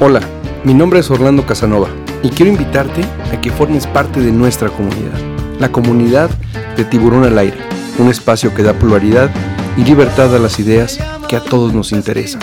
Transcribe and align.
Hola, 0.00 0.20
mi 0.62 0.74
nombre 0.74 1.00
es 1.00 1.10
Orlando 1.10 1.44
Casanova 1.44 1.88
y 2.22 2.28
quiero 2.28 2.52
invitarte 2.52 3.02
a 3.32 3.40
que 3.40 3.50
formes 3.50 3.84
parte 3.88 4.20
de 4.20 4.30
nuestra 4.30 4.68
comunidad, 4.68 5.18
la 5.58 5.72
comunidad 5.72 6.30
de 6.76 6.84
Tiburón 6.84 7.24
al 7.24 7.36
Aire, 7.36 7.56
un 7.98 8.08
espacio 8.08 8.54
que 8.54 8.62
da 8.62 8.74
pluralidad 8.74 9.28
y 9.76 9.82
libertad 9.82 10.32
a 10.36 10.38
las 10.38 10.60
ideas 10.60 11.00
que 11.26 11.34
a 11.34 11.40
todos 11.42 11.74
nos 11.74 11.90
interesan. 11.90 12.42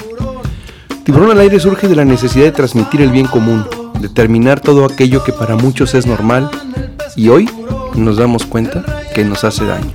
Tiburón 1.05 1.31
al 1.31 1.39
Aire 1.39 1.57
surge 1.61 1.87
de 1.87 1.95
la 1.95 2.03
necesidad 2.03 2.43
de 2.43 2.51
transmitir 2.51 3.01
el 3.01 3.11
bien 3.11 3.27
común, 3.27 3.65
determinar 4.01 4.59
todo 4.59 4.83
aquello 4.83 5.23
que 5.23 5.31
para 5.31 5.55
muchos 5.55 5.93
es 5.93 6.05
normal 6.05 6.51
y 7.15 7.29
hoy 7.29 7.49
nos 7.95 8.17
damos 8.17 8.45
cuenta 8.45 8.83
que 9.13 9.23
nos 9.23 9.45
hace 9.45 9.63
daño. 9.63 9.93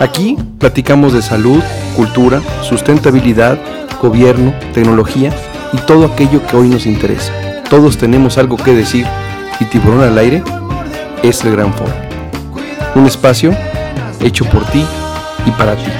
Aquí 0.00 0.38
platicamos 0.58 1.12
de 1.12 1.20
salud, 1.20 1.62
cultura, 1.94 2.40
sustentabilidad, 2.62 3.58
gobierno, 4.00 4.54
tecnología 4.72 5.30
y 5.72 5.78
todo 5.78 6.06
aquello 6.06 6.46
que 6.46 6.56
hoy 6.56 6.68
nos 6.68 6.86
interesa. 6.86 7.32
Todos 7.68 7.98
tenemos 7.98 8.38
algo 8.38 8.56
que 8.56 8.74
decir 8.74 9.06
y 9.60 9.64
Tiburón 9.66 10.02
al 10.02 10.18
Aire 10.18 10.42
es 11.22 11.44
el 11.44 11.52
gran 11.52 11.72
foro. 11.74 11.92
Un 12.94 13.06
espacio 13.06 13.54
hecho 14.20 14.44
por 14.46 14.64
ti 14.66 14.84
y 15.46 15.50
para 15.52 15.76
ti. 15.76 15.90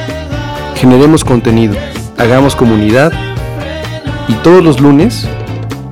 Generemos 0.77 1.25
contenido, 1.25 1.77
hagamos 2.17 2.55
comunidad 2.55 3.13
y 4.29 4.35
todos 4.35 4.63
los 4.63 4.81
lunes 4.81 5.29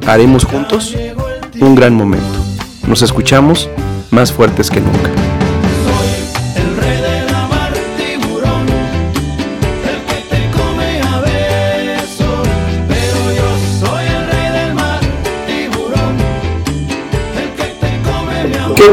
haremos 0.06 0.44
juntos 0.44 0.96
un 1.60 1.74
gran 1.74 1.94
momento. 1.94 2.26
Nos 2.86 3.02
escuchamos 3.02 3.68
más 4.10 4.32
fuertes 4.32 4.70
que 4.70 4.80
nunca. 4.80 5.25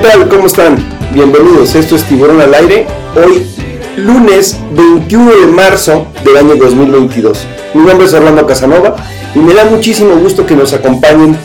Tal? 0.04 0.28
¿Cómo 0.28 0.48
están? 0.48 0.76
Bienvenidos, 1.14 1.76
esto 1.76 1.96
es 1.96 2.04
Tiburón 2.04 2.42
al 2.42 2.54
Aire. 2.54 2.86
Hoy, 3.16 3.48
lunes 3.96 4.60
21 4.76 5.32
de 5.32 5.48
marzo 5.48 6.08
del 6.26 6.36
año 6.36 6.58
2022. 6.58 7.48
Mi 7.74 7.86
nombre 7.86 8.06
es 8.08 8.14
Orlando 8.14 8.46
Casanova 8.46 8.98
y 9.34 9.40
me 9.40 9.54
da 9.54 9.64
muchísimo 9.64 10.18
gusto 10.18 10.46
que 10.46 10.58
nos 10.58 10.74
acompañen 10.74 11.38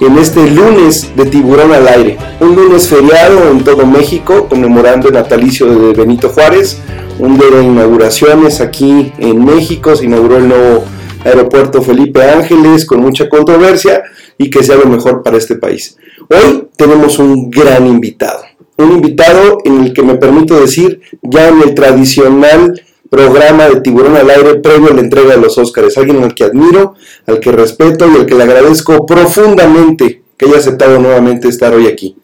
en 0.00 0.16
este 0.16 0.50
lunes 0.50 1.14
de 1.16 1.26
Tiburón 1.26 1.70
al 1.74 1.86
Aire. 1.86 2.16
Un 2.40 2.56
lunes 2.56 2.88
feriado 2.88 3.50
en 3.50 3.62
todo 3.62 3.84
México, 3.84 4.48
conmemorando 4.48 5.08
el 5.08 5.14
natalicio 5.14 5.66
de 5.66 5.92
Benito 5.92 6.30
Juárez. 6.30 6.80
Un 7.18 7.36
día 7.36 7.50
de 7.50 7.62
inauguraciones 7.62 8.62
aquí 8.62 9.12
en 9.18 9.44
México. 9.44 9.94
Se 9.94 10.06
inauguró 10.06 10.38
el 10.38 10.48
nuevo 10.48 10.84
aeropuerto 11.26 11.82
Felipe 11.82 12.22
Ángeles 12.22 12.86
con 12.86 13.00
mucha 13.00 13.28
controversia 13.28 14.02
y 14.38 14.48
que 14.48 14.62
sea 14.62 14.76
lo 14.76 14.86
mejor 14.86 15.22
para 15.22 15.36
este 15.36 15.56
país. 15.56 15.98
Hoy 16.30 16.68
tenemos 16.76 17.18
un 17.18 17.48
gran 17.48 17.86
invitado, 17.86 18.40
un 18.76 18.92
invitado 18.92 19.58
en 19.64 19.82
el 19.82 19.94
que 19.94 20.02
me 20.02 20.16
permito 20.16 20.60
decir 20.60 21.00
ya 21.22 21.48
en 21.48 21.62
el 21.62 21.74
tradicional 21.74 22.78
programa 23.08 23.66
de 23.66 23.80
Tiburón 23.80 24.14
al 24.14 24.28
Aire 24.28 24.56
previo 24.56 24.90
a 24.90 24.94
la 24.94 25.00
entrega 25.00 25.30
de 25.30 25.40
los 25.40 25.56
Óscares, 25.56 25.96
alguien 25.96 26.22
al 26.22 26.34
que 26.34 26.44
admiro, 26.44 26.94
al 27.26 27.40
que 27.40 27.50
respeto 27.50 28.06
y 28.06 28.16
al 28.16 28.26
que 28.26 28.34
le 28.34 28.42
agradezco 28.42 29.06
profundamente 29.06 30.22
que 30.36 30.44
haya 30.44 30.58
aceptado 30.58 30.98
nuevamente 30.98 31.48
estar 31.48 31.72
hoy 31.72 31.86
aquí. 31.86 32.18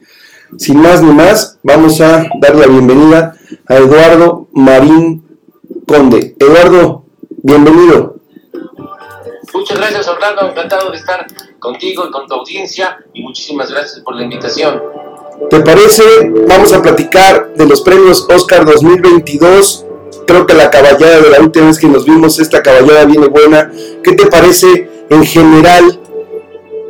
Sin 0.59 0.83
más 0.83 1.03
ni 1.03 1.11
más, 1.11 1.59
vamos 1.63 2.03
a 2.03 2.27
dar 2.43 2.57
la 2.57 2.67
bienvenida 2.67 3.37
a 3.67 3.77
Eduardo 3.77 4.49
Marín 4.53 5.25
Conde. 5.87 6.37
Eduardo, 6.39 7.07
bienvenido. 7.43 8.14
Muchas 9.55 9.79
gracias, 9.79 10.09
Orlando. 10.09 10.49
Encantado 10.49 10.91
de 10.91 10.97
estar 10.97 11.27
contigo 11.61 12.05
y 12.07 12.11
con 12.11 12.27
tu 12.27 12.35
audiencia 12.35 12.99
y 13.15 13.23
muchísimas 13.23 13.71
gracias 13.71 14.01
por 14.01 14.17
la 14.17 14.25
invitación. 14.25 14.83
¿Te 15.49 15.61
parece? 15.61 16.03
Vamos 16.49 16.73
a 16.73 16.83
platicar 16.83 17.55
de 17.55 17.67
los 17.67 17.81
premios 17.83 18.27
Oscar 18.29 18.65
2022. 18.65 19.87
Creo 20.27 20.47
que 20.47 20.55
la 20.55 20.71
caballada 20.71 21.21
de 21.21 21.31
la 21.31 21.41
última 21.41 21.67
vez 21.67 21.79
que 21.79 21.87
nos 21.87 22.05
vimos, 22.05 22.39
esta 22.39 22.63
caballada 22.63 23.05
viene 23.05 23.29
buena. 23.29 23.71
¿Qué 24.03 24.13
te 24.13 24.27
parece 24.27 24.91
en 25.09 25.25
general? 25.25 26.01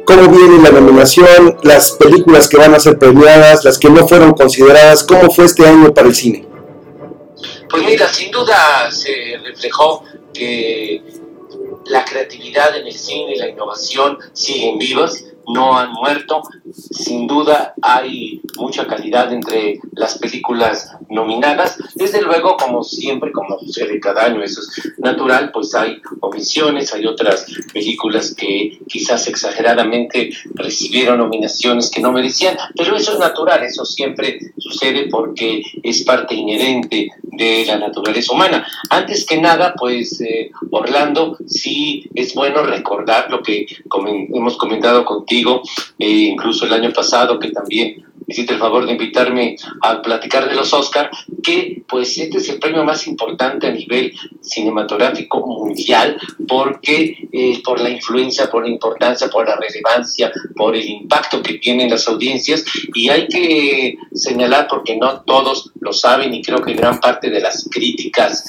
¿Cómo 0.06 0.28
viene 0.28 0.62
la 0.62 0.70
nominación? 0.70 1.58
Las 1.62 1.92
películas 1.92 2.48
que 2.48 2.56
van 2.56 2.74
a 2.74 2.80
ser 2.80 2.98
premiadas, 2.98 3.64
las 3.64 3.78
que 3.78 3.90
no 3.90 4.08
fueron 4.08 4.32
consideradas. 4.32 5.04
¿Cómo 5.04 5.30
fue 5.30 5.44
este 5.44 5.66
año 5.66 5.92
para 5.92 6.08
el 6.08 6.14
cine? 6.14 6.46
Pues 7.68 7.82
mira, 7.84 8.08
sin 8.12 8.30
duda 8.30 8.90
se 8.90 9.38
reflejó 9.42 10.04
que 10.32 11.02
la 11.86 12.04
creatividad 12.04 12.76
en 12.76 12.86
el 12.86 12.94
cine 12.94 13.34
y 13.34 13.38
la 13.38 13.48
innovación 13.48 14.18
siguen 14.32 14.78
vivas, 14.78 15.24
no 15.48 15.76
han 15.76 15.92
muerto. 15.92 16.42
Sin 16.72 17.26
duda 17.26 17.74
hay 17.82 18.40
mucha 18.56 18.86
calidad 18.86 19.32
entre 19.32 19.80
las 19.92 20.18
películas 20.18 20.92
nominadas. 21.08 21.78
Desde 21.94 22.22
luego, 22.22 22.56
como 22.56 22.82
siempre, 22.82 23.32
como 23.32 23.58
sucede 23.58 24.00
cada 24.00 24.24
año, 24.24 24.42
eso 24.42 24.60
es 24.60 24.92
natural, 24.98 25.50
pues 25.52 25.74
hay 25.74 26.00
omisiones, 26.20 26.92
hay 26.94 27.06
otras 27.06 27.46
películas 27.72 28.34
que 28.34 28.78
quizás 28.88 29.26
exageradamente 29.28 30.30
recibieron 30.54 31.18
nominaciones 31.18 31.90
que 31.90 32.00
no 32.00 32.12
merecían, 32.12 32.56
pero 32.76 32.96
eso 32.96 33.12
es 33.12 33.18
natural, 33.18 33.62
eso 33.62 33.84
siempre 33.84 34.38
sucede 34.58 35.08
porque 35.10 35.62
es 35.82 36.02
parte 36.04 36.34
inherente 36.34 37.10
de 37.22 37.64
la 37.66 37.78
naturaleza 37.78 38.32
humana. 38.32 38.66
Antes 38.90 39.24
que 39.26 39.40
nada, 39.40 39.74
pues 39.78 40.20
eh, 40.20 40.50
Orlando, 40.70 41.36
sí 41.46 42.08
es 42.14 42.34
bueno 42.34 42.62
recordar 42.62 43.30
lo 43.30 43.42
que 43.42 43.66
hemos 44.32 44.56
comentado 44.56 45.04
contigo, 45.04 45.33
eh, 45.98 46.30
incluso 46.32 46.66
el 46.66 46.72
año 46.72 46.92
pasado, 46.92 47.38
que 47.38 47.50
también 47.50 48.04
hiciste 48.26 48.54
el 48.54 48.58
favor 48.58 48.86
de 48.86 48.92
invitarme 48.92 49.56
a 49.82 50.00
platicar 50.00 50.48
de 50.48 50.54
los 50.54 50.72
Oscar, 50.72 51.10
que 51.42 51.82
pues 51.88 52.16
este 52.18 52.38
es 52.38 52.48
el 52.48 52.58
premio 52.58 52.84
más 52.84 53.06
importante 53.06 53.66
a 53.66 53.70
nivel 53.70 54.12
cinematográfico 54.40 55.46
mundial, 55.46 56.18
porque 56.48 57.28
eh, 57.32 57.60
por 57.64 57.80
la 57.80 57.90
influencia, 57.90 58.50
por 58.50 58.64
la 58.64 58.70
importancia, 58.70 59.28
por 59.28 59.46
la 59.46 59.56
relevancia, 59.56 60.32
por 60.56 60.74
el 60.76 60.88
impacto 60.88 61.42
que 61.42 61.54
tienen 61.54 61.90
las 61.90 62.08
audiencias, 62.08 62.64
y 62.94 63.08
hay 63.08 63.28
que 63.28 63.96
señalar, 64.12 64.66
porque 64.68 64.96
no 64.96 65.22
todos 65.22 65.70
lo 65.80 65.92
saben, 65.92 66.34
y 66.34 66.42
creo 66.42 66.62
que 66.62 66.74
gran 66.74 67.00
parte 67.00 67.30
de 67.30 67.40
las 67.40 67.68
críticas 67.70 68.44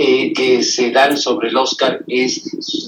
eh, 0.00 0.32
que 0.32 0.62
se 0.62 0.92
dan 0.92 1.16
sobre 1.16 1.48
el 1.48 1.56
Oscar 1.56 2.04
es, 2.06 2.40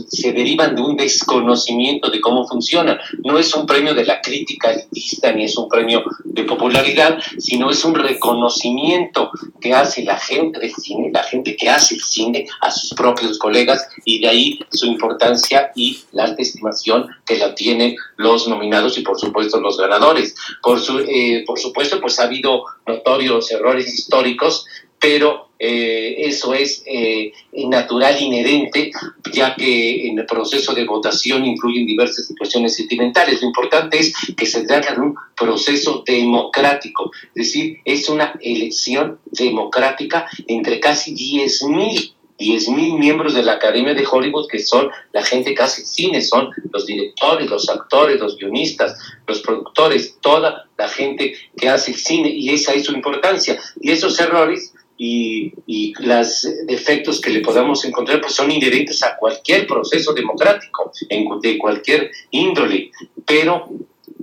se 0.09 0.33
derivan 0.33 0.77
de 0.77 0.83
un 0.83 0.97
desconocimiento 0.97 2.09
de 2.09 2.21
cómo 2.21 2.47
funciona. 2.47 3.01
No 3.25 3.37
es 3.37 3.53
un 3.53 3.67
premio 3.67 3.95
de 3.95 4.05
la 4.05 4.21
crítica 4.21 4.71
elitista 4.71 5.33
ni 5.33 5.47
es 5.47 5.57
un 5.57 5.69
premio 5.69 6.05
de 6.25 6.45
popularidad, 6.45 7.19
sino 7.39 7.71
es 7.71 7.85
un 7.85 7.95
reconocimiento 7.95 9.31
que 9.61 9.75
hace 9.75 10.05
la 10.05 10.19
gente 10.19 10.59
del 10.59 10.75
cine, 10.75 11.11
la 11.13 11.23
gente 11.23 11.57
que 11.57 11.69
hace 11.69 11.95
el 11.95 12.03
cine 12.03 12.47
a 12.61 12.71
sus 12.71 12.95
propios 12.95 13.39
colegas 13.39 13.89
y 14.05 14.21
de 14.21 14.29
ahí 14.29 14.61
su 14.71 14.87
importancia 14.87 15.73
y 15.75 16.01
la 16.13 16.25
alta 16.25 16.43
estimación 16.43 17.09
que 17.27 17.37
la 17.37 17.55
tienen 17.55 17.97
los 18.17 18.49
nominados 18.49 18.99
y 18.99 19.03
por 19.03 19.19
supuesto 19.19 19.61
los 19.61 19.79
ganadores. 19.79 20.35
Por, 20.63 20.81
su, 20.81 20.99
eh, 21.01 21.45
por 21.47 21.59
supuesto, 21.59 22.01
pues 22.01 22.19
ha 22.19 22.25
habido 22.25 22.65
notorios 22.87 23.51
errores 23.51 23.93
históricos 23.93 24.67
pero 25.01 25.49
eh, 25.59 26.15
eso 26.29 26.55
es 26.55 26.83
eh, 26.87 27.33
natural, 27.53 28.21
inherente, 28.21 28.93
ya 29.33 29.55
que 29.55 30.07
en 30.07 30.19
el 30.19 30.27
proceso 30.27 30.75
de 30.75 30.85
votación 30.85 31.45
influyen 31.45 31.87
diversas 31.87 32.27
situaciones 32.27 32.77
sentimentales. 32.77 33.41
Lo 33.41 33.49
importante 33.49 33.99
es 33.99 34.13
que 34.37 34.47
se 34.47 34.65
trata 34.67 34.95
de 34.95 35.01
un 35.01 35.15
proceso 35.37 36.05
democrático, 36.07 37.11
es 37.35 37.47
decir, 37.47 37.79
es 37.85 38.09
una 38.09 38.35
elección 38.41 39.19
democrática 39.27 40.29
entre 40.47 40.81
casi 40.81 41.15
10.000 41.15 42.15
10.000 42.41 42.99
miembros 42.99 43.35
de 43.35 43.43
la 43.43 43.53
Academia 43.53 43.93
de 43.93 44.07
Hollywood, 44.11 44.49
que 44.49 44.61
son 44.61 44.91
la 45.13 45.23
gente 45.23 45.55
que 45.55 45.63
hace 45.63 45.85
cine, 45.85 46.23
son 46.23 46.49
los 46.73 46.87
directores, 46.87 47.51
los 47.51 47.69
actores, 47.69 48.19
los 48.19 48.39
guionistas, 48.39 48.99
los 49.27 49.43
productores, 49.43 50.17
toda 50.23 50.67
la 50.79 50.89
gente 50.89 51.35
que 51.55 51.69
hace 51.69 51.93
cine, 51.93 52.31
y 52.31 52.49
esa 52.49 52.73
es 52.73 52.87
su 52.87 52.93
importancia. 52.93 53.61
Y 53.79 53.91
esos 53.91 54.19
errores 54.19 54.73
y, 55.03 55.55
y 55.67 55.95
los 56.01 56.47
defectos 56.67 57.23
que 57.23 57.31
le 57.31 57.41
podamos 57.41 57.87
encontrar 57.87 58.21
pues 58.21 58.35
son 58.35 58.51
inherentes 58.51 59.03
a 59.03 59.17
cualquier 59.17 59.67
proceso 59.67 60.13
democrático, 60.13 60.93
en, 61.09 61.41
de 61.41 61.57
cualquier 61.57 62.11
índole, 62.31 62.91
pero 63.25 63.71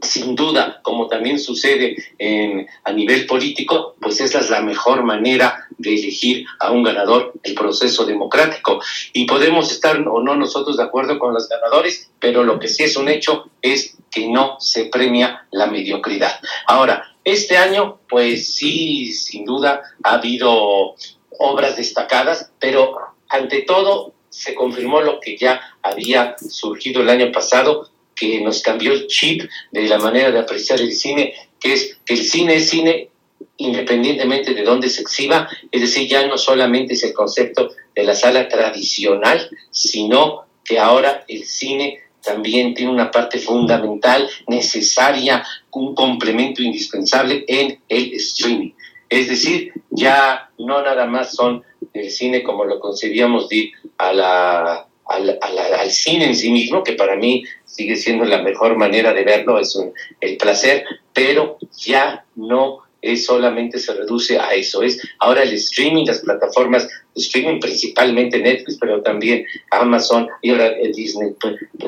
sin 0.03 0.35
duda, 0.35 0.79
como 0.83 1.07
también 1.07 1.39
sucede 1.39 1.95
en, 2.19 2.67
a 2.83 2.91
nivel 2.91 3.25
político, 3.25 3.95
pues 3.99 4.21
esa 4.21 4.39
es 4.39 4.51
la 4.51 4.61
mejor 4.61 5.03
manera 5.03 5.65
de 5.79 5.95
elegir 5.95 6.45
a 6.59 6.69
un 6.71 6.83
ganador, 6.83 7.33
el 7.41 7.55
proceso 7.55 8.05
democrático. 8.05 8.79
Y 9.13 9.25
podemos 9.25 9.71
estar 9.71 10.07
o 10.07 10.21
no 10.21 10.35
nosotros 10.35 10.77
de 10.77 10.83
acuerdo 10.83 11.17
con 11.17 11.33
los 11.33 11.49
ganadores, 11.49 12.11
pero 12.19 12.43
lo 12.43 12.59
que 12.59 12.67
sí 12.67 12.83
es 12.83 12.95
un 12.97 13.09
hecho 13.09 13.49
es 13.63 13.97
que 14.11 14.27
no 14.27 14.57
se 14.59 14.85
premia 14.85 15.47
la 15.49 15.65
mediocridad. 15.65 16.39
Ahora, 16.67 17.16
este 17.27 17.57
año, 17.57 17.99
pues 18.07 18.55
sí, 18.55 19.11
sin 19.11 19.45
duda, 19.45 19.81
ha 20.03 20.13
habido 20.13 20.95
obras 21.37 21.75
destacadas, 21.75 22.51
pero 22.59 22.95
ante 23.27 23.63
todo 23.63 24.13
se 24.29 24.55
confirmó 24.55 25.01
lo 25.01 25.19
que 25.19 25.37
ya 25.37 25.61
había 25.81 26.35
surgido 26.37 27.01
el 27.01 27.09
año 27.09 27.31
pasado, 27.31 27.89
que 28.15 28.41
nos 28.41 28.61
cambió 28.61 28.93
el 28.93 29.07
chip 29.07 29.43
de 29.71 29.83
la 29.83 29.97
manera 29.97 30.31
de 30.31 30.39
apreciar 30.39 30.79
el 30.79 30.93
cine, 30.93 31.33
que 31.59 31.73
es 31.73 31.97
que 32.05 32.13
el 32.13 32.23
cine 32.23 32.55
es 32.55 32.69
cine 32.69 33.09
independientemente 33.57 34.53
de 34.53 34.63
dónde 34.63 34.89
se 34.89 35.01
exhiba, 35.01 35.49
es 35.71 35.81
decir, 35.81 36.07
ya 36.07 36.25
no 36.27 36.37
solamente 36.37 36.93
es 36.93 37.03
el 37.03 37.13
concepto 37.13 37.71
de 37.95 38.03
la 38.03 38.15
sala 38.15 38.47
tradicional, 38.47 39.49
sino 39.71 40.45
que 40.63 40.79
ahora 40.79 41.25
el 41.27 41.43
cine 41.45 41.99
también 42.27 42.73
tiene 42.73 42.91
una 42.91 43.09
parte 43.09 43.39
fundamental, 43.39 44.29
necesaria, 44.47 45.43
un 45.71 45.95
complemento 45.95 46.61
indispensable 46.61 47.45
en 47.47 47.79
el 47.87 48.13
streaming. 48.15 48.71
Es 49.09 49.29
decir, 49.29 49.71
ya 49.89 50.49
no 50.57 50.81
nada 50.81 51.05
más 51.05 51.33
son 51.33 51.63
el 51.93 52.11
cine 52.11 52.43
como 52.43 52.65
lo 52.65 52.79
concebíamos 52.79 53.47
de 53.47 53.71
a 53.97 54.11
la, 54.11 54.87
al 55.05 55.91
cine 55.91 56.25
en 56.25 56.35
sí 56.35 56.51
mismo, 56.51 56.83
que 56.83 56.93
para 56.93 57.15
mí 57.15 57.45
sigue 57.63 57.95
siendo 57.95 58.25
la 58.25 58.41
mejor 58.41 58.75
manera 58.75 59.13
de 59.13 59.23
verlo, 59.23 59.57
es 59.57 59.79
el 60.19 60.35
placer, 60.35 60.83
pero 61.13 61.57
ya 61.77 62.25
no 62.35 62.79
es 63.01 63.25
solamente 63.25 63.79
se 63.79 63.93
reduce 63.93 64.37
a 64.37 64.53
eso, 64.53 64.81
es 64.81 64.99
ahora 65.19 65.43
el 65.43 65.53
streaming, 65.53 66.05
las 66.05 66.19
plataformas 66.19 66.89
streaming, 67.17 67.59
principalmente 67.59 68.39
Netflix, 68.39 68.77
pero 68.79 69.01
también 69.01 69.45
Amazon 69.71 70.27
y 70.41 70.51
ahora 70.51 70.73
Disney 70.95 71.33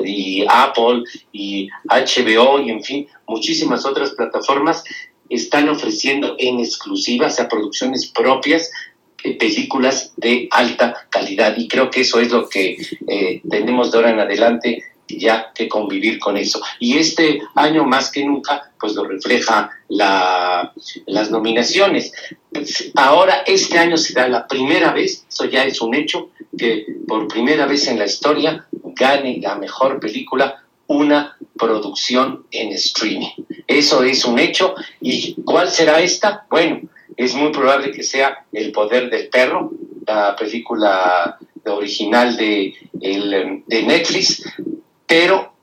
y 0.04 0.44
Apple 0.48 1.04
y 1.32 1.68
HBO 1.84 2.60
y 2.60 2.70
en 2.70 2.82
fin, 2.82 3.08
muchísimas 3.26 3.86
otras 3.86 4.10
plataformas 4.10 4.84
están 5.28 5.68
ofreciendo 5.68 6.34
en 6.38 6.58
exclusivas 6.58 7.40
a 7.40 7.48
producciones 7.48 8.08
propias 8.08 8.70
eh, 9.22 9.36
películas 9.36 10.12
de 10.16 10.48
alta 10.50 11.06
calidad. 11.10 11.56
Y 11.56 11.68
creo 11.68 11.90
que 11.90 12.00
eso 12.00 12.20
es 12.20 12.30
lo 12.30 12.48
que 12.48 12.76
eh, 13.06 13.40
tenemos 13.48 13.92
de 13.92 13.98
ahora 13.98 14.10
en 14.10 14.20
adelante 14.20 14.82
ya 15.18 15.52
que 15.54 15.68
convivir 15.68 16.18
con 16.18 16.36
eso. 16.36 16.60
Y 16.78 16.98
este 16.98 17.40
año 17.54 17.84
más 17.84 18.10
que 18.10 18.24
nunca, 18.24 18.70
pues 18.78 18.94
lo 18.94 19.04
refleja 19.04 19.70
la, 19.88 20.72
las 21.06 21.30
nominaciones. 21.30 22.12
Ahora, 22.94 23.42
este 23.46 23.78
año 23.78 23.96
será 23.96 24.28
la 24.28 24.46
primera 24.46 24.92
vez, 24.92 25.24
eso 25.28 25.44
ya 25.44 25.64
es 25.64 25.80
un 25.80 25.94
hecho, 25.94 26.30
que 26.56 26.86
por 27.06 27.28
primera 27.28 27.66
vez 27.66 27.86
en 27.88 27.98
la 27.98 28.06
historia 28.06 28.66
gane 28.72 29.38
la 29.40 29.54
mejor 29.56 30.00
película 30.00 30.62
una 30.86 31.36
producción 31.56 32.46
en 32.50 32.72
streaming. 32.72 33.28
Eso 33.66 34.02
es 34.02 34.24
un 34.24 34.38
hecho. 34.40 34.74
¿Y 35.00 35.34
cuál 35.44 35.70
será 35.70 36.00
esta? 36.00 36.46
Bueno, 36.50 36.80
es 37.16 37.34
muy 37.34 37.52
probable 37.52 37.92
que 37.92 38.02
sea 38.02 38.44
El 38.52 38.72
Poder 38.72 39.08
del 39.08 39.28
Perro, 39.28 39.70
la 40.06 40.34
película 40.34 41.38
original 41.64 42.36
de, 42.36 42.74
el, 43.00 43.62
de 43.66 43.82
Netflix, 43.82 44.42
pero 45.10 45.54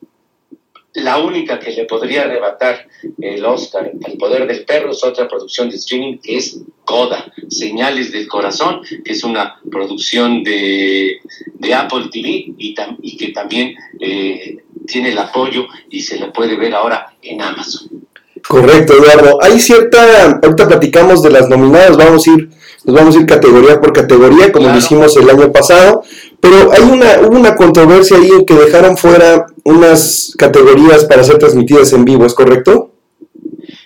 la 0.94 1.20
única 1.20 1.58
que 1.58 1.72
le 1.72 1.86
podría 1.86 2.24
arrebatar 2.24 2.86
el 3.18 3.46
Oscar 3.46 3.90
al 4.06 4.18
poder 4.18 4.46
del 4.46 4.66
perro 4.66 4.92
es 4.92 5.02
otra 5.06 5.26
producción 5.26 5.70
de 5.70 5.78
streaming 5.78 6.18
que 6.18 6.36
es 6.36 6.60
Coda, 6.84 7.32
Señales 7.48 8.12
del 8.12 8.28
Corazón, 8.28 8.82
que 9.06 9.14
es 9.14 9.24
una 9.24 9.58
producción 9.72 10.44
de, 10.44 11.22
Apple 11.74 12.10
TV 12.12 12.30
y, 12.58 12.76
y 13.02 13.18
que 13.18 13.30
también 13.30 13.74
eh, 14.02 14.58
tiene 14.86 15.12
el 15.12 15.18
apoyo 15.18 15.66
y 15.90 16.02
se 16.02 16.20
la 16.20 16.34
puede 16.34 16.58
ver 16.58 16.76
ahora 16.76 17.14
en 17.22 17.42
Amazon. 17.42 17.90
Correcto, 18.46 18.94
Eduardo. 18.94 19.38
Hay 19.42 19.60
cierta, 19.60 20.40
ahorita 20.44 20.68
platicamos 20.68 21.24
de 21.24 21.32
las 21.32 21.48
nominadas, 21.48 21.96
vamos 21.96 22.28
a 22.28 22.32
ir, 22.32 22.50
nos 22.88 22.96
vamos 22.96 23.18
a 23.18 23.20
ir 23.20 23.26
categoría 23.26 23.82
por 23.82 23.92
categoría, 23.92 24.50
como 24.52 24.70
lo 24.70 24.78
hicimos 24.78 25.16
el 25.18 25.30
año 25.30 25.52
pasado. 25.52 26.04
Pero 26.40 26.72
hay 26.72 26.84
una, 26.84 27.20
hubo 27.28 27.38
una 27.38 27.56
controversia 27.56 28.16
ahí 28.16 28.30
en 28.30 28.46
que 28.46 28.54
dejaron 28.54 28.96
fuera 28.96 29.46
unas 29.66 30.34
categorías 30.38 31.04
para 31.04 31.24
ser 31.26 31.38
transmitidas 31.38 31.92
en 31.92 32.06
vivo, 32.06 32.26
¿es 32.26 32.34
correcto? 32.34 32.92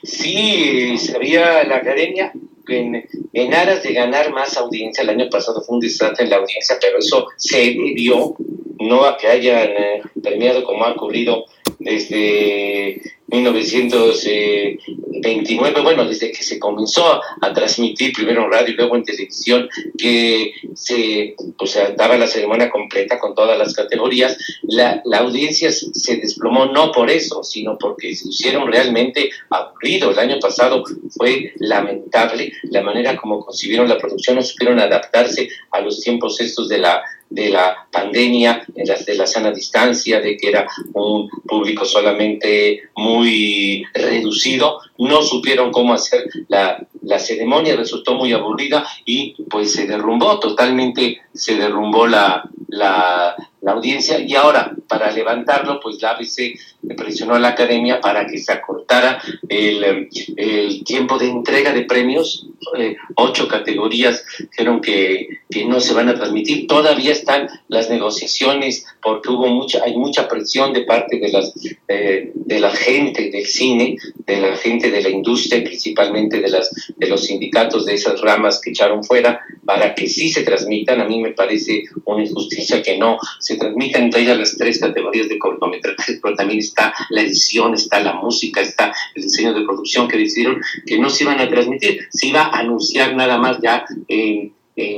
Sí, 0.04 0.96
había 1.16 1.64
la 1.64 1.78
academia 1.78 2.32
en, 2.68 3.04
en, 3.34 3.54
aras 3.56 3.82
de 3.82 3.94
ganar 3.94 4.32
más 4.32 4.56
audiencia. 4.58 5.02
El 5.02 5.10
año 5.10 5.30
pasado 5.32 5.64
fue 5.64 5.76
un 5.76 5.82
desastre 5.82 6.24
en 6.26 6.30
la 6.30 6.38
audiencia, 6.38 6.78
pero 6.80 7.00
eso 7.00 7.26
se 7.38 7.58
debió 7.58 8.36
no 8.80 9.06
a 9.06 9.18
que 9.18 9.28
hayan 9.28 9.70
eh, 9.70 10.02
premiado 10.22 10.64
como 10.64 10.86
ha 10.86 10.92
ocurrido 10.92 11.46
desde 11.80 13.02
1929, 13.32 15.82
bueno, 15.82 16.06
desde 16.06 16.32
que 16.32 16.44
se 16.44 16.60
comenzó 16.60 17.20
a 17.42 17.52
transmitir 17.54 18.14
primero 18.14 18.44
en 18.44 18.52
radio 18.52 18.74
y 18.74 18.78
luego 18.78 18.98
en 18.98 19.06
televisión, 19.06 19.70
que 19.98 20.54
se 20.76 21.36
pues, 21.58 21.80
daba 21.98 22.18
la 22.18 22.28
ceremonia 22.28 22.70
completa 22.70 23.18
con 23.20 23.34
todas 23.34 23.58
las 23.58 23.74
categorías, 23.74 24.38
la, 24.64 25.02
la 25.06 25.20
audiencia 25.20 25.72
se 25.72 26.18
desplomó 26.18 26.66
no 26.66 26.92
por 26.92 27.10
eso, 27.10 27.42
sino 27.44 27.78
porque 27.78 28.14
se 28.16 28.28
hicieron 28.30 28.70
realmente 28.72 29.30
aburridos. 29.50 30.14
El 30.14 30.20
año 30.30 30.40
pasado 30.40 30.84
fue 31.16 31.54
lamentable 31.58 32.52
la 32.64 32.82
manera 32.82 33.16
como 33.16 33.46
concibieron 33.46 33.88
la 33.88 33.98
producción, 33.98 34.36
no 34.36 34.42
supieron 34.42 34.78
adaptarse 34.80 35.48
a 35.72 35.80
los 35.80 36.02
tiempos 36.02 36.42
estos 36.42 36.68
de 36.68 36.80
la 36.80 37.02
de 37.32 37.50
la 37.50 37.88
pandemia, 37.90 38.64
de 38.76 39.16
la 39.16 39.26
sana 39.26 39.52
distancia, 39.52 40.20
de 40.20 40.36
que 40.38 40.50
era 40.50 40.68
un 40.94 41.30
público 41.48 41.86
solamente 41.86 42.90
muy 42.96 43.86
reducido, 43.94 44.80
no 45.08 45.22
supieron 45.22 45.72
cómo 45.72 45.94
hacer 45.94 46.26
la, 46.48 46.86
la 47.02 47.20
ceremonia, 47.20 47.76
resultó 47.76 48.16
muy 48.16 48.34
aburrida 48.34 48.86
y 49.06 49.34
pues 49.50 49.74
se 49.74 49.88
derrumbó 49.88 50.40
totalmente, 50.40 51.22
se 51.34 51.56
derrumbó 51.56 52.08
la, 52.08 52.44
la, 52.68 53.36
la 53.62 53.72
audiencia. 53.72 54.20
Y 54.20 54.36
ahora 54.36 54.74
para 54.88 55.12
levantarlo 55.12 55.80
pues 55.80 56.02
la 56.02 56.12
ABC 56.12 56.60
presionó 56.98 57.36
a 57.36 57.40
la 57.40 57.50
academia 57.50 58.02
para 58.02 58.26
que 58.26 58.38
se 58.38 58.52
acortara 58.52 59.22
el, 59.48 60.10
el 60.36 60.84
tiempo 60.84 61.18
de 61.18 61.30
entrega 61.30 61.72
de 61.72 61.84
premios, 61.84 62.48
eh, 62.78 62.98
ocho 63.16 63.48
categorías 63.48 64.24
dijeron 64.52 64.82
que, 64.82 65.28
que, 65.50 65.66
no 65.66 65.80
se 65.80 65.94
van 65.94 66.10
a 66.10 66.16
transmitir, 66.16 66.68
todavía 66.68 67.12
están 67.12 67.48
las 67.68 67.90
negociaciones 67.90 68.86
porque 69.02 69.30
hubo 69.30 69.48
mucha, 69.48 69.84
hay 69.84 69.96
mucha 69.96 70.28
presión 70.28 70.74
de 70.74 70.82
parte 70.82 71.20
de, 71.20 71.32
las, 71.32 71.54
eh, 71.88 72.32
de 72.34 72.60
la 72.60 72.72
gente 72.72 73.30
del 73.32 73.46
cine, 73.46 73.98
de 74.26 74.42
la 74.42 74.56
gente 74.58 74.91
de 74.92 75.02
la 75.02 75.10
industria, 75.10 75.64
principalmente 75.64 76.40
de, 76.40 76.50
las, 76.50 76.70
de 76.96 77.08
los 77.08 77.24
sindicatos 77.24 77.86
de 77.86 77.96
esas 77.96 78.20
ramas 78.22 78.60
que 78.62 78.72
echaron 78.72 79.04
fuera, 79.04 79.42
para 79.66 79.96
que 79.96 80.08
sí 80.08 80.30
se 80.30 80.44
transmitan, 80.44 81.02
a 81.02 81.06
mí 81.06 81.22
me 81.22 81.32
parece 81.32 81.84
una 82.06 82.24
injusticia 82.24 82.82
que 82.82 82.98
no 82.98 83.18
se 83.40 83.58
transmiten 83.58 84.04
entre 84.04 84.22
ellas 84.22 84.38
las 84.38 84.58
tres 84.58 84.80
categorías 84.80 85.30
de 85.30 85.40
cortometrajes, 85.40 86.20
pero 86.22 86.36
también 86.36 86.60
está 86.60 86.94
la 87.10 87.22
edición, 87.22 87.74
está 87.74 88.00
la 88.02 88.14
música, 88.14 88.62
está 88.62 88.94
el 89.16 89.24
diseño 89.24 89.54
de 89.54 89.66
producción 89.66 90.08
que 90.08 90.18
decidieron 90.18 90.62
que 90.86 91.00
no 91.00 91.10
se 91.10 91.24
iban 91.24 91.40
a 91.40 91.50
transmitir, 91.50 92.08
se 92.12 92.28
iba 92.28 92.42
a 92.44 92.60
anunciar 92.60 93.16
nada 93.16 93.38
más 93.38 93.60
ya 93.62 93.86
en, 94.08 94.54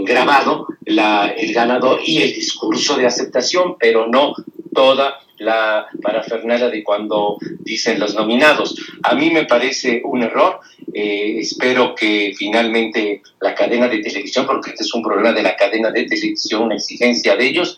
grabado 0.06 0.68
la, 0.86 1.28
el 1.36 1.54
ganador 1.54 2.00
y 2.06 2.22
el 2.22 2.34
discurso 2.34 2.96
de 2.96 3.06
aceptación, 3.06 3.76
pero 3.78 4.08
no 4.08 4.34
toda 4.74 5.20
la 5.44 5.88
parafernalia 6.02 6.70
de 6.70 6.84
cuando 6.84 7.38
dicen 7.60 8.00
los 8.00 8.16
nominados. 8.16 8.76
A 9.04 9.16
mí 9.16 9.30
me 9.30 9.46
parece 9.46 10.02
un 10.04 10.24
error. 10.24 10.60
Eh, 10.94 11.38
espero 11.40 11.96
que 11.96 12.34
finalmente 12.38 13.22
la 13.42 13.56
cadena 13.56 13.88
de 13.88 14.00
televisión, 14.00 14.46
porque 14.46 14.72
este 14.72 14.84
es 14.84 14.94
un 14.94 15.02
problema 15.02 15.34
de 15.34 15.44
la 15.44 15.56
cadena 15.56 15.92
de 15.92 16.04
televisión, 16.06 16.64
una 16.64 16.76
exigencia 16.76 17.36
de 17.36 17.46
ellos, 17.46 17.78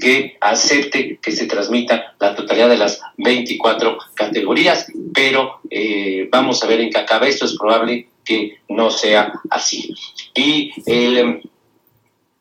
que 0.00 0.36
acepte 0.40 1.18
que 1.22 1.32
se 1.32 1.46
transmita 1.46 2.14
la 2.18 2.34
totalidad 2.34 2.68
de 2.68 2.76
las 2.76 3.00
24 3.18 3.98
categorías, 4.14 4.86
pero 5.12 5.60
eh, 5.70 6.28
vamos 6.30 6.62
a 6.62 6.66
ver 6.66 6.80
en 6.80 6.90
qué 6.90 6.98
acaba 6.98 7.28
esto, 7.28 7.44
es 7.44 7.56
probable 7.56 8.08
que 8.24 8.58
no 8.68 8.90
sea 8.90 9.32
así. 9.50 9.94
Y, 10.34 10.72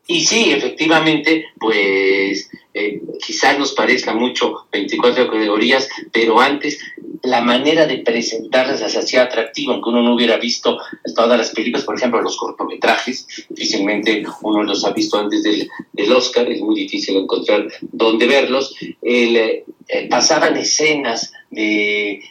y 0.07 0.25
sí, 0.25 0.51
efectivamente, 0.51 1.45
pues 1.59 2.49
eh, 2.73 3.01
quizás 3.23 3.57
nos 3.59 3.73
parezca 3.73 4.13
mucho 4.13 4.67
24 4.71 5.29
categorías, 5.29 5.89
pero 6.11 6.39
antes 6.39 6.79
la 7.23 7.41
manera 7.41 7.87
de 7.87 7.99
presentarlas 7.99 8.81
las 8.81 8.97
hacía 8.97 9.23
atractivo, 9.23 9.73
aunque 9.73 9.89
uno 9.89 10.03
no 10.03 10.15
hubiera 10.15 10.37
visto 10.37 10.77
todas 11.15 11.37
las 11.37 11.51
películas, 11.51 11.85
por 11.85 11.95
ejemplo, 11.95 12.21
los 12.21 12.35
cortometrajes, 12.35 13.27
difícilmente 13.49 14.23
uno 14.41 14.63
los 14.63 14.83
ha 14.83 14.91
visto 14.91 15.17
antes 15.17 15.43
del, 15.43 15.69
del 15.93 16.11
Oscar, 16.11 16.51
es 16.51 16.61
muy 16.61 16.75
difícil 16.75 17.15
encontrar 17.17 17.67
dónde 17.81 18.27
verlos. 18.27 18.75
Eh, 19.01 19.63
pasaban 20.09 20.57
escenas 20.57 21.31
de, 21.49 22.21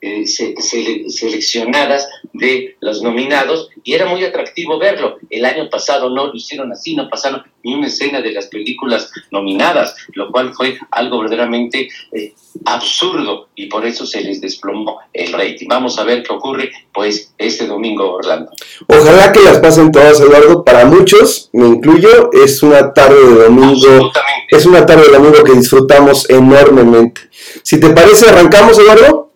eh, 0.00 0.26
seleccionadas 0.26 2.08
de 2.32 2.76
los 2.80 3.02
nominados 3.02 3.68
y 3.84 3.94
era 3.94 4.06
muy 4.06 4.24
atractivo 4.24 4.78
verlo. 4.78 5.18
El 5.28 5.44
año 5.44 5.68
pasado 5.68 6.10
no 6.10 6.28
lo 6.28 6.34
hicieron 6.34 6.72
así, 6.72 6.94
no 6.94 7.08
pasaron 7.08 7.42
ni 7.62 7.74
una 7.74 7.88
escena 7.88 8.20
de 8.20 8.32
las 8.32 8.46
películas 8.46 9.10
nominadas, 9.30 9.94
lo 10.14 10.30
cual 10.30 10.54
fue 10.54 10.78
algo 10.90 11.20
verdaderamente 11.20 11.88
eh, 12.12 12.34
absurdo 12.64 13.48
y 13.54 13.66
por 13.66 13.84
eso 13.86 14.06
se 14.06 14.22
les 14.22 14.40
desplomó 14.40 15.00
el 15.12 15.32
rating. 15.32 15.66
Vamos 15.68 15.98
a 15.98 16.04
ver 16.04 16.22
qué 16.22 16.32
ocurre 16.32 16.70
pues 16.92 17.34
este 17.36 17.66
domingo, 17.66 18.14
Orlando. 18.14 18.50
Ojalá 18.88 19.32
que 19.32 19.40
las 19.40 19.58
pasen 19.58 19.92
todas, 19.92 20.20
Eduardo. 20.20 20.64
Para 20.64 20.84
muchos, 20.86 21.50
me 21.52 21.66
incluyo, 21.66 22.30
es 22.32 22.62
una 22.62 22.92
tarde 22.92 23.16
de 23.16 23.44
domingo 23.44 24.10
es 24.50 24.66
una 24.66 24.84
tarde 24.84 25.08
de 25.08 25.16
amigo 25.16 25.44
que 25.44 25.52
disfrutamos 25.52 26.28
enormemente. 26.28 27.20
Si 27.62 27.78
te 27.78 27.90
parece, 27.90 28.28
arrancamos, 28.28 28.78
Eduardo. 28.78 29.29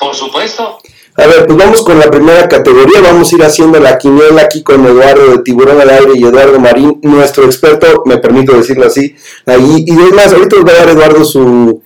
Por 0.00 0.14
supuesto. 0.14 0.78
A 1.16 1.26
ver, 1.26 1.46
pues 1.46 1.58
vamos 1.58 1.82
con 1.82 1.98
la 1.98 2.10
primera 2.10 2.48
categoría. 2.48 3.00
Vamos 3.02 3.30
a 3.30 3.36
ir 3.36 3.44
haciendo 3.44 3.78
la 3.78 3.98
quiniela 3.98 4.42
aquí 4.42 4.62
con 4.62 4.86
Eduardo 4.86 5.32
de 5.32 5.38
Tiburón 5.42 5.78
al 5.78 5.90
Aire 5.90 6.12
y 6.14 6.24
Eduardo 6.24 6.58
Marín, 6.58 6.98
nuestro 7.02 7.44
experto, 7.44 8.04
me 8.06 8.16
permito 8.16 8.56
decirlo 8.56 8.86
así. 8.86 9.14
Ahí, 9.44 9.84
y 9.86 9.92
además, 9.92 10.32
ahorita 10.32 10.56
os 10.56 10.62
voy 10.62 10.72
a 10.72 10.78
dar 10.78 10.88
Eduardo 10.88 11.24
su, 11.24 11.82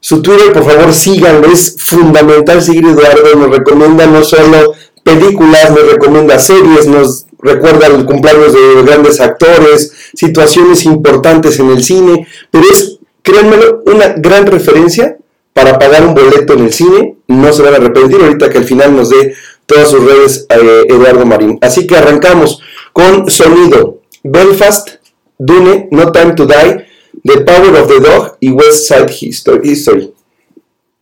su 0.00 0.22
Twitter, 0.22 0.52
por 0.52 0.64
favor 0.64 0.92
síganlo. 0.92 1.46
Es 1.52 1.76
fundamental 1.78 2.60
seguir 2.60 2.84
Eduardo. 2.86 3.36
Nos 3.36 3.50
recomienda 3.50 4.06
no 4.06 4.24
solo 4.24 4.74
películas, 5.04 5.70
nos 5.70 5.92
recomienda 5.92 6.38
series, 6.40 6.88
nos 6.88 7.26
recuerda 7.38 7.86
el 7.86 8.04
cumpleaños 8.04 8.52
de 8.52 8.82
grandes 8.82 9.20
actores, 9.20 9.92
situaciones 10.14 10.84
importantes 10.84 11.58
en 11.60 11.70
el 11.70 11.82
cine, 11.82 12.26
pero 12.50 12.64
es, 12.70 12.98
créanmelo, 13.22 13.82
una 13.86 14.14
gran 14.16 14.46
referencia 14.46 15.18
para 15.52 15.78
pagar 15.78 16.06
un 16.06 16.14
boleto 16.14 16.54
en 16.54 16.64
el 16.64 16.72
cine. 16.72 17.16
No 17.28 17.52
se 17.52 17.62
van 17.62 17.74
a 17.74 17.76
arrepentir 17.76 18.20
ahorita 18.20 18.50
que 18.50 18.58
al 18.58 18.64
final 18.64 18.96
nos 18.96 19.10
dé 19.10 19.34
todas 19.66 19.90
sus 19.90 20.04
redes 20.04 20.46
eh, 20.48 20.84
Eduardo 20.88 21.24
Marín. 21.26 21.58
Así 21.60 21.86
que 21.86 21.96
arrancamos 21.96 22.60
con 22.92 23.30
sonido. 23.30 24.00
Belfast, 24.22 24.96
Dune, 25.38 25.88
No 25.90 26.12
Time 26.12 26.34
to 26.34 26.46
Die, 26.46 26.86
The 27.24 27.40
Power 27.40 27.80
of 27.80 27.88
the 27.88 28.00
Dog 28.00 28.36
y 28.40 28.50
West 28.50 28.86
Side 28.86 29.12
History. 29.62 30.12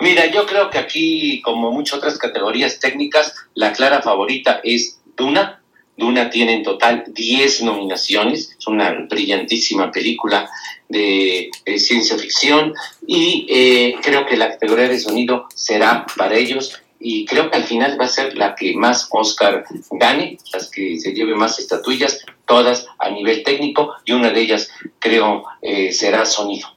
Mira, 0.00 0.26
yo 0.30 0.46
creo 0.46 0.70
que 0.70 0.78
aquí, 0.78 1.42
como 1.42 1.70
muchas 1.70 1.98
otras 1.98 2.16
categorías 2.16 2.80
técnicas, 2.80 3.34
la 3.54 3.72
clara 3.72 4.00
favorita 4.00 4.60
es 4.64 4.98
Duna. 5.16 5.59
Duna 6.00 6.30
tiene 6.30 6.54
en 6.54 6.62
total 6.64 7.04
10 7.06 7.62
nominaciones, 7.62 8.56
es 8.58 8.66
una 8.66 9.06
brillantísima 9.08 9.92
película 9.92 10.50
de, 10.88 11.50
ciencia 11.76 12.18
ficción 12.18 12.74
y 13.06 13.46
eh, 13.48 13.94
creo 14.02 14.26
que 14.26 14.36
la 14.36 14.50
categoría 14.50 14.88
de 14.88 14.98
sonido 14.98 15.46
será 15.54 16.04
para 16.16 16.34
ellos 16.34 16.80
y 16.98 17.24
creo 17.24 17.50
que 17.50 17.56
al 17.56 17.64
final 17.64 17.98
va 18.00 18.06
a 18.06 18.08
ser 18.08 18.36
la 18.36 18.54
que 18.54 18.74
más 18.74 19.08
Oscar 19.10 19.64
gane, 19.92 20.38
las 20.52 20.70
que 20.70 20.98
se 20.98 21.12
lleve 21.12 21.34
más 21.34 21.58
estatuillas, 21.58 22.20
todas 22.46 22.86
a 22.98 23.10
nivel 23.10 23.42
técnico 23.42 23.94
y 24.04 24.12
una 24.12 24.30
de 24.30 24.40
ellas 24.40 24.68
creo 24.98 25.44
eh, 25.62 25.92
será 25.92 26.26
sonido. 26.26 26.68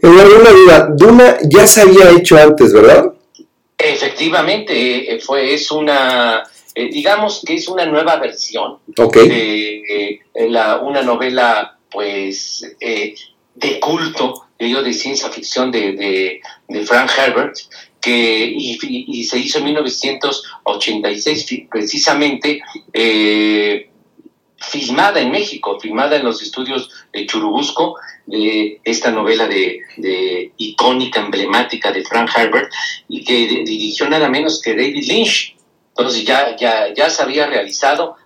En 0.00 0.18
alguna 0.18 0.50
duda, 0.50 0.88
Duna 0.96 1.38
ya 1.42 1.66
se 1.66 1.82
había 1.82 2.10
hecho 2.10 2.36
antes, 2.36 2.72
¿verdad? 2.72 3.12
Efectivamente, 3.76 5.14
eh, 5.14 5.18
fue, 5.20 5.54
es 5.54 5.70
una, 5.70 6.42
eh, 6.74 6.88
digamos 6.90 7.42
que 7.44 7.54
es 7.54 7.68
una 7.68 7.86
nueva 7.86 8.16
versión 8.16 8.78
okay. 8.96 9.28
de 9.28 10.20
la, 10.48 10.80
una 10.80 11.02
novela, 11.02 11.78
pues, 11.90 12.76
de 12.78 13.80
culto, 13.80 14.46
de, 14.58 14.82
de 14.82 14.92
ciencia 14.92 15.30
ficción 15.30 15.70
de, 15.70 16.40
de, 16.68 16.84
Frank 16.84 17.10
Herbert, 17.16 17.56
que 18.00 18.52
y, 18.56 18.78
y, 18.82 19.24
se 19.24 19.38
hizo 19.38 19.58
en 19.58 19.64
1986 19.64 21.66
precisamente 21.70 22.62
filmada 24.60 25.20
en 25.20 25.30
México, 25.30 25.78
filmada 25.80 26.16
en 26.16 26.24
los 26.24 26.42
estudios 26.42 26.90
de 27.12 27.26
Churubusco, 27.26 27.96
de 28.26 28.80
esta 28.84 29.10
novela 29.10 29.48
de, 29.48 30.52
icónica, 30.58 31.20
emblemática 31.20 31.90
de 31.90 32.04
Frank 32.04 32.30
Herbert, 32.36 32.70
y 33.08 33.24
que 33.24 33.64
dirigió 33.64 34.08
nada 34.08 34.28
menos 34.28 34.60
que 34.60 34.74
David 34.74 35.04
Lynch. 35.08 35.56
Entonces 35.90 36.24
ya, 36.24 36.56
ya, 36.56 36.92
ya 36.94 37.10
se 37.10 37.22
había 37.22 37.46
realizado 37.46 38.16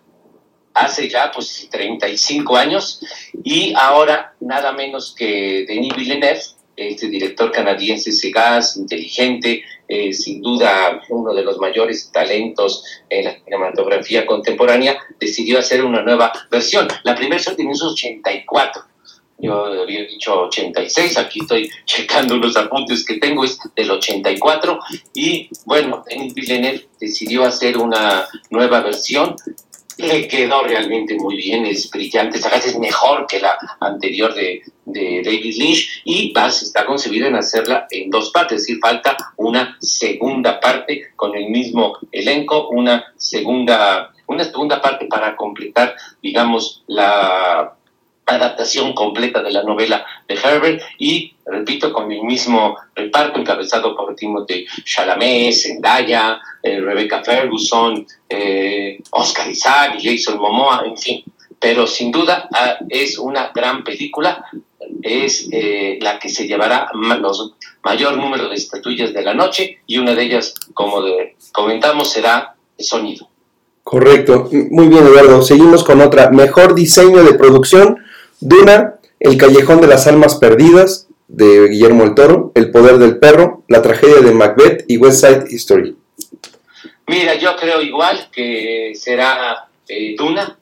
hace 0.75 1.09
ya 1.09 1.31
pues 1.31 1.69
35 1.71 2.57
años, 2.57 3.01
y 3.45 3.73
ahora 3.77 4.35
nada 4.41 4.73
menos 4.73 5.15
que 5.17 5.65
Denis 5.67 5.95
Villeneuve, 5.95 6.43
este 6.77 7.07
director 7.07 7.53
canadiense 7.53 8.11
segaz, 8.11 8.77
inteligente, 8.77 9.63
eh, 9.87 10.13
sin 10.13 10.43
duda 10.43 11.03
uno 11.11 11.33
de 11.33 11.45
los 11.45 11.59
mayores 11.59 12.11
talentos 12.11 12.85
en 13.09 13.27
la 13.27 13.39
cinematografía 13.45 14.27
contemporánea, 14.27 14.99
decidió 15.21 15.61
hacer 15.61 15.85
una 15.85 16.03
nueva 16.03 16.33
versión. 16.51 16.89
La 17.05 17.15
primera 17.15 17.37
versión 17.37 17.55
tiene 17.55 17.73
84. 17.73 18.83
Yo 19.39 19.65
había 19.67 20.05
dicho 20.05 20.43
86, 20.43 21.19
aquí 21.19 21.41
estoy 21.41 21.71
checando 21.85 22.37
los 22.37 22.57
apuntes 22.57 23.05
que 23.05 23.19
tengo, 23.19 23.45
es 23.45 23.59
del 23.75 23.91
84. 23.91 24.79
Y 25.15 25.49
bueno, 25.65 26.03
Denis 26.09 26.35
Villeneuve 26.35 26.87
decidió 27.01 27.45
hacer 27.45 27.77
una 27.79 28.27
nueva 28.51 28.81
versión 28.81 29.37
le 29.97 30.27
quedó 30.29 30.63
realmente 30.65 31.15
muy 31.17 31.37
bien, 31.37 31.67
es 31.67 31.91
brillante, 31.91 32.39
esa 32.39 32.57
es 32.57 32.79
mejor 32.79 33.27
que 33.27 33.41
la 33.41 33.57
anterior 33.81 34.35
de, 34.35 34.63
David 34.87 35.55
Lynch 35.57 36.03
y 36.05 36.33
Bass 36.33 36.63
está 36.63 36.85
concebido 36.85 37.27
en 37.27 37.37
hacerla 37.37 37.87
en 37.91 38.11
dos 38.11 38.31
partes, 38.31 38.61
es 38.61 38.67
decir, 38.67 38.79
falta 38.81 39.17
una 39.37 39.77
segunda 39.81 40.61
parte 40.61 41.13
con 41.17 41.35
el 41.35 41.49
mismo 41.49 41.99
elenco, 42.13 42.69
una 42.69 43.05
segunda, 43.17 44.13
una 44.27 44.45
segunda 44.45 44.83
parte 44.83 45.07
para 45.07 45.35
completar, 45.37 45.97
digamos, 46.23 46.85
la 46.87 47.75
adaptación 48.27 48.93
completa 48.95 49.43
de 49.43 49.53
la 49.53 49.63
novela 49.63 50.05
de 50.27 50.35
Herbert 50.35 50.83
y, 50.99 51.35
repito, 51.45 51.93
con 51.93 52.11
el 52.11 52.23
mismo 52.23 52.77
reparto 52.95 53.39
encabezado 53.39 53.95
por 53.97 54.15
Timothy 54.15 54.67
Chalamet, 54.85 55.53
Zendaya, 55.53 56.41
eh, 56.63 56.81
Rebecca 56.81 57.23
Ferguson, 57.23 58.07
eh, 58.29 58.99
Oscar 59.11 59.51
Isaac, 59.51 59.99
Jason 60.01 60.39
Momoa, 60.39 60.85
en 60.87 60.97
fin. 60.97 61.25
Pero 61.59 61.87
sin 61.87 62.11
duda 62.11 62.49
ah, 62.53 62.77
es 62.89 63.19
una 63.19 63.51
gran 63.55 63.85
película, 63.85 64.45
es 65.03 65.49
eh, 65.51 65.99
la 66.01 66.19
que 66.19 66.29
se 66.29 66.47
llevará 66.47 66.91
los 66.93 67.55
mayor 67.83 68.17
número 68.17 68.49
de 68.49 68.57
estatuillas 68.57 69.13
de 69.13 69.23
la 69.23 69.35
noche 69.35 69.81
y 69.87 69.99
una 69.99 70.15
de 70.15 70.23
ellas, 70.23 70.55
como 70.73 71.03
comentamos, 71.53 72.11
será 72.11 72.55
sonido. 72.79 73.29
Correcto, 73.83 74.49
muy 74.71 74.89
bien 74.89 75.07
Eduardo. 75.07 75.43
Seguimos 75.43 75.85
con 75.85 76.01
otra. 76.01 76.31
Mejor 76.31 76.75
diseño 76.75 77.23
de 77.23 77.35
producción 77.35 77.99
Duna, 78.41 78.97
El 79.21 79.37
Callejón 79.37 79.81
de 79.81 79.87
las 79.87 80.07
Almas 80.07 80.37
Perdidas, 80.37 81.09
de 81.29 81.69
Guillermo 81.69 82.05
el 82.05 82.15
Toro, 82.15 82.53
El 82.55 82.71
Poder 82.71 82.99
del 82.99 83.19
Perro, 83.19 83.65
La 83.69 83.83
Tragedia 83.83 84.21
de 84.21 84.33
Macbeth 84.33 84.85
y 84.89 84.99
West 84.99 85.25
Side 85.25 85.45
History. 85.51 85.97
Mira, 87.07 87.35
yo 87.35 87.57
creo 87.57 87.83
igual 87.83 88.29
que 88.33 88.93
será 88.95 89.69
eh, 89.89 90.15
Duna, 90.17 90.59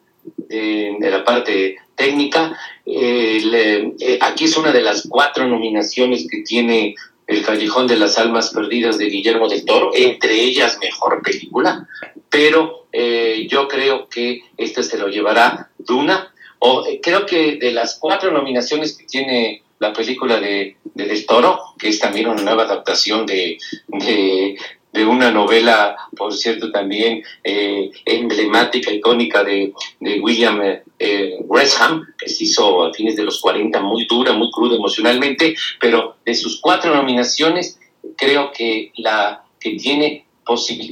de 0.53 1.11
la 1.11 1.25
parte 1.25 1.77
técnica. 1.95 2.59
Eh, 2.85 4.19
aquí 4.21 4.45
es 4.45 4.57
una 4.57 4.73
de 4.73 4.83
las 4.83 5.07
cuatro 5.09 5.47
nominaciones 5.47 6.27
que 6.29 6.43
tiene 6.43 6.95
El 7.27 7.43
Callejón 7.43 7.87
de 7.87 7.97
las 7.97 8.19
Almas 8.19 8.51
Perdidas 8.51 8.99
de 8.99 9.07
Guillermo 9.07 9.49
del 9.49 9.65
Toro, 9.65 9.93
entre 9.95 10.35
ellas 10.35 10.79
mejor 10.81 11.23
película, 11.23 11.89
pero 12.29 12.87
eh, 12.93 13.47
yo 13.49 13.69
creo 13.69 14.09
que 14.09 14.43
este 14.57 14.83
se 14.83 14.99
lo 14.99 15.09
llevará 15.09 15.71
Duna 15.79 16.32
o, 16.65 16.87
eh, 16.87 17.01
creo 17.03 17.27
que 17.27 17.57
de 17.57 17.73
las 17.73 17.99
cuatro 17.99 18.31
nominaciones 18.31 18.97
que 18.97 19.05
tiene 19.05 19.65
la 19.81 19.93
película 19.93 20.39
de, 20.39 20.77
Del 20.95 21.27
Toro, 21.27 21.59
que 21.77 21.89
es 21.89 21.99
también 21.99 22.29
una 22.29 22.41
nueva 22.41 22.63
adaptación 22.63 23.27
de, 23.27 23.59
de, 23.89 25.05
una 25.05 25.33
novela, 25.33 25.97
por 26.17 26.33
cierto, 26.33 26.71
también 26.71 27.25
eh, 27.43 27.91
emblemática, 28.05 28.93
icónica 28.93 29.43
de, 29.43 29.73
William 30.21 30.61
eh, 31.01 31.39
Gresham, 31.51 32.07
que 32.17 32.29
se 32.29 32.45
hizo 32.45 32.85
a 32.85 32.95
fines 32.95 33.17
de 33.17 33.25
los 33.25 33.41
40, 33.41 33.81
muy 33.81 34.07
dura, 34.07 34.33
muy 34.33 34.49
cruda 34.53 34.77
emocionalmente, 34.77 35.57
pero 35.81 36.19
de 36.25 36.35
sus 36.37 36.61
cuatro 36.61 36.95
nominaciones, 36.95 37.81
creo 38.17 38.53
que 38.53 38.93
la 38.99 39.43
que 39.59 39.71
tiene 39.73 40.27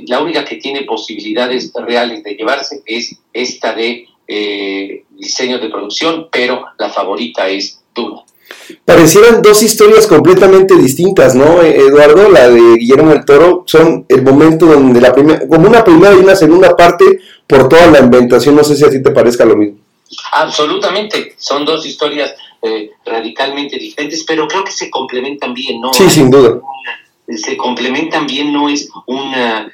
la 0.07 0.21
única 0.21 0.45
que 0.45 0.57
tiene 0.57 0.83
posibilidades 0.83 1.73
reales 1.75 2.23
de 2.23 2.35
llevarse 2.35 2.83
es 2.87 3.17
esta 3.33 3.75
de 3.75 4.07
eh, 4.33 5.07
diseños 5.11 5.61
de 5.61 5.71
producción, 5.71 6.29
pero 6.31 6.65
la 6.79 6.89
favorita 6.89 7.49
es 7.49 7.81
Duna. 7.93 8.23
Parecieran 8.85 9.43
dos 9.43 9.61
historias 9.61 10.07
completamente 10.07 10.77
distintas, 10.77 11.35
¿no, 11.35 11.61
Eduardo? 11.63 12.29
La 12.29 12.49
de 12.49 12.77
Guillermo 12.77 13.11
del 13.11 13.25
Toro 13.25 13.65
son 13.67 14.07
el 14.09 14.23
momento 14.23 14.67
donde 14.67 15.01
la 15.01 15.13
primera, 15.13 15.49
como 15.49 15.67
una 15.67 15.83
primera 15.83 16.15
y 16.15 16.19
una 16.19 16.37
segunda 16.37 16.77
parte 16.77 17.21
por 17.45 17.69
toda 17.69 17.89
la 17.89 17.99
inventación, 17.99 18.55
no 18.55 18.63
sé 18.63 18.77
si 18.77 18.85
a 18.85 18.91
ti 18.91 19.03
te 19.03 19.11
parezca 19.11 19.45
lo 19.45 19.57
mismo. 19.57 19.79
Absolutamente, 20.33 21.35
son 21.37 21.65
dos 21.65 21.85
historias 21.85 22.33
eh, 22.63 22.91
radicalmente 23.05 23.79
diferentes, 23.79 24.23
pero 24.23 24.47
creo 24.47 24.63
que 24.63 24.73
se 24.73 24.91
complementan 24.91 25.55
bien, 25.55 25.81
¿no? 25.81 25.93
Sí, 25.93 26.09
sin 26.09 26.31
duda. 26.31 26.61
se 27.29 27.57
complementan 27.57 28.29
bien, 28.29 28.53
no 28.53 28.69
es 28.69 28.89
un 29.07 29.33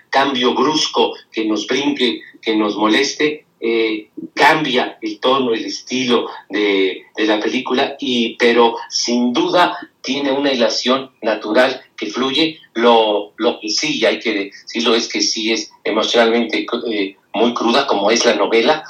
cambio 0.09 0.55
brusco 0.55 1.13
que 1.31 1.45
nos 1.45 1.67
brinque, 1.67 2.23
que 2.41 2.57
nos 2.57 2.77
moleste, 2.77 3.46
eh, 3.61 4.11
cambia 4.35 4.99
el 5.01 5.19
tono, 5.19 5.55
el 5.55 5.65
estilo 5.65 6.29
de, 6.49 7.03
la 7.17 7.41
película, 7.41 7.97
y, 7.99 8.37
pero 8.37 8.77
sin 8.89 9.33
duda 9.33 9.77
tiene 10.03 10.33
una 10.33 10.53
ilación 10.53 11.11
natural 11.23 11.81
que 11.97 12.07
fluye. 12.07 12.59
Lo, 12.75 13.33
lo 13.37 13.59
que 13.59 13.69
sí 13.71 14.05
hay 14.05 14.19
que 14.19 14.51
decirlo 14.53 14.95
es 14.95 15.09
que 15.09 15.21
sí 15.23 15.53
es 15.53 15.71
emocionalmente 15.83 16.67
eh, 16.91 17.17
muy 17.33 17.55
cruda, 17.55 17.87
como 17.87 18.11
es 18.11 18.25
la 18.25 18.35
novela, 18.35 18.85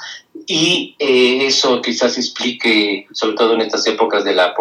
y 0.45 0.95
eh, 0.97 1.45
eso 1.45 1.81
quizás 1.81 2.17
explique, 2.17 3.07
sobre 3.11 3.35
todo 3.35 3.53
en 3.53 3.61
estas 3.61 3.85
épocas 3.87 4.23
de 4.23 4.33
la, 4.33 4.53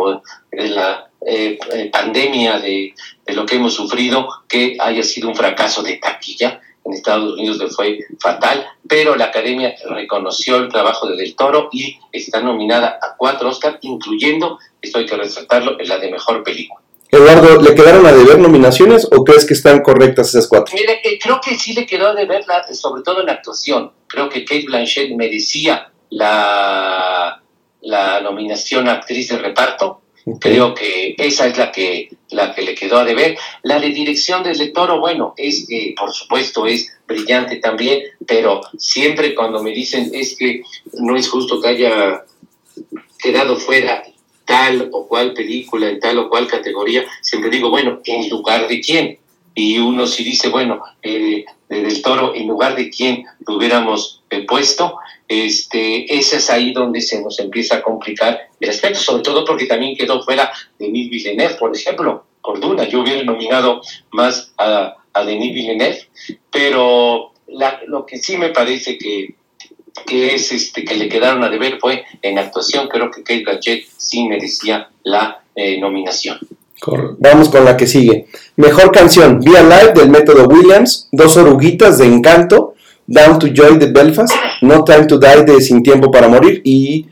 de 0.50 0.68
la 0.68 1.08
eh, 1.24 1.58
eh, 1.72 1.90
pandemia, 1.92 2.58
de, 2.58 2.94
de, 3.24 3.34
lo 3.34 3.46
que 3.46 3.56
hemos 3.56 3.74
sufrido, 3.74 4.28
que 4.48 4.76
haya 4.80 5.02
sido 5.02 5.28
un 5.28 5.36
fracaso 5.36 5.82
de 5.82 5.96
taquilla. 5.98 6.60
En 6.86 6.92
Estados 6.92 7.34
Unidos 7.34 7.58
le 7.58 7.68
fue 7.68 7.98
fatal, 8.20 8.64
pero 8.88 9.16
la 9.16 9.26
Academia 9.26 9.74
reconoció 9.90 10.56
el 10.56 10.68
trabajo 10.68 11.08
de 11.08 11.16
Del 11.16 11.34
Toro 11.34 11.68
y 11.72 11.98
está 12.12 12.40
nominada 12.40 13.00
a 13.02 13.16
cuatro 13.16 13.48
Oscars, 13.48 13.78
incluyendo, 13.82 14.58
esto 14.80 14.98
hay 14.98 15.06
que 15.06 15.16
resaltarlo, 15.16 15.80
en 15.80 15.88
la 15.88 15.98
de 15.98 16.12
mejor 16.12 16.44
película. 16.44 16.80
Eduardo, 17.10 17.60
¿le 17.62 17.74
quedaron 17.74 18.04
a 18.06 18.12
deber 18.12 18.38
nominaciones 18.38 19.06
o 19.10 19.24
crees 19.24 19.44
que 19.44 19.54
están 19.54 19.80
correctas 19.82 20.28
esas 20.28 20.48
cuatro? 20.48 20.74
Mire, 20.74 21.00
eh, 21.04 21.18
creo 21.22 21.40
que 21.40 21.56
sí 21.56 21.72
le 21.72 21.86
quedó 21.86 22.08
a 22.08 22.14
deber, 22.14 22.44
sobre 22.72 23.02
todo 23.02 23.22
en 23.22 23.30
actuación. 23.30 23.92
Creo 24.06 24.28
que 24.28 24.44
Kate 24.44 24.64
Blanchett 24.66 25.14
merecía 25.14 25.90
la, 26.10 27.42
la 27.80 28.20
nominación 28.20 28.88
a 28.88 28.94
actriz 28.94 29.28
de 29.28 29.38
reparto. 29.38 30.02
Creo 30.40 30.74
que 30.74 31.14
esa 31.18 31.46
es 31.46 31.56
la 31.56 31.70
que, 31.70 32.08
la 32.30 32.52
que 32.52 32.62
le 32.62 32.74
quedó 32.74 32.98
a 32.98 33.04
deber. 33.04 33.38
La 33.62 33.78
de 33.78 33.90
dirección 33.90 34.42
del 34.42 34.72
Toro, 34.72 34.98
bueno, 34.98 35.34
es 35.36 35.66
que 35.68 35.94
por 35.96 36.12
supuesto 36.12 36.66
es 36.66 36.92
brillante 37.06 37.56
también, 37.56 38.02
pero 38.26 38.60
siempre 38.76 39.36
cuando 39.36 39.62
me 39.62 39.70
dicen 39.70 40.10
es 40.12 40.36
que 40.36 40.62
no 40.94 41.16
es 41.16 41.28
justo 41.28 41.60
que 41.60 41.68
haya 41.68 42.24
quedado 43.18 43.56
fuera 43.56 44.02
tal 44.44 44.90
o 44.92 45.06
cual 45.06 45.32
película, 45.32 45.88
en 45.88 46.00
tal 46.00 46.18
o 46.18 46.28
cual 46.28 46.48
categoría, 46.48 47.04
siempre 47.20 47.50
digo, 47.50 47.70
bueno, 47.70 48.00
¿en 48.04 48.28
lugar 48.28 48.66
de 48.66 48.80
quién? 48.80 49.18
Y 49.54 49.78
uno 49.78 50.06
si 50.06 50.24
dice, 50.24 50.48
bueno, 50.48 50.82
eh, 51.02 51.44
del 51.68 52.02
toro, 52.02 52.34
¿en 52.34 52.46
lugar 52.46 52.74
de 52.76 52.90
quién 52.90 53.24
lo 53.46 53.56
hubiéramos 53.56 54.22
eh, 54.30 54.44
puesto? 54.44 54.98
Este, 55.28 56.16
ese 56.16 56.36
es 56.36 56.50
ahí 56.50 56.72
donde 56.72 57.00
se 57.00 57.20
nos 57.20 57.40
empieza 57.40 57.76
a 57.76 57.82
complicar 57.82 58.48
el 58.60 58.70
aspecto, 58.70 59.00
sobre 59.00 59.22
todo 59.22 59.44
porque 59.44 59.66
también 59.66 59.96
quedó 59.96 60.22
fuera 60.22 60.52
Denis 60.78 61.10
Villeneuve, 61.10 61.54
por 61.54 61.74
ejemplo, 61.74 62.24
por 62.42 62.60
Duna. 62.60 62.88
Yo 62.88 63.00
hubiera 63.00 63.22
nominado 63.24 63.80
más 64.12 64.52
a, 64.56 64.96
a 65.12 65.24
Denis 65.24 65.54
Villeneuve, 65.54 66.08
pero 66.50 67.32
lo 67.86 68.06
que 68.06 68.18
sí 68.18 68.36
me 68.36 68.50
parece 68.50 68.98
que 68.98 69.34
que 70.04 70.34
es 70.34 70.52
este 70.52 70.84
que 70.84 70.94
le 70.94 71.08
quedaron 71.08 71.42
a 71.42 71.48
deber 71.48 71.78
fue 71.80 72.04
en 72.22 72.38
actuación. 72.38 72.88
Creo 72.88 73.10
que 73.10 73.22
Kate 73.22 73.44
Blanchett 73.44 73.86
sí 73.96 74.28
merecía 74.28 74.90
la 75.04 75.42
eh, 75.54 75.80
nominación. 75.80 76.38
Vamos 77.18 77.48
con 77.48 77.64
la 77.64 77.76
que 77.76 77.86
sigue. 77.86 78.26
Mejor 78.56 78.92
canción, 78.92 79.40
Be 79.40 79.56
Alive 79.56 79.92
del 79.94 80.10
método 80.10 80.46
Williams, 80.46 81.08
Dos 81.10 81.36
oruguitas 81.36 81.98
de 81.98 82.06
Encanto, 82.06 82.74
Down 83.06 83.38
to 83.38 83.48
Joy 83.48 83.78
de 83.78 83.86
Belfast, 83.86 84.34
No 84.62 84.84
Time 84.84 85.06
to 85.06 85.18
Die 85.18 85.44
de 85.44 85.60
Sin 85.60 85.82
Tiempo 85.82 86.10
para 86.10 86.28
Morir 86.28 86.60
y 86.64 87.06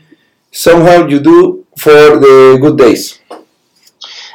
Somehow 0.51 1.07
You 1.07 1.19
Do 1.19 1.63
for 1.75 2.19
the 2.19 2.57
Good 2.59 2.75
Days. 2.75 3.21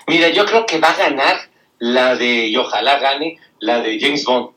Mira, 0.07 0.29
yo 0.31 0.45
creo 0.47 0.67
que 0.67 0.79
va 0.79 0.91
a 0.91 0.97
ganar 0.97 1.37
la 1.79 2.17
de, 2.17 2.49
y 2.49 2.57
ojalá 2.57 2.99
gane, 2.99 3.39
la 3.61 3.81
de 3.81 3.99
James 4.01 4.25
Bond, 4.25 4.51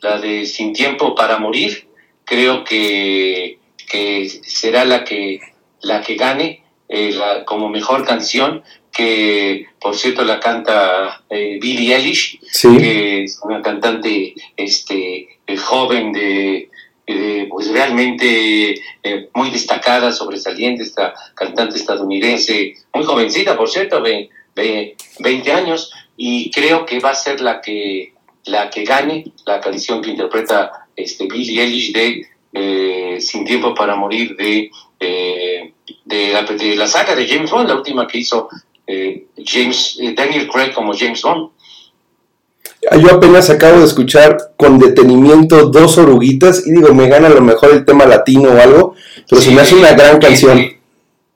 la 0.00 0.18
de 0.18 0.46
Sin 0.46 0.72
Tiempo 0.72 1.14
para 1.14 1.38
Morir 1.38 1.88
creo 2.24 2.64
que, 2.64 3.58
que 3.90 4.28
será 4.28 4.84
la 4.84 5.04
que, 5.04 5.40
la 5.82 6.00
que 6.00 6.14
gane 6.14 6.64
eh, 6.88 7.16
como 7.46 7.68
mejor 7.68 8.04
canción, 8.04 8.62
que 8.94 9.66
por 9.80 9.96
cierto 9.96 10.24
la 10.24 10.40
canta 10.40 11.22
eh, 11.28 11.58
Billie 11.60 11.94
Eilish, 11.94 12.40
que 12.78 13.24
es 13.24 13.40
una 13.42 13.60
cantante 13.60 14.34
este, 14.56 15.38
eh, 15.46 15.56
joven 15.56 16.12
de, 16.12 16.70
pues 17.50 17.68
realmente 17.68 18.80
muy 19.34 19.50
destacada, 19.50 20.10
sobresaliente, 20.10 20.82
esta 20.82 21.12
cantante 21.34 21.76
estadounidense, 21.76 22.76
muy 22.94 23.04
jovencita, 23.04 23.56
por 23.56 23.68
cierto, 23.68 24.00
de, 24.00 24.30
de 24.54 24.96
20 25.18 25.52
años, 25.52 25.92
y 26.16 26.50
creo 26.50 26.86
que 26.86 27.00
va 27.00 27.10
a 27.10 27.14
ser 27.14 27.40
la 27.40 27.60
que, 27.60 28.14
la 28.44 28.70
que 28.70 28.84
gane 28.84 29.24
la 29.44 29.60
canción 29.60 30.00
que 30.00 30.10
interpreta 30.10 30.86
este, 30.96 31.26
Billy 31.26 31.60
Eilish 31.60 31.92
de 31.92 32.26
eh, 32.52 33.20
Sin 33.20 33.44
Tiempo 33.44 33.74
para 33.74 33.96
Morir 33.96 34.36
de, 34.36 34.70
de, 36.04 36.76
la, 36.76 36.86
saga 36.86 37.14
de 37.16 37.26
James 37.26 37.50
Bond, 37.50 37.68
la 37.68 37.76
última 37.76 38.06
que 38.06 38.18
hizo 38.18 38.48
eh, 38.86 39.26
James 39.44 39.98
eh, 40.00 40.14
Daniel 40.16 40.48
Craig 40.48 40.72
como 40.72 40.94
James 40.96 41.22
Bond. 41.22 41.50
Yo 43.00 43.14
apenas 43.14 43.48
acabo 43.48 43.78
de 43.78 43.86
escuchar 43.86 44.36
con 44.56 44.78
detenimiento 44.78 45.70
dos 45.70 45.96
oruguitas 45.96 46.66
y 46.66 46.72
digo, 46.72 46.92
me 46.92 47.08
gana 47.08 47.28
a 47.28 47.30
lo 47.30 47.40
mejor 47.40 47.70
el 47.72 47.84
tema 47.84 48.04
latino 48.04 48.50
o 48.50 48.60
algo, 48.60 48.94
pero 49.28 49.40
se 49.40 49.52
me 49.52 49.62
hace 49.62 49.74
una 49.74 49.94
gran 49.94 50.18
canción. 50.18 50.58
De, 50.58 50.80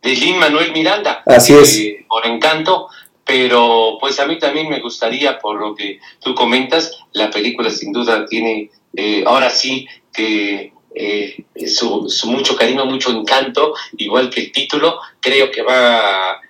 de 0.02 0.10
Lin 0.10 0.38
Manuel 0.38 0.72
Miranda. 0.72 1.22
Así 1.24 1.54
es. 1.54 1.82
Por 2.06 2.26
encanto, 2.26 2.88
pero 3.24 3.96
pues 3.98 4.20
a 4.20 4.26
mí 4.26 4.38
también 4.38 4.68
me 4.68 4.80
gustaría, 4.80 5.38
por 5.38 5.58
lo 5.58 5.74
que 5.74 6.00
tú 6.20 6.34
comentas, 6.34 6.98
la 7.12 7.30
película 7.30 7.70
sin 7.70 7.92
duda 7.92 8.26
tiene 8.26 8.70
eh, 8.94 9.22
ahora 9.26 9.50
sí 9.50 9.86
que 10.12 10.72
eh, 10.94 11.44
su, 11.66 12.08
mucho 12.24 12.56
cariño, 12.56 12.86
mucho 12.86 13.10
encanto, 13.10 13.74
igual 13.96 14.30
que 14.30 14.40
el 14.40 14.52
título, 14.52 14.98
creo 15.20 15.50
que 15.50 15.62
va 15.62 16.40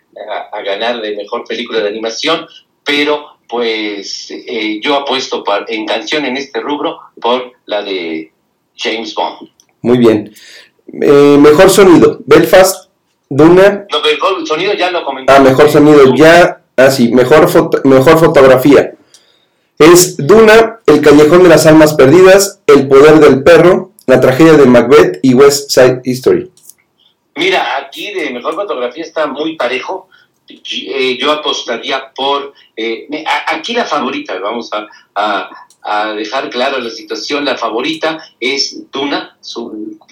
a, 0.53 0.63
ganar 0.63 1.01
de 1.01 1.17
mejor 1.17 1.45
película 1.45 1.81
de 1.81 1.89
animación, 1.89 2.47
pero 2.85 3.39
pues 3.49 4.31
eh, 4.31 4.81
yo 4.83 4.97
apuesto 4.97 5.43
en 5.69 5.87
canción 5.87 6.25
en 6.25 6.37
este 6.37 6.61
rubro 6.61 6.99
por 7.21 7.53
la 7.67 7.83
de 7.83 8.33
James 8.77 9.15
Bond. 9.15 9.49
Muy 9.83 9.99
bien. 9.99 10.33
mejor 10.87 11.71
sonido, 11.71 12.21
Belfast, 12.27 12.89
Duna. 13.29 13.87
No, 13.91 14.01
mejor 14.03 14.47
sonido 14.47 14.75
ya 14.75 14.91
lo 14.91 15.05
comenté. 15.05 15.33
Ah, 15.33 15.41
mejor 15.41 15.69
sonido, 15.69 16.15
ya. 16.15 16.63
Ah, 16.77 16.91
sí, 16.91 17.13
mejor, 17.13 17.49
mejor 17.85 18.19
fotografía. 18.19 18.95
Es 19.79 20.17
Duna, 20.17 20.81
El 20.87 21.01
Callejón 21.01 21.43
de 21.43 21.49
las 21.49 21.67
Almas 21.67 21.95
Perdidas, 21.95 22.61
El 22.67 22.89
Poder 22.89 23.21
del 23.21 23.43
Perro, 23.43 23.93
La 24.07 24.21
Tragedia 24.21 24.55
de 24.55 24.67
Macbeth 24.67 25.21
y 25.23 25.35
West 25.35 25.71
Side 25.71 26.01
History. 26.05 26.51
Mira, 27.39 27.77
aquí 27.77 28.13
de 28.13 28.31
mejor 28.31 28.57
fotografía 28.57 29.05
está 29.05 29.29
muy 29.29 29.55
parejo. 29.55 30.09
Eh, 30.49 31.17
yo 31.21 31.31
apostaría 31.31 32.13
por. 32.13 32.53
Eh, 32.77 33.07
aquí 33.47 33.75
la 33.75 33.85
favorita, 33.85 34.37
vamos 34.41 34.71
a, 34.73 35.49
dejar 36.17 36.51
claro 36.51 36.81
la 36.81 36.91
situación. 36.91 37.45
La 37.45 37.57
favorita 37.57 38.19
es 38.41 38.91
Duna, 38.91 39.39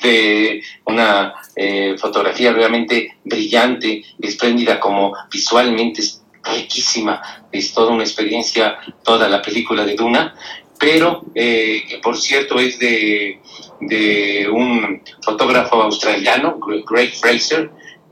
de 0.00 0.62
una 0.84 1.34
eh, 1.56 1.96
fotografía 1.98 2.52
realmente 2.52 3.18
brillante, 3.24 4.04
espléndida, 4.20 4.78
como 4.78 5.12
visualmente 5.30 6.02
riquísima, 6.44 7.20
es 7.50 7.74
toda 7.74 7.90
una 7.90 8.04
experiencia, 8.04 8.78
toda 9.02 9.28
la 9.28 9.42
película 9.42 9.84
de 9.84 9.96
Duna, 9.96 10.34
pero 10.78 11.22
eh, 11.34 11.84
que 11.88 11.98
por 11.98 12.16
cierto 12.16 12.58
es 12.58 12.78
de, 12.78 13.40
de, 13.80 14.48
un 14.50 15.02
fotógrafo 15.22 15.82
australiano, 15.82 16.58
Greg 16.58 17.14
Fraser, 17.14 17.70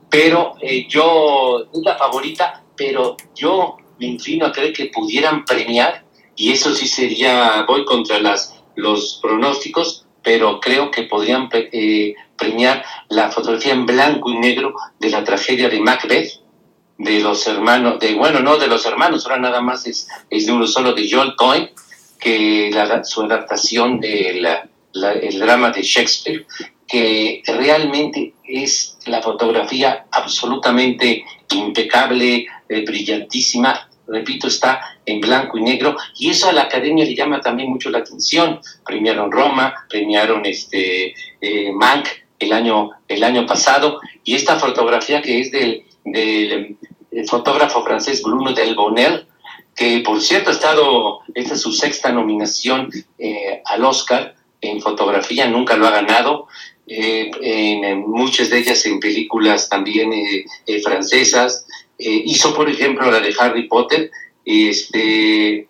pero 0.09 0.55
eh, 0.61 0.87
yo, 0.89 1.67
es 1.73 1.81
la 1.83 1.97
favorita, 1.97 2.63
pero 2.77 3.17
yo 3.35 3.77
me 3.99 4.07
inclino 4.07 4.47
a 4.47 4.53
creer 4.53 4.73
que 4.73 4.87
pudieran 4.87 5.45
premiar, 5.45 6.05
y 6.37 6.53
eso 6.53 6.75
sí 6.75 6.89
sería, 6.89 7.65
voy 7.67 7.85
contra 7.85 8.19
las, 8.19 8.55
los 8.75 9.19
pronósticos, 9.23 10.07
pero 10.23 10.59
creo 10.59 10.91
que 10.91 11.03
podrían 11.03 11.49
eh, 11.53 12.15
premiar 12.37 12.85
la 13.09 13.31
fotografía 13.31 13.73
en 13.73 13.87
blanco 13.87 14.31
y 14.31 14.39
negro 14.39 14.75
de 14.99 15.11
la 15.11 15.23
tragedia 15.23 15.69
de 15.69 15.81
Macbeth, 15.81 16.41
de 16.97 17.21
los 17.21 17.47
hermanos, 17.47 17.99
de 17.99 18.15
bueno, 18.15 18.41
no 18.41 18.57
de 18.57 18.69
los 18.69 18.87
hermanos, 18.87 19.27
ahora 19.27 19.39
nada 19.39 19.61
más 19.61 19.87
es, 19.87 20.09
es 20.31 20.47
de 20.47 20.53
uno 20.53 20.67
solo, 20.67 20.93
de 20.93 21.11
Joel 21.11 21.35
Cohen, 21.37 21.71
que 22.25 22.73
su 23.05 23.23
adaptación 23.23 24.01
del 24.01 24.49
el 24.95 25.39
drama 25.41 25.71
de 25.71 25.83
Shakespeare, 25.83 26.47
que 26.87 27.43
realmente 27.47 28.33
es 28.45 28.97
la 29.07 29.21
fotografía 29.21 30.07
absolutamente 30.11 31.25
impecable, 31.51 32.47
eh, 32.69 32.85
brillantísima, 32.87 33.91
repito, 34.07 34.47
está 34.47 34.81
en 35.05 35.21
blanco 35.21 35.59
y 35.59 35.63
negro, 35.63 35.97
y 36.17 36.31
eso 36.31 36.49
a 36.49 36.53
la 36.53 36.63
academia 36.63 37.05
le 37.05 37.15
llama 37.15 37.41
también 37.41 37.69
mucho 37.71 37.91
la 37.91 37.99
atención. 37.99 38.61
Premiaron 38.87 39.31
Roma, 39.31 39.75
premiaron 39.91 40.47
este 40.47 41.15
eh, 41.41 41.73
el 42.39 42.53
año, 42.53 42.91
el 43.09 43.25
año 43.25 43.47
pasado, 43.47 44.01
y 44.23 44.35
esta 44.35 44.59
fotografía 44.59 45.21
que 45.21 45.41
es 45.41 45.51
del 45.51 45.85
del 46.05 46.77
fotógrafo 47.27 47.83
francés 47.83 48.23
Bruno 48.23 48.53
Del 48.53 48.75
Bonnel, 48.75 49.27
que 49.75 50.01
por 50.01 50.21
cierto 50.21 50.51
ha 50.51 50.53
estado, 50.53 51.21
esta 51.35 51.55
es 51.55 51.61
su 51.61 51.73
sexta 51.73 52.13
nominación 52.13 52.91
eh, 53.19 53.63
al 53.65 53.85
Oscar 53.85 54.35
en 54.61 54.81
fotografía, 54.81 55.47
nunca 55.47 55.77
lo 55.77 55.87
ha 55.87 55.91
ganado, 55.91 56.47
eh, 56.87 57.31
en, 57.41 58.01
muchas 58.09 58.51
de 58.51 58.59
ellas 58.59 58.85
en 58.87 59.01
películas 59.01 59.69
también 59.69 60.13
eh, 60.13 60.81
francesas. 60.83 61.67
hizo, 61.99 62.55
por 62.55 62.69
ejemplo, 62.69 63.11
la 63.11 63.21
de 63.21 63.35
Harry 63.39 63.69
Potter, 63.69 64.11
este, 64.45 65.69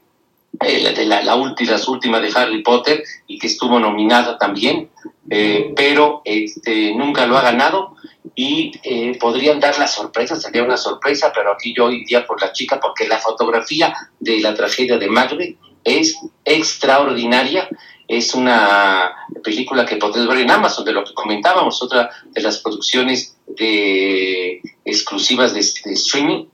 eh, 0.60 0.92
de 0.94 1.06
la, 1.06 1.22
la, 1.22 1.34
última, 1.34 1.72
las 1.72 1.88
últimas 1.88 2.22
de 2.22 2.30
Harry 2.38 2.62
Potter 2.62 3.02
y 3.26 3.38
que 3.38 3.48
estuvo 3.48 3.80
nominada 3.80 4.38
también, 4.38 4.90
eh, 5.28 5.72
pero 5.74 6.22
este, 6.24 6.94
nunca 6.94 7.26
lo 7.26 7.36
ha 7.36 7.42
ganado 7.42 7.96
y 8.34 8.72
eh, 8.82 9.16
podrían 9.18 9.60
dar 9.60 9.78
la 9.78 9.86
sorpresa, 9.86 10.36
sería 10.36 10.62
una 10.62 10.76
sorpresa, 10.76 11.32
pero 11.34 11.52
aquí 11.52 11.74
yo 11.76 11.90
iría 11.90 12.26
por 12.26 12.40
la 12.40 12.52
chica 12.52 12.80
porque 12.80 13.08
la 13.08 13.18
fotografía 13.18 13.94
de 14.18 14.40
la 14.40 14.54
tragedia 14.54 14.98
de 14.98 15.08
Macbeth 15.08 15.56
es 15.82 16.18
extraordinaria. 16.44 17.68
Es 18.06 18.34
una 18.34 19.12
película 19.42 19.86
que 19.86 19.96
podés 19.96 20.26
ver 20.26 20.38
en 20.38 20.50
Amazon, 20.50 20.84
de 20.84 20.92
lo 20.92 21.04
que 21.04 21.14
comentábamos, 21.14 21.82
otra 21.82 22.10
de 22.32 22.42
las 22.42 22.58
producciones 22.58 23.36
de, 23.46 24.60
exclusivas 24.84 25.54
de, 25.54 25.60
de 25.60 25.94
streaming. 25.94 26.44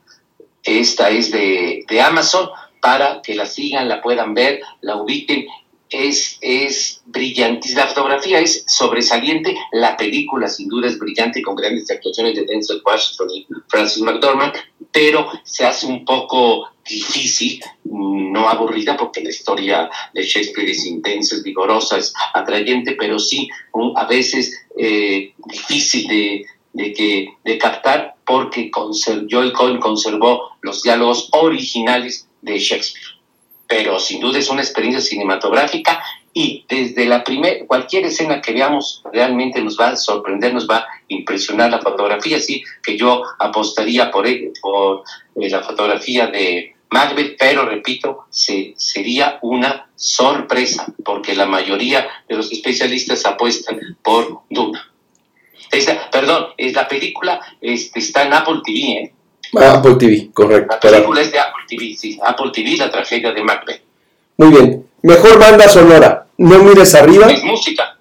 Esta 0.63 1.11
es 1.11 1.31
de, 1.33 1.85
de 1.89 2.01
Amazon 2.01 2.51
para 2.81 3.23
que 3.23 3.35
la 3.35 3.47
sigan, 3.47 3.89
la 3.89 4.03
puedan 4.03 4.35
ver, 4.35 4.61
la 4.81 4.97
ubiquen. 4.97 5.47
Es, 5.89 6.39
es 6.41 7.03
brillante, 7.07 7.75
la 7.75 7.89
fotografía 7.89 8.39
es 8.39 8.65
sobresaliente, 8.69 9.57
la 9.73 9.97
película 9.97 10.49
sin 10.49 10.69
duda 10.69 10.87
es 10.87 10.97
brillante 10.97 11.43
con 11.43 11.57
grandes 11.57 11.91
actuaciones 11.91 12.37
de 12.37 12.45
Denzel 12.45 12.81
Washington 12.87 13.29
y 13.35 13.47
Francis 13.67 14.01
McDormand, 14.01 14.53
pero 14.93 15.29
se 15.43 15.67
hace 15.67 15.87
un 15.87 16.05
poco 16.05 16.69
difícil, 16.89 17.61
no 17.85 18.49
aburrida, 18.49 18.97
porque 18.97 19.21
la 19.21 19.31
historia 19.31 19.91
de 20.15 20.23
Shakespeare 20.23 20.71
es 20.71 20.87
intensa, 20.87 21.35
es 21.35 21.43
vigorosa, 21.43 21.99
es 21.99 22.13
atrayente, 22.35 22.93
pero 22.93 23.19
sí 23.19 23.49
a 23.97 24.05
veces 24.07 24.53
eh, 24.79 25.35
difícil 25.47 26.07
de, 26.07 26.47
de, 26.73 26.93
que, 26.93 27.29
de 27.45 27.59
captar 27.59 28.15
porque 28.25 28.71
Joel 29.29 29.53
Cohen 29.53 29.81
conservó 29.81 30.51
los 30.63 30.83
diálogos 30.83 31.29
originales 31.33 32.29
de 32.43 32.59
Shakespeare. 32.59 33.07
Pero 33.69 34.01
sin 34.01 34.21
duda 34.21 34.39
es 34.39 34.49
una 34.49 34.63
experiencia 34.63 35.01
cinematográfica 35.01 36.03
y 36.33 36.65
desde 36.69 37.07
la 37.07 37.25
primera, 37.25 37.67
cualquier 37.67 38.05
escena 38.05 38.41
que 38.41 38.53
veamos 38.53 39.03
realmente 39.13 39.61
nos 39.61 39.79
va 39.79 39.91
a 39.91 39.97
sorprender, 39.97 40.55
nos 40.55 40.69
va 40.69 40.79
a 40.79 40.87
impresionar 41.09 41.71
la 41.71 41.81
fotografía, 41.81 42.37
así 42.37 42.63
que 42.83 42.97
yo 42.97 43.23
apostaría 43.39 44.11
por, 44.11 44.27
por 44.61 45.03
eh, 45.37 45.51
la 45.51 45.63
fotografía 45.63 46.29
de 46.29 46.77
Macbeth, 46.91 47.37
pero 47.39 47.65
repito, 47.65 48.27
se, 48.31 48.75
sería 48.77 49.39
una 49.43 49.89
sorpresa, 49.97 50.93
porque 51.05 51.35
la 51.35 51.47
mayoría 51.47 52.09
de 52.29 52.37
los 52.37 52.51
especialistas 52.53 53.25
apuestan 53.27 53.79
por 54.03 54.43
Duna. 54.49 54.91
Perdón, 56.11 56.49
es 56.57 56.73
la 56.75 56.89
película 56.89 57.41
este, 57.61 58.01
está 58.01 58.25
en 58.25 58.33
Apple 58.33 58.61
TV, 58.65 58.79
¿eh? 58.79 59.13
Ah, 59.57 59.75
Apple 59.75 59.97
TV, 59.97 60.31
correcto. 60.33 60.75
La 60.75 60.81
película 60.81 61.21
es 61.21 61.33
de 61.33 61.39
Apple 61.39 61.65
TV, 61.69 61.95
sí. 61.97 62.19
Apple 62.23 62.51
TV, 62.53 62.77
la 62.77 62.91
tragedia 62.91 63.33
de 63.33 63.43
Macbeth. 63.43 63.83
Muy 64.37 64.49
bien. 64.51 64.87
Mejor 65.03 65.39
banda 65.39 65.69
sonora, 65.69 66.27
No 66.37 66.63
mires 66.63 66.95
arriba. 66.95 67.31
Es 67.31 67.43
música. 67.43 67.99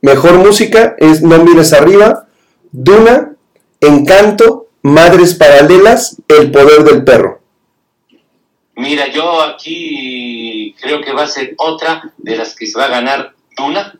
Mejor 0.00 0.34
música 0.34 0.94
es 0.98 1.22
No 1.22 1.42
mires 1.44 1.72
arriba, 1.72 2.26
Duna, 2.70 3.34
Encanto, 3.80 4.68
Madres 4.82 5.34
Paralelas, 5.34 6.16
El 6.28 6.50
Poder 6.50 6.84
del 6.84 7.04
Perro. 7.04 7.40
Mira, 8.76 9.08
yo 9.08 9.42
aquí 9.42 10.74
creo 10.80 11.00
que 11.00 11.12
va 11.12 11.24
a 11.24 11.28
ser 11.28 11.54
otra 11.58 12.12
de 12.16 12.36
las 12.36 12.54
que 12.54 12.66
se 12.66 12.78
va 12.78 12.86
a 12.86 12.90
ganar 12.90 13.34
Duna. 13.56 13.98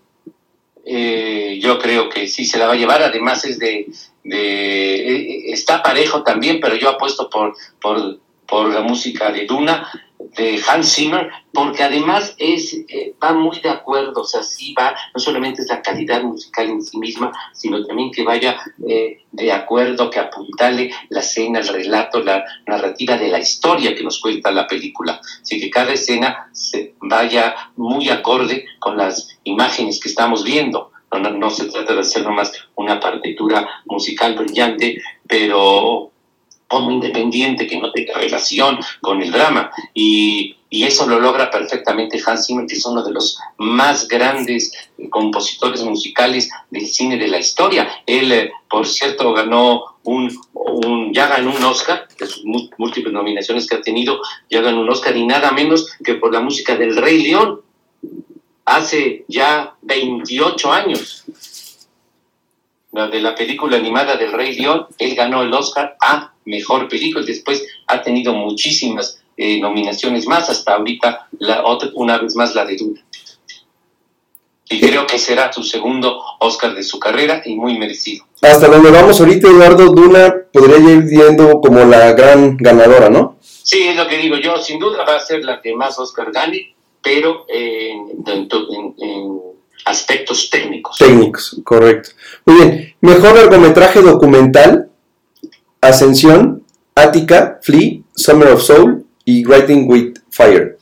Eh, 0.85 1.59
yo 1.61 1.79
creo 1.79 2.09
que 2.09 2.29
sí 2.29 2.45
se 2.45 2.59
la 2.59 2.67
va 2.67 2.73
a 2.73 2.77
llevar, 2.77 3.03
además 3.03 3.45
es 3.45 3.59
de, 3.59 3.89
de 4.25 5.51
está 5.53 5.83
parejo 5.83 6.23
también, 6.23 6.61
pero 6.61 6.77
yo 6.77 6.91
apuesto 6.91 7.29
por, 7.31 7.57
por, 7.81 8.19
por 8.47 8.73
la 8.73 8.81
música 8.81 9.31
de 9.31 9.47
Duna, 9.47 9.89
de 10.37 10.61
Hans 10.69 10.95
Zimmer, 10.95 11.31
porque 11.53 11.83
además 11.83 12.35
es 12.39 12.75
eh, 12.89 13.15
va 13.23 13.33
muy 13.33 13.61
de 13.61 13.71
acuerdo, 13.71 14.23
o 14.23 14.25
sea, 14.25 14.43
sí 14.43 14.75
va, 14.79 14.95
no 15.15 15.21
solamente 15.21 15.63
es 15.63 15.69
la 15.69 15.83
calidad 15.83 16.23
musical 16.23 16.69
en 16.69 16.83
sí 16.83 16.99
misma, 16.99 17.33
sino 17.53 17.85
también 17.85 18.11
que 18.11 18.25
vaya 18.25 18.59
eh, 18.87 19.25
de 19.31 19.53
acuerdo, 19.53 20.11
que 20.11 20.19
apuntale 20.19 20.91
la 21.09 21.21
escena, 21.21 21.61
el 21.61 21.69
relato, 21.69 22.21
la 22.21 22.45
narrativa 22.67 23.17
de 23.17 23.29
la 23.29 23.39
historia 23.39 23.95
que 23.95 24.03
nos 24.03 24.21
cuenta 24.21 24.51
la 24.51 24.67
película. 24.67 25.21
Así 25.43 25.61
que 25.61 25.71
cada 25.71 25.93
escena 25.93 26.49
se 26.53 26.95
vaya 27.01 27.55
muy 27.77 28.09
acorde 28.09 28.67
con 28.79 28.97
las 28.97 29.39
imágenes 29.45 30.01
que 30.01 30.09
estamos 30.09 30.45
viendo. 30.45 30.93
No, 31.11 31.51
se 31.51 31.67
trata 31.67 31.95
de 31.95 32.01
hacer 32.01 32.23
nomás 32.23 32.53
una 32.75 33.01
partitura 33.01 33.67
musical 33.87 34.35
brillante, 34.35 35.01
pero 35.27 36.11
como 36.69 36.91
independiente 36.91 37.67
que 37.67 37.79
no 37.79 37.91
tenga 37.93 38.15
relación 38.15 38.79
con 39.01 39.23
el 39.23 39.33
drama. 39.33 39.71
Y, 39.95 40.57
y, 40.69 40.85
eso 40.85 41.07
lo 41.07 41.19
logra 41.19 41.51
perfectamente 41.51 42.21
Hans 42.25 42.47
Zimmer, 42.47 42.67
que 42.67 42.75
es 42.75 42.85
uno 42.85 43.03
de 43.03 43.13
los 43.13 43.39
más 43.57 44.07
grandes 44.07 44.71
compositores 45.09 45.83
musicales 45.83 46.51
del 46.71 46.87
cine 46.87 47.17
de 47.17 47.29
la 47.29 47.39
historia. 47.39 47.89
Él, 48.05 48.31
eh, 48.33 48.53
por 48.69 48.87
cierto, 48.87 49.33
ganó 49.33 49.97
un, 50.05 50.31
un, 50.53 51.13
ya 51.15 51.27
ganó 51.29 51.55
un 51.57 51.65
Oscar, 51.65 52.07
de 52.19 52.27
sus 52.27 52.45
múltiples 52.45 53.13
nominaciones 53.13 53.67
que 53.67 53.77
ha 53.77 53.81
tenido, 53.81 54.21
ya 54.51 54.61
ganó 54.61 54.83
un 54.83 54.91
Oscar 54.91 55.17
y 55.17 55.27
nada 55.27 55.53
menos 55.53 55.91
que 56.05 56.15
por 56.15 56.33
la 56.33 56.41
música 56.41 56.77
del 56.77 56.97
Rey 56.97 57.23
León, 57.23 57.63
hace 58.69 59.25
ya 59.29 59.75
28 59.83 60.73
años. 60.73 61.25
La 62.93 63.09
de 63.09 63.21
la 63.21 63.35
película 63.35 63.77
animada 63.77 64.17
del 64.17 64.33
Rey 64.33 64.57
León, 64.57 64.87
él 64.99 65.15
ganó 65.15 65.43
el 65.43 65.53
Oscar 65.53 65.97
a 66.01 66.33
Mejor 66.45 66.89
Película, 66.89 67.25
después 67.25 67.67
ha 67.87 68.01
tenido 68.03 68.33
muchísimas 68.33 69.23
eh, 69.37 69.61
nominaciones 69.61 70.27
más, 70.27 70.49
hasta 70.49 70.75
ahorita 70.75 71.29
la 71.39 71.65
otra, 71.65 71.91
una 71.95 72.19
vez 72.19 72.35
más 72.35 72.55
la 72.55 72.65
de 72.65 72.77
Duna. 72.77 73.05
Y 74.71 74.81
creo 74.81 75.07
que 75.07 75.19
será 75.19 75.53
su 75.53 75.63
segundo 75.63 76.21
Oscar 76.41 76.75
de 76.75 76.83
su 76.83 76.99
carrera 76.99 77.43
y 77.45 77.55
muy 77.55 77.79
merecido. 77.79 78.25
Hasta 78.43 78.69
donde 78.69 78.91
vamos 78.91 79.21
ahorita, 79.21 79.49
Eduardo 79.49 79.93
Duna 79.93 80.35
podría 80.53 80.79
ir 80.79 81.03
viendo 81.03 81.61
como 81.61 81.85
la 81.85 82.13
gran 82.13 82.57
ganadora, 82.57 83.09
¿no? 83.09 83.39
Sí, 83.41 83.89
es 83.89 83.97
lo 83.97 84.07
que 84.09 84.19
digo 84.19 84.37
yo, 84.37 84.57
sin 84.59 84.79
duda 84.79 85.05
va 85.05 85.17
a 85.17 85.21
ser 85.21 85.45
la 85.45 85.61
que 85.61 85.75
más 85.75 85.99
Oscar 85.99 86.33
gane, 86.33 86.75
pero 87.09 87.47
en, 87.49 88.23
en, 88.99 89.41
aspectos 89.87 90.51
técnicos. 90.51 90.99
Técnicos, 90.99 91.59
correcto. 91.65 92.11
Muy 92.45 92.57
bien, 92.57 92.97
mejor 93.01 93.35
largometraje 93.35 94.03
documental, 94.03 94.91
Ascensión, 95.81 96.65
Ática, 96.95 97.59
Flea, 97.63 98.01
Summer 98.15 98.49
of 98.49 98.63
Soul 98.63 99.07
y 99.25 99.43
Writing 99.47 99.89
with 99.89 100.19
Fire. 100.29 100.77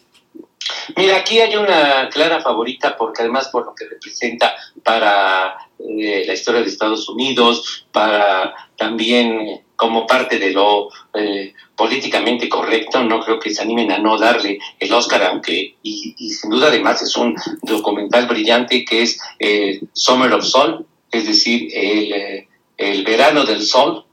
Mira, 0.96 1.18
aquí 1.18 1.38
hay 1.38 1.54
una 1.54 2.08
clara 2.08 2.40
favorita 2.40 2.96
porque 2.96 3.22
además 3.22 3.48
por 3.48 3.66
lo 3.66 3.74
que 3.74 3.86
representa 3.86 4.52
para 4.82 5.56
eh, 5.78 6.24
la 6.26 6.32
historia 6.32 6.62
de 6.62 6.66
Estados 6.66 7.08
Unidos, 7.08 7.86
para 7.92 8.52
también 8.76 9.62
como 9.76 10.06
parte 10.06 10.38
de 10.38 10.50
lo 10.50 10.88
eh, 11.14 11.52
políticamente 11.76 12.48
correcto, 12.48 13.02
no 13.02 13.20
creo 13.20 13.38
que 13.38 13.54
se 13.54 13.62
animen 13.62 13.92
a 13.92 13.98
no 13.98 14.18
darle 14.18 14.58
el 14.78 14.92
Oscar, 14.92 15.22
aunque, 15.24 15.76
y, 15.82 16.14
sin 16.30 16.50
duda 16.50 16.68
además 16.68 17.02
es 17.02 17.16
un 17.16 17.36
documental 17.62 18.26
brillante 18.26 18.84
que 18.84 19.02
es 19.02 19.20
eh, 19.38 19.80
Summer 19.92 20.32
of 20.32 20.44
Sol, 20.44 20.86
es 21.10 21.26
decir, 21.26 21.70
el, 21.72 22.12
eh, 22.12 22.48
el, 22.76 23.04
verano 23.04 23.44
del 23.44 23.62
sol, 23.62 24.04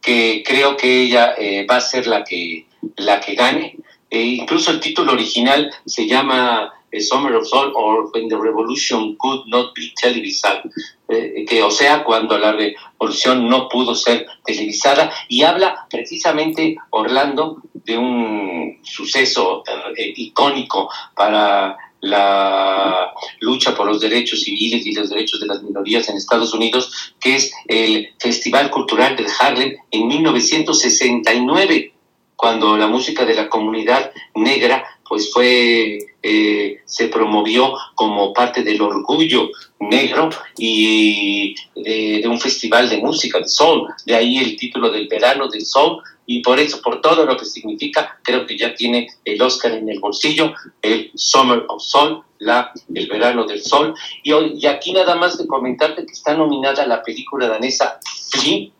que 0.00 0.42
creo 0.44 0.76
que 0.76 1.02
ella 1.02 1.34
va 1.70 1.76
a 1.76 1.80
ser 1.80 2.06
la 2.06 2.24
que, 2.24 2.66
la 2.96 3.20
que 3.20 3.34
gane. 3.34 3.76
E 4.10 4.20
incluso 4.20 4.70
el 4.70 4.80
título 4.80 5.12
original 5.12 5.72
se 5.86 6.06
llama 6.06 6.72
Summer 7.00 7.34
of 7.34 7.46
Soul 7.46 7.72
or 7.74 8.10
When 8.12 8.28
the 8.28 8.36
Revolution 8.36 9.16
Could 9.16 9.46
Not 9.46 9.74
Be 9.74 9.92
Televised, 10.00 10.70
eh, 11.08 11.44
que 11.46 11.62
o 11.62 11.70
sea, 11.70 12.04
cuando 12.04 12.38
la 12.38 12.52
revolución 12.52 13.48
no 13.48 13.68
pudo 13.68 13.94
ser 13.94 14.26
televisada, 14.44 15.12
y 15.28 15.42
habla 15.42 15.86
precisamente 15.90 16.76
Orlando 16.90 17.62
de 17.72 17.98
un 17.98 18.78
suceso 18.82 19.62
eh, 19.96 20.12
icónico 20.16 20.90
para 21.14 21.76
la 22.02 23.12
lucha 23.40 23.74
por 23.74 23.86
los 23.86 24.00
derechos 24.00 24.40
civiles 24.40 24.84
y 24.84 24.92
los 24.92 25.08
derechos 25.08 25.40
de 25.40 25.46
las 25.46 25.62
minorías 25.62 26.08
en 26.08 26.16
Estados 26.16 26.52
Unidos, 26.52 27.14
que 27.20 27.36
es 27.36 27.52
el 27.66 28.10
Festival 28.18 28.70
Cultural 28.70 29.16
del 29.16 29.28
Harlem 29.40 29.76
en 29.90 30.08
1969, 30.08 31.94
cuando 32.34 32.76
la 32.76 32.88
música 32.88 33.24
de 33.24 33.34
la 33.34 33.48
comunidad 33.48 34.10
negra 34.34 34.84
pues 35.12 35.30
fue, 35.30 35.98
eh, 36.22 36.80
se 36.86 37.08
promovió 37.08 37.74
como 37.94 38.32
parte 38.32 38.62
del 38.62 38.80
orgullo 38.80 39.50
negro 39.78 40.30
y 40.56 41.54
de, 41.74 42.26
un 42.26 42.40
festival 42.40 42.88
de 42.88 42.96
música, 42.96 43.38
de 43.38 43.46
sol, 43.46 43.88
de 44.06 44.14
ahí 44.14 44.38
el 44.38 44.56
título 44.56 44.90
del 44.90 45.08
verano 45.08 45.48
del 45.48 45.66
sol, 45.66 46.00
y 46.24 46.40
por 46.40 46.58
eso, 46.58 46.80
por 46.80 47.02
todo 47.02 47.26
lo 47.26 47.36
que 47.36 47.44
significa, 47.44 48.20
creo 48.22 48.46
que 48.46 48.56
ya 48.56 48.74
tiene 48.74 49.08
el 49.26 49.42
Oscar 49.42 49.72
en 49.72 49.86
el 49.90 50.00
bolsillo, 50.00 50.54
el 50.80 51.10
Summer 51.14 51.66
of 51.68 51.82
Soul, 51.82 52.22
la, 52.38 52.72
el 52.94 53.06
verano 53.06 53.44
del 53.44 53.62
sol, 53.62 53.94
y, 54.22 54.32
hoy, 54.32 54.54
y 54.56 54.64
aquí 54.64 54.94
nada 54.94 55.14
más 55.14 55.36
de 55.36 55.46
comentarte 55.46 56.06
que 56.06 56.12
está 56.12 56.32
nominada 56.32 56.86
la 56.86 57.02
película 57.02 57.48
danesa 57.48 58.00
Flea, 58.30 58.70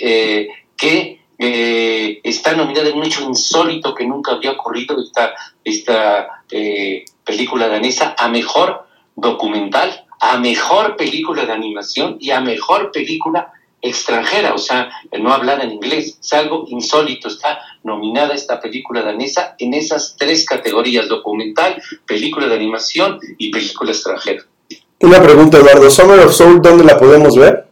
eh, 0.00 0.50
que 0.76 1.17
eh, 1.38 2.20
está 2.24 2.54
nominada 2.54 2.88
en 2.88 2.96
un 2.96 3.04
hecho 3.04 3.22
insólito 3.22 3.94
que 3.94 4.06
nunca 4.06 4.32
había 4.32 4.52
ocurrido 4.52 5.00
esta, 5.00 5.34
esta 5.62 6.42
eh, 6.50 7.04
película 7.24 7.68
danesa 7.68 8.16
a 8.18 8.28
mejor 8.28 8.86
documental, 9.14 10.04
a 10.20 10.38
mejor 10.38 10.96
película 10.96 11.46
de 11.46 11.52
animación 11.52 12.16
y 12.20 12.30
a 12.30 12.40
mejor 12.40 12.90
película 12.90 13.52
extranjera, 13.80 14.54
o 14.54 14.58
sea, 14.58 14.90
no 15.20 15.32
hablar 15.32 15.62
en 15.62 15.72
inglés. 15.72 16.18
Es 16.20 16.32
algo 16.32 16.64
insólito. 16.68 17.28
Está 17.28 17.60
nominada 17.84 18.34
esta 18.34 18.60
película 18.60 19.02
danesa 19.02 19.54
en 19.58 19.74
esas 19.74 20.16
tres 20.18 20.44
categorías, 20.44 21.08
documental, 21.08 21.80
película 22.06 22.48
de 22.48 22.56
animación 22.56 23.20
y 23.38 23.50
película 23.50 23.92
extranjera. 23.92 24.42
Una 25.00 25.22
pregunta, 25.22 25.58
Eduardo. 25.58 25.88
Summer 25.90 26.18
of 26.20 26.34
Soul, 26.34 26.60
¿dónde 26.60 26.82
la 26.84 26.98
podemos 26.98 27.36
ver? 27.36 27.68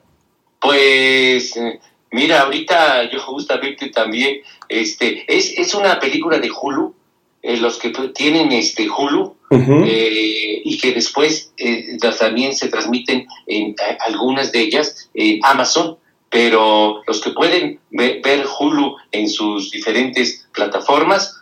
Pues, 0.60 1.56
eh, 1.56 1.80
mira, 2.10 2.42
ahorita 2.42 3.10
yo 3.10 3.20
justamente 3.20 3.88
también, 3.90 4.40
este, 4.68 5.24
es, 5.28 5.58
es 5.58 5.74
una 5.74 5.98
película 5.98 6.38
de 6.38 6.50
Hulu, 6.50 6.94
eh, 7.42 7.56
los 7.58 7.78
que 7.78 7.90
tienen 8.12 8.50
este 8.50 8.88
Hulu 8.90 9.36
eh, 9.52 10.62
y 10.64 10.78
que 10.78 10.92
después 10.92 11.52
eh, 11.56 11.96
también 12.18 12.52
se 12.56 12.66
transmiten 12.66 13.28
en 13.46 13.76
algunas 14.00 14.50
de 14.50 14.62
ellas 14.62 15.08
en 15.14 15.38
Amazon, 15.44 15.96
pero 16.28 17.02
los 17.06 17.20
que 17.20 17.30
pueden 17.30 17.78
ver, 17.90 18.46
Hulu 18.58 18.96
en 19.12 19.28
sus 19.28 19.70
diferentes 19.70 20.48
plataformas, 20.52 21.40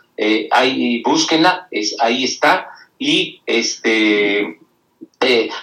ahí 0.51 1.01
búsquenla, 1.01 1.67
es, 1.71 1.95
ahí 1.99 2.23
está 2.23 2.69
y 2.99 3.41
este 3.47 4.59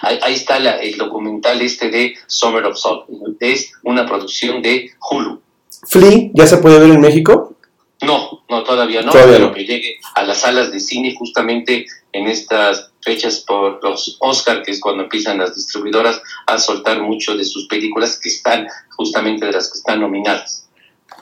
ahí, 0.01 0.33
está 0.33 0.57
el 0.57 0.97
documental 0.97 1.61
este 1.61 1.89
de 1.89 2.15
Summer 2.27 2.65
of 2.65 2.77
Soul, 2.77 3.05
es 3.39 3.71
una 3.83 4.05
producción 4.05 4.61
de 4.61 4.91
Hulu. 5.09 5.41
Flea 5.87 6.29
ya 6.33 6.47
se 6.47 6.57
puede 6.57 6.79
ver 6.79 6.91
en 6.91 7.01
México. 7.01 7.55
No, 8.01 8.43
no, 8.49 8.63
todavía 8.63 9.01
no, 9.01 9.11
pero 9.11 9.53
que 9.53 9.65
llegue 9.65 9.97
a 10.15 10.23
las 10.23 10.39
salas 10.39 10.71
de 10.71 10.79
cine 10.79 11.15
justamente 11.17 11.85
en 12.11 12.27
estas 12.27 12.91
fechas 13.01 13.43
por 13.47 13.83
los 13.83 14.17
Oscar, 14.19 14.61
que 14.61 14.71
es 14.71 14.79
cuando 14.79 15.03
empiezan 15.03 15.37
las 15.37 15.55
distribuidoras 15.55 16.21
a 16.45 16.57
soltar 16.57 17.01
mucho 17.01 17.35
de 17.35 17.45
sus 17.45 17.67
películas 17.67 18.19
que 18.21 18.29
están 18.29 18.67
justamente 18.95 19.45
de 19.45 19.53
las 19.53 19.71
que 19.71 19.77
están 19.77 20.01
nominadas. 20.01 20.67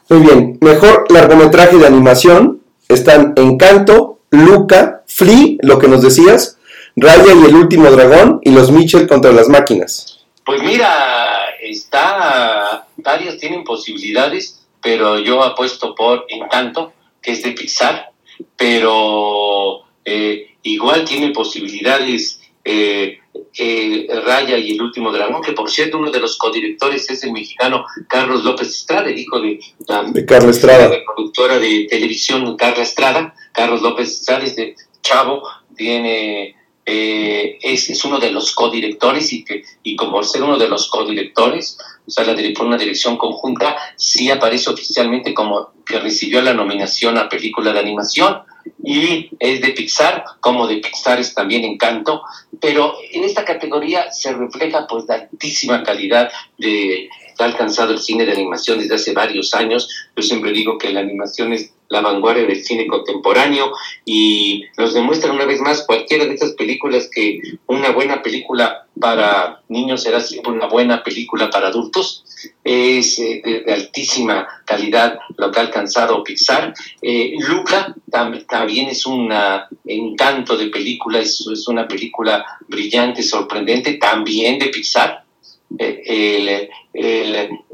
Muy 0.09 0.19
bien, 0.21 0.57
mejor 0.61 1.05
largometraje 1.11 1.77
de 1.77 1.87
animación 1.87 2.61
están 2.87 3.33
Encanto, 3.35 4.19
Luca, 4.31 5.03
Flea, 5.07 5.57
lo 5.61 5.79
que 5.79 5.87
nos 5.87 6.01
decías, 6.01 6.57
Raya 6.95 7.33
y 7.33 7.45
el 7.45 7.55
último 7.55 7.89
dragón 7.89 8.39
y 8.43 8.51
los 8.51 8.71
Mitchell 8.71 9.07
contra 9.07 9.31
las 9.31 9.47
máquinas. 9.47 10.19
Pues 10.45 10.61
mira, 10.63 11.49
está, 11.61 12.87
varios 12.97 13.37
tienen 13.37 13.63
posibilidades 13.63 14.61
pero 14.81 15.19
yo 15.19 15.43
apuesto 15.43 15.93
por 15.95 16.25
Encanto, 16.27 16.93
que 17.21 17.31
es 17.31 17.43
de 17.43 17.51
Pixar, 17.51 18.11
pero 18.57 19.83
eh, 20.03 20.55
igual 20.63 21.05
tiene 21.05 21.29
posibilidades 21.29 22.41
eh, 22.63 23.19
eh, 23.57 24.07
Raya 24.25 24.57
y 24.57 24.71
el 24.71 24.81
último 24.81 25.11
dragón, 25.11 25.41
que 25.41 25.53
por 25.53 25.69
cierto 25.69 25.97
uno 25.97 26.11
de 26.11 26.19
los 26.19 26.37
codirectores 26.37 27.09
es 27.09 27.23
el 27.23 27.31
mexicano 27.31 27.85
Carlos 28.07 28.43
López 28.43 28.69
Estrada, 28.69 29.09
hijo 29.11 29.39
de, 29.39 29.59
de 30.07 30.25
Carla 30.25 30.51
Estrada, 30.51 30.89
la 30.89 31.03
productora 31.05 31.59
de 31.59 31.87
televisión 31.89 32.55
Carla 32.57 32.83
Estrada. 32.83 33.35
Carlos 33.53 33.81
López 33.81 34.11
Estrada 34.11 34.45
es 34.45 34.55
de 34.55 34.75
Chavo, 35.01 35.43
tiene 35.75 36.55
eh, 36.93 37.57
es, 37.61 38.03
uno 38.03 38.19
de 38.19 38.31
los 38.31 38.53
codirectores 38.53 39.31
y, 39.31 39.45
que, 39.45 39.63
y 39.81 39.95
como 39.95 40.21
ser 40.23 40.43
uno 40.43 40.57
de 40.57 40.67
los 40.67 40.89
codirectores, 40.89 41.77
o 42.05 42.11
sea, 42.11 42.25
la, 42.25 42.35
por 42.53 42.67
una 42.67 42.77
dirección 42.77 43.15
conjunta, 43.15 43.77
sí 43.95 44.29
aparece 44.29 44.69
oficialmente 44.69 45.33
como 45.33 45.69
que 45.85 45.99
recibió 45.99 46.41
la 46.41 46.53
nominación 46.53 47.17
a 47.17 47.29
película 47.29 47.71
de 47.71 47.79
animación 47.79 48.39
y 48.83 49.29
es 49.39 49.61
de 49.61 49.69
Pixar, 49.69 50.25
como 50.41 50.67
de 50.67 50.77
Pixar 50.77 51.17
es 51.21 51.33
también 51.33 51.63
Encanto, 51.63 52.23
pero 52.59 52.95
en 53.13 53.23
esta 53.23 53.45
categoría 53.45 54.11
se 54.11 54.33
refleja 54.33 54.85
pues 54.85 55.05
la 55.07 55.15
altísima 55.15 55.83
calidad 55.83 56.29
de 56.57 57.07
ha 57.39 57.45
alcanzado 57.45 57.93
el 57.93 57.99
cine 57.99 58.25
de 58.25 58.33
animación 58.33 58.79
desde 58.79 58.95
hace 58.95 59.13
varios 59.13 59.53
años. 59.53 59.89
Yo 60.15 60.21
siempre 60.21 60.51
digo 60.51 60.77
que 60.77 60.91
la 60.91 60.99
animación 60.99 61.53
es 61.53 61.73
la 61.91 62.01
vanguardia 62.01 62.45
del 62.45 62.63
cine 62.63 62.87
contemporáneo 62.87 63.71
y 64.05 64.63
nos 64.77 64.93
demuestra 64.93 65.31
una 65.31 65.45
vez 65.45 65.59
más 65.59 65.85
cualquiera 65.85 66.25
de 66.25 66.33
estas 66.33 66.53
películas 66.53 67.09
que 67.13 67.39
una 67.67 67.91
buena 67.91 68.23
película 68.23 68.87
para 68.99 69.61
niños 69.67 70.03
será 70.03 70.21
siempre 70.21 70.53
una 70.53 70.67
buena 70.67 71.03
película 71.03 71.49
para 71.49 71.67
adultos. 71.67 72.23
Es 72.63 73.19
eh, 73.19 73.41
de, 73.65 73.73
altísima 73.73 74.47
calidad 74.65 75.19
lo 75.37 75.51
que 75.51 75.59
ha 75.59 75.63
alcanzado 75.63 76.23
Pixar. 76.23 76.73
Eh, 77.01 77.33
Luca 77.39 77.93
también 78.09 78.87
es 78.87 79.05
un 79.05 79.33
encanto 79.85 80.55
de 80.55 80.67
película, 80.67 81.19
es, 81.19 81.45
es 81.51 81.67
una 81.67 81.87
película 81.87 82.45
brillante, 82.67 83.21
sorprendente, 83.21 83.93
también 83.95 84.57
de 84.59 84.67
Pixar. 84.67 85.23
Eh, 85.77 86.69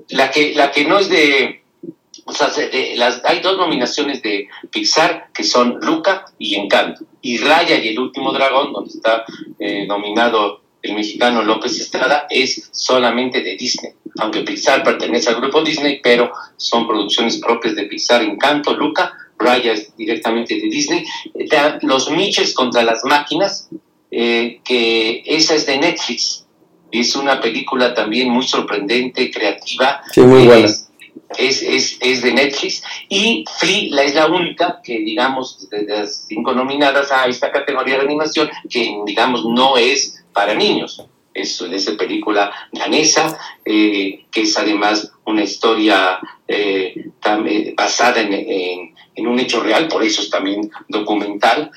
la, 0.10 0.32
que, 0.32 0.56
la 0.56 0.72
que 0.72 0.86
no 0.86 1.00
es 1.00 1.10
de 1.10 1.67
o 2.28 2.34
sea, 2.34 2.52
las, 2.96 3.22
hay 3.24 3.40
dos 3.40 3.58
nominaciones 3.58 4.22
de 4.22 4.50
Pixar 4.70 5.30
que 5.34 5.46
son 5.46 5.80
Luca 5.82 6.26
y 6.38 6.56
Encanto. 6.56 7.06
Y 7.22 7.38
Raya 7.38 7.78
y 7.78 7.88
el 7.88 8.00
último 8.00 8.34
dragón, 8.34 8.74
donde 8.74 8.90
está 8.90 9.24
eh, 9.58 9.88
nominado 9.88 10.62
el 10.82 10.94
mexicano 10.94 11.42
López 11.42 11.80
Estrada, 11.80 12.28
es 12.30 12.70
solamente 12.74 13.42
de 13.42 13.56
Disney. 13.56 13.94
Aunque 14.20 14.42
Pixar 14.42 14.84
pertenece 14.84 15.30
al 15.30 15.38
grupo 15.38 15.62
Disney, 15.62 16.02
pero 16.04 16.32
son 16.58 16.86
producciones 16.86 17.38
propias 17.38 17.76
de 17.76 17.84
Pixar, 17.84 18.22
Encanto, 18.22 18.74
Luca, 18.76 19.14
Raya 19.40 19.72
es 19.72 19.96
directamente 19.96 20.56
de 20.56 20.68
Disney. 20.68 21.06
Los 21.82 22.12
Miches 22.12 22.54
contra 22.54 22.84
las 22.84 23.06
máquinas, 23.06 23.70
eh, 24.12 24.60
que 24.66 25.24
esa 25.26 25.56
es 25.56 25.66
de 25.66 25.78
Netflix. 25.78 26.46
Es 26.92 27.16
una 27.16 27.40
película 27.40 27.94
también 27.94 28.30
muy 28.30 28.44
sorprendente, 28.44 29.32
creativa. 29.32 30.02
Sí, 30.12 30.22
muy 30.22 30.46
buena 30.46 30.66
es, 30.66 30.87
es, 31.38 31.98
es 32.00 32.22
de 32.22 32.34
Netflix. 32.34 32.84
Y 33.10 33.44
Flea 33.60 33.90
la 33.92 34.04
es 34.04 34.16
la 34.16 34.28
única 34.28 34.82
que 34.84 35.00
digamos 35.00 35.70
de 35.70 35.84
las 35.84 36.26
cinco 36.28 36.54
nominadas 36.54 37.12
a 37.12 37.28
esta 37.28 37.52
categoría 37.52 37.96
de 37.96 38.06
animación 38.06 38.50
que 38.70 38.98
digamos 39.06 39.46
no 39.46 39.78
es 39.78 40.24
para 40.34 40.54
niños. 40.54 41.04
Es, 41.34 41.62
es 41.62 41.90
película 41.92 42.52
danesa 42.72 43.38
eh, 43.64 44.26
que 44.32 44.42
es 44.42 44.58
además 44.58 45.12
una 45.26 45.44
historia 45.44 46.20
eh, 46.48 46.96
eh, 46.96 47.74
basada 47.78 48.22
en, 48.22 48.34
en, 48.34 49.28
un 49.28 49.40
hecho 49.40 49.62
real 49.62 49.88
por 49.88 50.04
eso 50.04 50.22
es 50.22 50.32
también 50.32 50.72
documental 50.88 51.72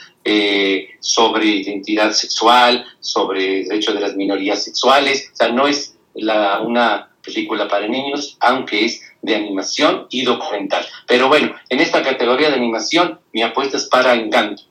sobre 1.00 1.46
identidad 1.46 2.12
sexual 2.12 2.86
sobre 3.00 3.62
el 3.62 3.80
de 3.80 4.00
las 4.00 4.16
minorías 4.16 4.64
sexuales. 4.64 5.30
O 5.32 5.36
sea 5.36 5.48
no 5.48 5.66
es 5.66 5.98
la, 6.14 6.60
una 6.60 7.10
película 7.22 7.68
para 7.68 7.86
niños, 7.86 8.36
aunque 8.40 8.84
es 8.84 9.02
de 9.22 9.36
animación 9.36 10.06
y 10.10 10.22
documental. 10.22 10.84
Pero 11.06 11.28
bueno, 11.28 11.54
en 11.68 11.80
esta 11.80 12.02
categoría 12.02 12.48
de 12.48 12.56
animación, 12.56 13.20
mi 13.32 13.42
apuesta 13.42 13.76
es 13.76 13.84
para 13.84 14.14
Encanto. 14.14 14.62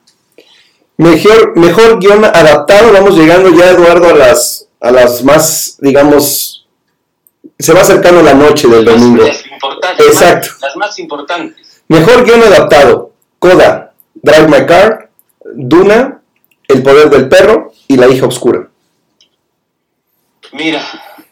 Mejor, 0.97 1.57
mejor 1.57 1.99
guion 1.99 2.25
adaptado, 2.25 2.91
vamos 2.91 3.17
llegando 3.17 3.49
ya, 3.53 3.69
Eduardo, 3.69 4.09
a 4.09 4.13
las, 4.13 4.67
a 4.81 4.91
las 4.91 5.23
más, 5.23 5.77
digamos, 5.79 6.67
se 7.57 7.73
va 7.73 7.81
acercando 7.81 8.21
la 8.21 8.33
noche 8.33 8.67
del 8.67 8.83
domingo. 8.83 9.23
Las, 9.23 9.45
importantes, 9.45 10.05
Exacto. 10.07 10.49
las 10.62 10.75
más 10.75 10.99
importantes. 10.99 11.83
Mejor 11.88 12.25
guion 12.25 12.43
adaptado, 12.43 13.13
Coda, 13.39 13.93
Drive 14.13 14.47
My 14.47 14.65
Car, 14.65 15.09
Duna, 15.53 16.21
El 16.67 16.83
Poder 16.83 17.09
del 17.09 17.29
Perro 17.29 17.71
y 17.88 17.95
La 17.95 18.07
Hija 18.07 18.27
Oscura. 18.27 18.69
Mira, 20.51 20.83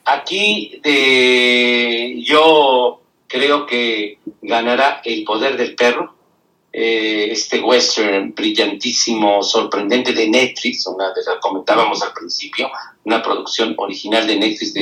Aquí 0.07 0.79
de, 0.85 2.23
yo 2.25 3.01
creo 3.27 3.65
que 3.65 4.19
ganará 4.41 5.01
El 5.03 5.23
Poder 5.23 5.57
del 5.57 5.75
Perro, 5.75 6.15
eh, 6.71 7.29
este 7.31 7.59
western 7.59 8.33
brillantísimo, 8.35 9.41
sorprendente 9.41 10.13
de 10.13 10.29
Netflix, 10.29 10.85
una 10.87 11.11
de 11.11 11.23
las 11.25 11.39
comentábamos 11.39 12.03
al 12.03 12.13
principio, 12.13 12.69
una 13.03 13.21
producción 13.21 13.73
original 13.77 14.27
de 14.27 14.37
Netflix 14.37 14.73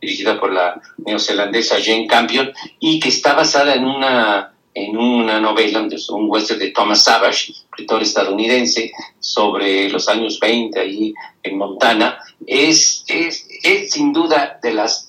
dirigida 0.00 0.38
por 0.38 0.52
la 0.52 0.80
neozelandesa 0.98 1.76
Jane 1.82 2.06
Campion 2.06 2.52
y 2.78 3.00
que 3.00 3.08
está 3.08 3.34
basada 3.34 3.74
en 3.74 3.84
una 3.84 4.54
en 4.74 4.96
una 4.96 5.40
novela, 5.40 5.88
un 6.10 6.30
western 6.30 6.60
de 6.60 6.70
Thomas 6.70 7.02
Savage, 7.02 7.52
escritor 7.52 8.02
estadounidense, 8.02 8.92
sobre 9.18 9.88
los 9.88 10.08
años 10.08 10.38
20 10.38 10.78
ahí 10.78 11.12
en 11.42 11.58
Montana, 11.58 12.18
es, 12.46 13.04
es, 13.08 13.48
es 13.64 13.90
sin 13.90 14.12
duda 14.12 14.60
de 14.62 14.72
las 14.72 15.08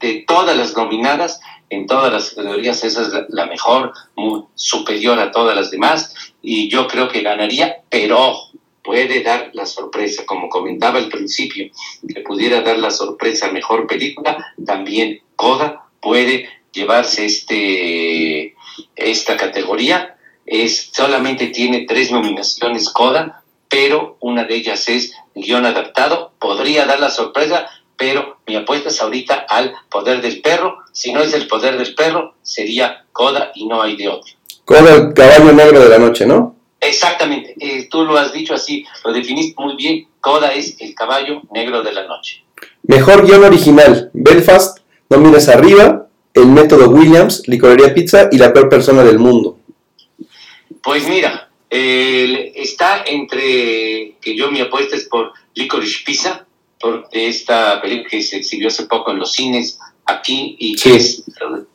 de 0.00 0.24
todas 0.26 0.56
las 0.56 0.76
nominadas, 0.76 1.40
en 1.70 1.86
todas 1.86 2.12
las 2.12 2.30
categorías, 2.30 2.84
esa 2.84 3.02
es 3.02 3.08
la, 3.28 3.46
mejor, 3.46 3.92
muy 4.16 4.42
superior 4.54 5.18
a 5.18 5.30
todas 5.30 5.56
las 5.56 5.70
demás, 5.70 6.14
y 6.42 6.68
yo 6.68 6.86
creo 6.86 7.08
que 7.08 7.22
ganaría, 7.22 7.82
pero 7.88 8.34
puede 8.82 9.22
dar 9.22 9.50
la 9.54 9.66
sorpresa, 9.66 10.26
como 10.26 10.48
comentaba 10.48 10.98
al 10.98 11.08
principio, 11.08 11.70
que 12.06 12.20
pudiera 12.20 12.60
dar 12.62 12.78
la 12.78 12.90
sorpresa 12.90 13.50
mejor 13.52 13.86
película, 13.86 14.54
también 14.66 15.20
Coda 15.36 15.86
puede 16.00 16.48
llevarse 16.72 17.24
este 17.24 18.54
esta 18.96 19.36
categoría. 19.36 20.16
Es, 20.46 20.90
solamente 20.92 21.48
tiene 21.48 21.86
tres 21.86 22.10
nominaciones 22.10 22.90
Coda, 22.90 23.42
pero 23.68 24.16
una 24.20 24.44
de 24.44 24.56
ellas 24.56 24.88
es 24.88 25.14
guion 25.34 25.64
adaptado. 25.64 26.32
Podría 26.38 26.86
dar 26.86 27.00
la 27.00 27.10
sorpresa, 27.10 27.68
pero 28.00 28.38
mi 28.46 28.56
apuesta 28.56 28.88
es 28.88 29.02
ahorita 29.02 29.44
al 29.46 29.74
poder 29.90 30.22
del 30.22 30.40
perro. 30.40 30.78
Si 30.90 31.12
no 31.12 31.20
es 31.20 31.34
el 31.34 31.46
poder 31.46 31.76
del 31.76 31.94
perro, 31.94 32.34
sería 32.42 33.04
Coda 33.12 33.52
y 33.54 33.66
no 33.66 33.82
hay 33.82 33.94
de 33.94 34.08
otro. 34.08 34.32
Coda, 34.64 34.94
el 34.94 35.12
caballo 35.12 35.52
negro 35.52 35.80
de 35.80 35.88
la 35.90 35.98
noche, 35.98 36.24
¿no? 36.24 36.56
Exactamente, 36.80 37.54
eh, 37.60 37.88
tú 37.90 38.06
lo 38.06 38.16
has 38.16 38.32
dicho 38.32 38.54
así, 38.54 38.86
lo 39.04 39.12
definiste 39.12 39.54
muy 39.62 39.76
bien. 39.76 40.08
Coda 40.18 40.54
es 40.54 40.76
el 40.80 40.94
caballo 40.94 41.42
negro 41.52 41.82
de 41.82 41.92
la 41.92 42.06
noche. 42.06 42.42
Mejor 42.84 43.26
guion 43.26 43.44
original, 43.44 44.10
Belfast, 44.14 44.78
No 45.10 45.18
mires 45.18 45.48
arriba, 45.48 46.06
El 46.32 46.46
método 46.46 46.88
Williams, 46.88 47.42
Licorería 47.48 47.92
Pizza 47.92 48.30
y 48.32 48.38
La 48.38 48.50
peor 48.54 48.70
persona 48.70 49.04
del 49.04 49.18
mundo. 49.18 49.58
Pues 50.82 51.06
mira, 51.06 51.50
está 51.68 53.04
entre 53.06 54.16
que 54.22 54.34
yo 54.34 54.50
mi 54.50 54.60
apuesta 54.60 54.96
es 54.96 55.04
por 55.04 55.32
Licorice 55.54 55.98
Pizza, 56.06 56.46
por 56.80 57.08
esta 57.12 57.80
película 57.80 58.08
que 58.08 58.22
se 58.22 58.38
exhibió 58.38 58.68
hace 58.68 58.86
poco 58.86 59.10
en 59.10 59.18
los 59.18 59.32
cines 59.32 59.78
aquí 60.06 60.56
y 60.58 60.76
que 60.76 60.96
es, 60.96 61.24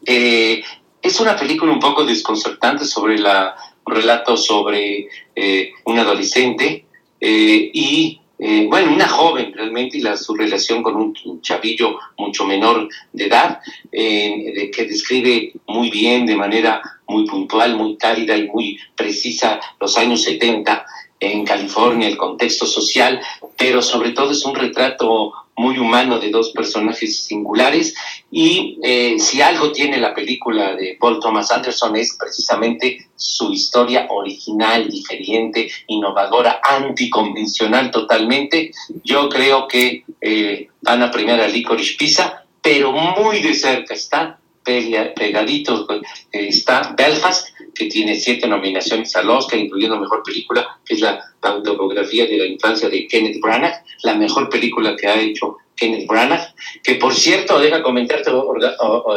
eh, 0.05 0.63
es 1.01 1.19
una 1.19 1.35
película 1.35 1.71
un 1.71 1.79
poco 1.79 2.03
desconcertante 2.03 2.85
sobre 2.85 3.19
la 3.19 3.55
un 3.85 3.93
relato 3.93 4.35
sobre 4.35 5.07
eh, 5.35 5.71
un 5.85 5.99
adolescente 5.99 6.85
eh, 7.19 7.71
y 7.73 8.19
eh, 8.37 8.67
bueno, 8.69 8.91
una 8.93 9.07
joven 9.07 9.53
realmente 9.53 9.97
y 9.97 10.01
la, 10.01 10.17
su 10.17 10.35
relación 10.35 10.83
con 10.83 10.95
un, 10.95 11.41
chavillo 11.41 11.97
mucho 12.17 12.45
menor 12.45 12.89
de 13.13 13.27
edad, 13.27 13.59
eh, 13.91 14.69
que 14.75 14.85
describe 14.85 15.53
muy 15.67 15.89
bien, 15.89 16.25
de 16.25 16.35
manera 16.35 16.81
muy 17.07 17.25
puntual, 17.25 17.77
muy 17.77 17.95
cálida 17.95 18.35
y 18.35 18.47
muy 18.47 18.77
precisa 18.95 19.59
los 19.79 19.97
años 19.97 20.23
70 20.23 20.85
en 21.31 21.45
California, 21.45 22.07
el 22.07 22.17
contexto 22.17 22.65
social, 22.65 23.19
pero 23.57 23.81
sobre 23.81 24.11
todo 24.11 24.31
es 24.31 24.45
un 24.45 24.55
retrato 24.55 25.33
muy 25.57 25.77
humano 25.77 26.19
de 26.19 26.29
dos 26.29 26.51
personajes 26.51 27.23
singulares 27.23 27.95
y 28.29 28.77
eh, 28.83 29.15
si 29.19 29.41
algo 29.41 29.71
tiene 29.71 29.97
la 29.97 30.13
película 30.13 30.75
de 30.75 30.97
Paul 30.99 31.19
Thomas 31.19 31.49
Anderson 31.51 31.95
es 31.95 32.15
precisamente 32.19 33.07
su 33.15 33.53
historia 33.53 34.07
original, 34.09 34.89
diferente, 34.89 35.69
innovadora, 35.87 36.59
anticonvencional 36.61 37.89
totalmente. 37.89 38.71
Yo 39.03 39.29
creo 39.29 39.67
que 39.67 40.03
eh, 40.19 40.67
van 40.81 41.03
a 41.03 41.11
premiar 41.11 41.39
a 41.39 41.47
Licorice 41.47 41.95
Pizza, 41.97 42.43
pero 42.61 42.91
muy 42.91 43.39
de 43.39 43.53
cerca 43.53 43.93
está 43.93 44.39
pegadito 44.65 45.87
eh, 45.91 46.47
está 46.47 46.93
Belfast, 46.97 47.49
que 47.75 47.85
tiene 47.85 48.15
siete 48.15 48.47
nominaciones 48.47 49.15
al 49.15 49.29
Oscar, 49.29 49.59
incluyendo 49.59 49.99
Mejor 49.99 50.23
Película, 50.23 50.79
que 50.85 50.95
es 50.95 51.01
la 51.01 51.23
autobiografía 51.41 52.25
de 52.25 52.37
la 52.37 52.45
infancia 52.45 52.89
de 52.89 53.07
Kenneth 53.07 53.39
Branagh, 53.41 53.83
la 54.03 54.15
mejor 54.15 54.49
película 54.49 54.95
que 54.95 55.07
ha 55.07 55.19
hecho 55.19 55.57
Kenneth 55.75 56.07
Branagh, 56.07 56.55
que 56.83 56.95
por 56.95 57.13
cierto, 57.13 57.59
deja 57.59 57.83
comentarte, 57.83 58.31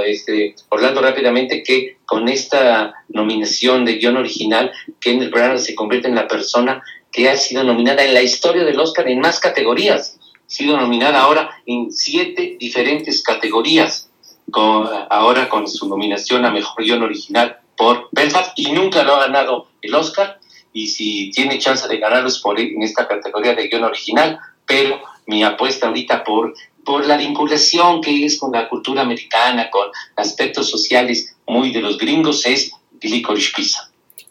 este, 0.07 0.57
Orlando, 0.71 1.01
rápidamente, 1.01 1.63
que 1.63 1.99
con 2.05 2.29
esta 2.29 2.95
nominación 3.09 3.85
de 3.85 3.95
guion 3.95 4.17
original, 4.17 4.73
Kenneth 5.01 5.31
Branagh 5.31 5.61
se 5.61 5.75
convierte 5.75 6.09
en 6.09 6.17
la 6.17 6.27
persona 6.27 6.83
que 7.13 7.29
ha 7.29 7.37
sido 7.37 7.65
nominada 7.65 8.05
en 8.05 8.13
la 8.13 8.23
historia 8.23 8.65
del 8.65 8.81
Oscar 8.81 9.09
en 9.09 9.21
más 9.21 9.39
categorías. 9.41 10.19
Ha 10.35 10.51
sido 10.51 10.77
nominada 10.77 11.23
ahora 11.23 11.51
en 11.67 11.93
siete 11.93 12.57
diferentes 12.59 13.23
categorías, 13.23 14.11
con, 14.51 14.89
ahora 15.11 15.49
con 15.49 15.69
su 15.69 15.89
nominación 15.89 16.45
a 16.45 16.51
Mejor 16.51 16.83
Guión 16.83 17.03
Original 17.03 17.58
por 17.79 18.09
Belfast, 18.13 18.53
y 18.57 18.73
nunca 18.73 19.05
lo 19.05 19.15
ha 19.15 19.27
ganado 19.27 19.69
el 19.81 19.95
Oscar, 19.95 20.39
y 20.73 20.89
si 20.89 21.31
tiene 21.31 21.59
chance 21.59 21.89
de 21.89 21.99
ganarlo 21.99 22.29
es 22.29 22.39
por, 22.39 22.61
en 22.61 22.83
esta 22.83 23.09
categoría 23.09 23.55
de 23.55 23.69
guion 23.69 23.85
original, 23.85 24.39
pero 24.67 25.01
mi 25.27 25.43
apuesta 25.43 25.87
ahorita 25.87 26.25
por, 26.25 26.55
por 26.85 27.07
la 27.07 27.17
vinculación 27.17 28.01
que 28.03 28.25
es 28.25 28.39
con 28.39 28.53
la 28.53 28.69
cultura 28.69 29.03
americana, 29.03 29.71
con 29.71 29.89
aspectos 30.17 30.69
sociales 30.69 31.37
muy 31.47 31.73
de 31.73 31.81
los 31.81 31.97
gringos, 31.97 32.45
es 32.45 32.73
Licorice 33.01 33.53
Pizza. 33.55 33.91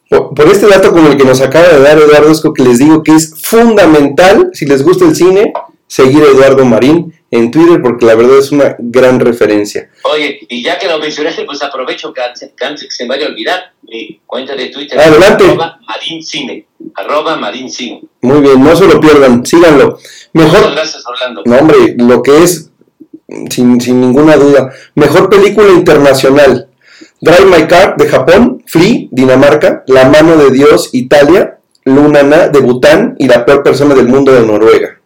Por, 0.09 0.47
este 0.47 0.67
dato 0.67 0.91
como 0.91 1.09
el 1.09 1.17
que 1.17 1.25
nos 1.25 1.41
acaba 1.41 1.67
de 1.67 1.79
dar 1.81 1.97
Eduardo 1.97 2.31
Esco, 2.31 2.53
que 2.53 2.63
les 2.63 2.79
digo 2.79 3.03
que 3.03 3.13
es 3.13 3.33
fundamental, 3.41 4.49
si 4.53 4.65
les 4.65 4.83
gusta 4.83 5.05
el 5.05 5.15
cine, 5.15 5.53
seguir 5.87 6.23
a 6.23 6.27
Eduardo 6.27 6.65
Marín 6.65 7.13
en 7.31 7.51
Twitter 7.51 7.81
porque 7.81 8.05
la 8.05 8.15
verdad 8.15 8.37
es 8.37 8.51
una 8.51 8.75
gran 8.79 9.19
referencia. 9.19 9.89
Oye, 10.03 10.39
y 10.47 10.63
ya 10.63 10.77
que 10.77 10.87
lo 10.87 10.99
mencionaste, 10.99 11.43
pues 11.43 11.61
aprovecho 11.61 12.13
que 12.13 12.21
antes, 12.21 12.51
que 12.55 12.91
se 12.91 13.03
me 13.03 13.09
vaya 13.09 13.25
a 13.25 13.29
olvidar 13.29 13.73
mi 13.83 14.21
cuenta 14.25 14.55
de 14.55 14.67
Twitter. 14.67 14.99
Adelante. 14.99 15.45
Arroba 15.45 15.79
Marincine. 15.87 16.65
Arroba 16.95 17.35
Marincine. 17.35 18.01
Muy 18.21 18.41
bien, 18.41 18.63
no 18.63 18.75
se 18.75 18.87
lo 18.87 18.99
pierdan, 18.99 19.45
síganlo. 19.45 19.99
Mejor, 20.33 20.59
Muchas 20.59 20.71
gracias, 20.71 21.03
Orlando. 21.05 21.43
No, 21.45 21.57
hombre, 21.57 21.95
lo 21.97 22.21
que 22.23 22.43
es, 22.43 22.71
sin, 23.49 23.81
sin 23.81 24.01
ninguna 24.01 24.35
duda, 24.35 24.71
mejor 24.95 25.29
película 25.29 25.69
internacional. 25.69 26.69
Drive 27.19 27.45
My 27.45 27.67
Car 27.67 27.97
de 27.97 28.07
Japón, 28.07 28.63
Free, 28.67 29.09
Dinamarca, 29.11 29.83
La 29.87 30.07
Mano 30.07 30.37
de 30.37 30.51
Dios, 30.51 30.89
Italia, 30.93 31.57
Lunana 31.83 32.49
de 32.49 32.59
Bután 32.59 33.15
y 33.17 33.27
La 33.27 33.45
Peor 33.45 33.63
Persona 33.63 33.95
del 33.95 34.07
Mundo 34.07 34.31
de 34.31 34.45
Noruega. 34.45 34.96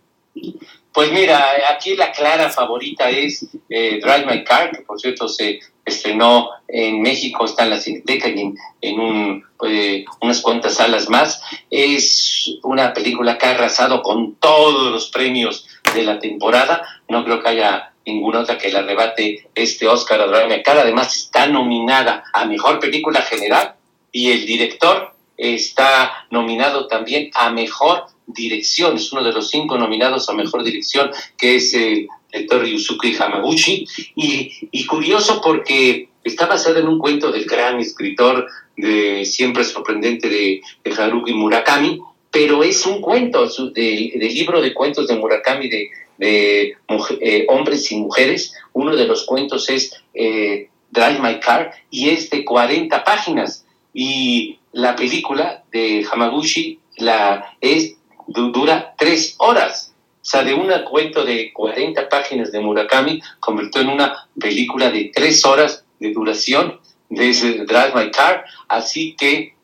Pues 0.94 1.12
mira, 1.12 1.54
aquí 1.70 1.96
la 1.96 2.12
clara 2.12 2.50
favorita 2.50 3.10
es 3.10 3.48
eh, 3.70 4.00
Drive 4.02 4.26
My 4.26 4.44
Car, 4.44 4.72
que 4.72 4.82
por 4.82 5.00
cierto 5.00 5.30
se 5.30 5.60
estrenó 5.86 6.50
en 6.68 7.02
México, 7.02 7.46
está 7.46 7.64
en 7.64 7.70
la 7.70 7.80
Cineteca 7.80 8.28
y 8.28 8.54
en, 8.82 9.00
un, 9.00 9.46
eh, 9.66 10.04
unas 10.22 10.42
cuantas 10.42 10.76
salas 10.76 11.10
más. 11.10 11.42
Es 11.70 12.58
una 12.64 12.94
película 12.94 13.38
que 13.38 13.46
ha 13.46 13.52
arrasado 13.52 14.02
con 14.02 14.36
todos 14.36 14.92
los 14.92 15.10
premios 15.10 15.66
de 15.94 16.04
la 16.04 16.20
temporada. 16.20 16.84
No 17.08 17.24
creo 17.24 17.42
que 17.42 17.50
haya 17.50 17.94
ninguna 18.06 18.40
otra 18.40 18.58
que 18.58 18.72
la 18.72 18.80
arrebate 18.80 19.50
este 19.56 19.88
Oscar 19.88 20.20
a 20.20 20.28
Drive 20.28 20.58
My 20.58 20.64
Car. 20.64 20.78
Además 20.78 21.16
está 21.16 21.48
nominada 21.48 22.26
a 22.34 22.46
Mejor 22.46 22.80
Película 22.80 23.22
General 23.22 23.76
y 24.12 24.32
el 24.32 24.46
director 24.46 25.14
está 25.38 26.26
nominado 26.30 26.88
también 26.88 27.32
a 27.34 27.50
Mejor 27.50 28.08
dirección, 28.28 28.96
es 28.96 29.12
uno 29.12 29.24
de 29.24 29.34
los 29.34 29.50
cinco 29.50 29.78
nominados 29.78 30.30
a 30.30 30.34
mejor 30.34 30.64
dirección, 30.64 31.12
que 31.38 31.56
es 31.56 31.74
el 31.74 32.08
director 32.32 32.62
Ryusuke 32.62 33.18
Hamaguchi. 33.20 33.86
Y, 34.16 34.70
y 34.72 34.86
curioso 34.86 35.42
porque 35.44 36.10
está 36.24 36.46
basado 36.46 36.80
en 36.80 36.88
un 36.88 37.00
cuento 37.00 37.32
del 37.32 37.46
gran 37.46 37.80
escritor 37.80 38.48
de 38.78 39.26
siempre 39.26 39.64
sorprendente 39.64 40.30
de, 40.30 40.62
Haruki 40.98 41.34
Murakami, 41.34 42.02
pero 42.30 42.64
es 42.64 42.86
un 42.86 43.02
cuento 43.02 43.48
del 43.74 44.12
libro 44.20 44.62
de 44.62 44.74
cuentos 44.74 45.08
de 45.08 45.16
Murakami 45.16 45.70
de, 45.70 45.90
de 46.18 46.76
eh, 47.20 47.46
hombres 47.50 47.92
y 47.92 47.98
mujeres. 47.98 48.54
Uno 48.74 48.96
de 48.96 49.06
los 49.06 49.26
cuentos 49.26 49.70
es 49.70 49.94
eh, 50.14 50.70
Drive 50.90 51.20
My 51.20 51.40
Car 51.40 51.74
y 51.90 52.10
es 52.10 52.30
de 52.30 52.46
40 52.46 53.04
páginas. 53.04 53.66
Y 53.94 54.60
la 54.72 54.96
película 54.96 55.64
de 55.72 56.06
Hamaguchi 56.10 56.80
la, 56.98 57.58
es 57.60 57.98
dura 58.34 58.94
tres 58.98 59.36
horas. 59.38 59.94
O 60.22 60.26
sea, 60.26 60.44
de 60.44 60.54
un 60.54 60.70
cuento 60.90 61.26
de 61.26 61.52
40 61.52 62.08
páginas 62.08 62.52
de 62.52 62.60
Murakami 62.60 63.22
convirtió 63.40 63.82
en 63.82 63.90
una 63.90 64.28
película 64.40 64.92
de 64.92 65.12
tres 65.14 65.44
horas 65.46 65.84
de 66.00 66.12
duración 66.14 66.80
de 67.10 67.32
Drive 67.66 67.92
My 67.96 68.12
Car. 68.12 68.46
Así 68.68 69.16
que 69.16 69.56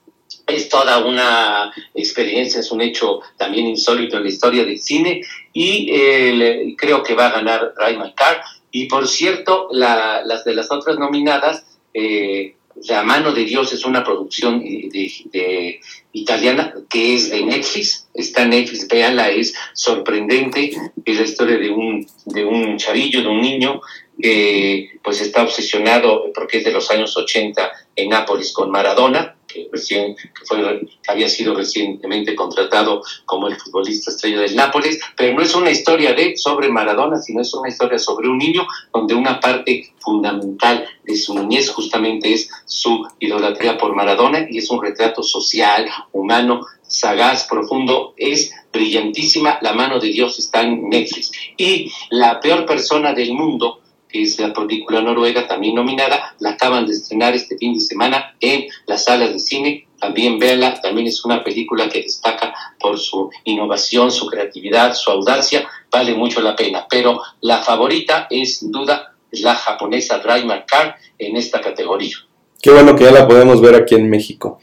es 0.48 0.70
toda 0.70 1.06
una 1.06 1.72
experiencia, 1.94 2.62
es 2.62 2.72
un 2.72 2.82
hecho 2.82 3.20
también 3.38 3.68
insólito 3.68 4.18
en 4.18 4.24
la 4.24 4.30
historia 4.30 4.64
del 4.64 4.80
cine 4.80 5.22
y 5.54 5.90
eh, 5.92 6.76
creo 6.78 7.04
que 7.04 7.16
va 7.16 7.28
a 7.28 7.34
ganar 7.34 7.74
Drive 7.78 8.00
My 8.00 8.14
Car. 8.14 8.42
Y 8.72 8.86
por 8.86 9.08
cierto, 9.08 9.68
las 9.72 10.44
de 10.44 10.56
las 10.56 10.72
otras 10.72 10.98
nominadas, 10.98 11.66
eh, 11.94 12.56
la 12.88 13.04
mano 13.04 13.32
de 13.34 13.46
Dios 13.46 13.74
es 13.74 13.86
una 13.86 14.04
producción 14.04 14.60
de, 14.60 15.80
italiana 16.14 16.74
que 16.90 17.16
es 17.16 17.30
de 17.30 17.44
Netflix, 17.44 18.08
está 18.14 18.44
en 18.44 18.52
Netflix, 18.52 18.88
véanla, 18.88 19.30
es 19.30 19.54
sorprendente, 19.74 20.72
es 21.06 21.18
la 21.18 21.24
historia 21.24 21.58
de 21.58 21.70
un, 21.70 22.08
de 22.26 22.46
un 22.46 22.78
chavillo, 22.78 23.22
de 23.22 23.28
un 23.28 23.42
niño 23.42 23.82
que 24.20 25.00
pues 25.04 25.22
está 25.22 25.44
obsesionado, 25.44 26.32
porque 26.34 26.58
es 26.58 26.66
de 26.66 26.72
los 26.72 26.90
años 26.90 27.16
80 27.16 27.72
en 27.96 28.10
Nápoles 28.10 28.52
con 28.52 28.72
Maradona, 28.72 29.37
recién, 29.72 30.16
que, 30.16 30.46
fue, 30.46 30.82
había 31.08 31.30
sido 31.30 31.56
recientemente 31.56 32.36
contratado 32.36 33.02
como 33.26 33.48
el 33.48 33.56
futbolista 33.56 34.12
estrella 34.12 34.42
del 34.42 34.56
Nápoles, 34.56 35.00
pero 35.16 35.34
no 35.34 35.42
es 35.42 35.54
una 35.56 35.72
historia 35.72 36.14
de 36.14 36.36
sobre 36.38 36.70
Maradona, 36.70 37.18
sino 37.18 37.42
es 37.42 37.54
una 37.54 37.70
historia 37.70 38.00
sobre 38.00 38.30
un 38.30 38.38
niño 38.38 38.68
donde 38.94 39.16
una 39.16 39.40
parte 39.40 39.94
fundamental 40.00 40.86
de 41.04 41.16
su 41.16 41.34
niñez 41.34 41.70
justamente 41.70 42.34
es 42.34 42.50
su 42.66 43.06
idolatría 43.20 43.78
por 43.78 43.96
Maradona 43.96 44.48
y 44.50 44.60
es 44.60 44.70
un 44.70 44.82
retrato 44.82 45.24
social, 45.24 45.88
humano, 46.12 46.62
sagaz, 46.88 47.48
profundo, 47.48 48.14
es 48.18 48.52
brillantísima, 48.72 49.60
la 49.62 49.74
mano 49.74 50.00
de 50.00 50.10
Dios 50.10 50.40
está 50.40 50.62
en 50.62 50.90
Netflix. 50.90 51.32
Y 51.58 51.92
la 52.10 52.40
peor 52.40 52.66
persona 52.66 53.14
del 53.14 53.34
mundo 53.34 53.82
que 54.10 54.24
es 54.24 54.40
la 54.40 54.54
película 54.54 55.02
noruega, 55.02 55.48
también 55.48 55.76
nominada, 55.76 56.36
la 56.40 56.52
acaban 56.52 56.86
de 56.86 56.94
estrenar 56.94 57.34
este 57.36 57.58
fin 57.58 57.74
de 57.74 57.80
semana 57.80 58.36
en 58.40 58.66
las 58.86 59.06
salas 59.06 59.34
de 59.34 59.40
cine. 59.40 59.88
También 60.00 60.38
véanla, 60.38 60.80
también 60.80 61.08
es 61.08 61.26
una 61.26 61.44
película 61.44 61.90
que 61.90 62.04
destaca 62.04 62.54
por 62.80 63.00
su 63.00 63.30
innovación, 63.46 64.12
su 64.12 64.28
creatividad, 64.28 64.94
su 64.94 65.10
audacia, 65.10 65.68
vale 65.92 66.14
mucho 66.14 66.42
la 66.42 66.56
pena. 66.56 66.86
Pero 66.90 67.20
la 67.42 67.64
favorita 67.64 68.28
es 68.30 68.60
sin 68.60 68.72
duda 68.72 69.14
la 69.32 69.56
japonesa 69.56 70.22
My 70.46 70.64
Car 70.68 70.96
en 71.18 71.36
esta 71.36 71.62
categoría. 71.62 72.16
Qué 72.62 72.72
bueno 72.72 72.96
que 72.96 73.04
ya 73.04 73.12
la 73.12 73.28
podemos 73.28 73.62
ver 73.62 73.76
aquí 73.76 73.96
en 73.96 74.10
México. 74.10 74.60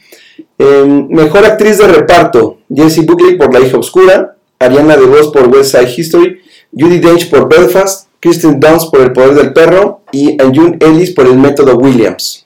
mejor 0.57 1.45
actriz 1.45 1.77
de 1.77 1.87
reparto, 1.87 2.59
Jessie 2.73 3.05
Buckley 3.05 3.37
por 3.37 3.53
La 3.53 3.65
hija 3.65 3.77
oscura, 3.77 4.35
Ariana 4.59 4.95
DeVos 4.95 5.27
por 5.27 5.47
West 5.47 5.75
Side 5.75 5.93
History, 5.95 6.41
Judy 6.77 6.99
Dench 6.99 7.29
por 7.29 7.47
Belfast, 7.47 8.09
Kristen 8.19 8.59
Dunst 8.59 8.91
por 8.91 9.01
El 9.01 9.13
poder 9.13 9.33
del 9.35 9.53
perro 9.53 10.01
y 10.11 10.37
June 10.37 10.77
Ellis 10.81 11.11
por 11.11 11.25
El 11.25 11.37
método 11.37 11.77
Williams. 11.77 12.45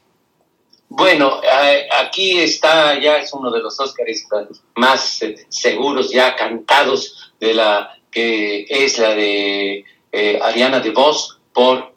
Bueno, 0.89 1.39
eh, 1.43 1.87
aquí 2.03 2.39
está, 2.39 2.99
ya 2.99 3.17
es 3.17 3.31
uno 3.33 3.51
de 3.51 3.59
los 3.59 3.79
Oscars 3.79 4.27
más 4.75 5.21
eh, 5.21 5.35
seguros, 5.47 6.11
ya 6.11 6.35
cantados, 6.35 7.31
de 7.39 7.53
la 7.53 7.95
que 8.11 8.65
es 8.67 8.99
la 8.99 9.15
de 9.15 9.85
eh, 10.11 10.39
Ariana 10.41 10.79
DeVos 10.79 11.39
por 11.53 11.93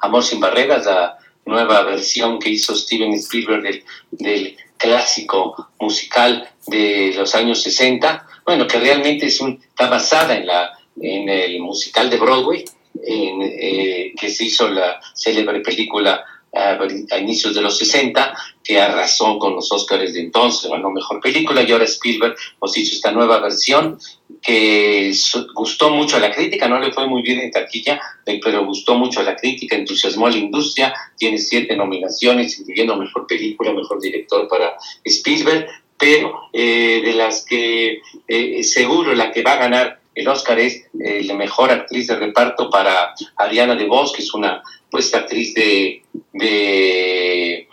Amor 0.00 0.24
sin 0.24 0.40
barreras, 0.40 0.86
la 0.86 1.18
nueva 1.44 1.82
versión 1.82 2.38
que 2.38 2.50
hizo 2.50 2.74
Steven 2.74 3.12
Spielberg 3.14 3.84
del, 4.10 4.56
clásico 4.76 5.68
musical 5.78 6.48
de 6.66 7.12
los 7.16 7.36
años 7.36 7.62
60, 7.62 8.26
bueno, 8.44 8.66
que 8.66 8.80
realmente 8.80 9.26
es 9.26 9.40
un, 9.40 9.62
está 9.62 9.88
basada 9.88 10.34
en, 10.34 10.44
la, 10.44 10.76
en 11.00 11.28
el 11.28 11.60
musical 11.60 12.10
de 12.10 12.18
Broadway, 12.18 12.64
eh, 13.06 14.12
que 14.18 14.28
se 14.30 14.44
hizo 14.44 14.68
la 14.68 15.00
célebre 15.14 15.60
película 15.60 16.24
a, 16.54 17.18
inicios 17.18 17.54
de 17.54 17.62
los 17.62 17.78
60, 17.78 18.34
que 18.62 18.80
arrasó 18.80 19.38
con 19.38 19.54
los 19.54 19.72
Oscars 19.72 20.12
de 20.12 20.20
entonces, 20.20 20.70
ganó 20.70 20.90
mejor 20.90 21.20
película, 21.20 21.62
y 21.62 21.72
ahora 21.72 21.84
Spielberg 21.84 22.36
nos 22.60 22.76
hizo 22.76 22.94
esta 22.94 23.10
nueva 23.10 23.40
versión 23.40 23.98
que 24.42 25.12
gustó 25.54 25.90
mucho 25.90 26.16
a 26.16 26.20
la 26.20 26.32
crítica, 26.32 26.68
no 26.68 26.78
le 26.78 26.92
fue 26.92 27.06
muy 27.06 27.22
bien 27.22 27.40
en 27.40 27.50
taquilla, 27.50 28.00
eh, 28.26 28.40
pero 28.42 28.66
gustó 28.66 28.96
mucho 28.96 29.20
a 29.20 29.22
la 29.22 29.36
crítica, 29.36 29.76
entusiasmó 29.76 30.26
a 30.26 30.30
la 30.30 30.36
industria, 30.36 30.92
tiene 31.16 31.38
siete 31.38 31.76
nominaciones, 31.76 32.58
incluyendo 32.58 32.96
mejor 32.96 33.26
película, 33.26 33.72
mejor 33.72 34.00
director 34.00 34.46
para 34.48 34.76
Spielberg, 35.04 35.68
pero 35.98 36.48
eh, 36.52 37.00
de 37.04 37.12
las 37.14 37.44
que 37.44 38.00
eh, 38.26 38.64
seguro 38.64 39.14
la 39.14 39.30
que 39.30 39.42
va 39.42 39.52
a 39.52 39.58
ganar 39.58 40.01
el 40.14 40.28
Oscar 40.28 40.58
es 40.58 40.84
la 40.92 41.34
mejor 41.34 41.70
actriz 41.70 42.06
de 42.06 42.16
reparto 42.16 42.70
para 42.70 43.14
Ariana 43.36 43.74
DeVos, 43.74 44.12
que 44.12 44.22
es 44.22 44.34
una 44.34 44.62
pues 44.90 45.14
actriz 45.14 45.54
de, 45.54 46.02
de, 46.32 47.68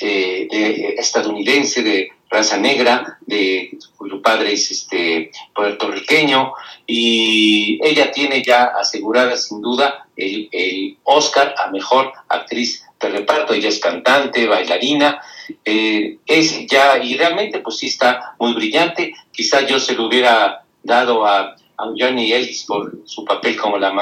de 0.00 0.94
estadounidense 0.98 1.82
de 1.82 2.10
raza 2.28 2.56
negra, 2.56 3.18
de, 3.20 3.78
cuyo 3.96 4.20
padre 4.20 4.52
es 4.52 4.70
este, 4.70 5.30
puertorriqueño, 5.54 6.52
y 6.86 7.78
ella 7.82 8.10
tiene 8.10 8.42
ya 8.42 8.64
asegurada 8.64 9.36
sin 9.36 9.60
duda 9.60 10.06
el, 10.16 10.48
el 10.52 10.98
Oscar 11.04 11.54
a 11.58 11.70
Mejor 11.70 12.12
Actriz 12.28 12.84
de 13.00 13.08
Reparto. 13.10 13.54
Ella 13.54 13.68
es 13.68 13.78
cantante, 13.78 14.46
bailarina, 14.46 15.20
eh, 15.64 16.18
es 16.26 16.66
ya, 16.66 16.98
y 16.98 17.16
realmente 17.16 17.60
pues 17.60 17.78
sí 17.78 17.86
está 17.86 18.34
muy 18.38 18.54
brillante. 18.54 19.14
Quizá 19.32 19.66
yo 19.66 19.78
se 19.78 19.94
lo 19.94 20.06
hubiera 20.06 20.64
dado 20.82 21.26
a, 21.26 21.56
a 21.78 21.84
Johnny 21.96 22.32
Ellis 22.32 22.64
por 22.64 22.92
su 23.04 23.24
papel 23.24 23.56
como 23.56 23.78
la, 23.78 23.92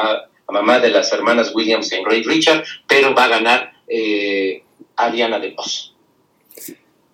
mamá 0.49 0.79
de 0.79 0.91
las 0.91 1.13
hermanas 1.13 1.53
Williams 1.55 1.93
en 1.93 2.05
Ray 2.05 2.23
Richard, 2.23 2.65
pero 2.87 3.15
va 3.15 3.25
a 3.25 3.29
ganar 3.29 3.73
eh, 3.89 4.63
Ariana 4.97 5.39
DeVos. 5.39 5.95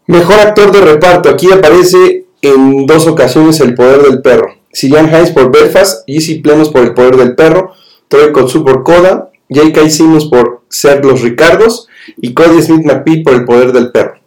Mejor 0.06 0.40
actor 0.40 0.72
de 0.72 0.80
reparto. 0.80 1.28
Aquí 1.28 1.50
aparece 1.52 2.26
en 2.42 2.86
dos 2.86 3.06
ocasiones 3.06 3.61
El 3.61 3.74
Poder 3.74 4.02
del 4.02 4.22
Perro. 4.22 4.56
Cillian 4.72 5.12
Hayes 5.12 5.30
por 5.30 5.52
Belfast, 5.52 6.08
Easy 6.08 6.40
Plenos 6.40 6.70
por 6.70 6.82
El 6.82 6.94
Poder 6.94 7.16
del 7.16 7.34
Perro, 7.34 7.74
Troy 8.08 8.32
Kotsu 8.32 8.64
por 8.64 8.82
Coda, 8.82 9.30
J.K. 9.48 9.90
Simmons 9.90 10.26
por 10.26 10.62
Ser 10.68 11.04
los 11.04 11.20
Ricardos 11.22 11.88
y 12.16 12.32
Cody 12.32 12.62
Smith 12.62 12.84
McPhee 12.84 13.22
por 13.22 13.34
El 13.34 13.44
Poder 13.44 13.72
del 13.72 13.90
Perro. 13.90 14.20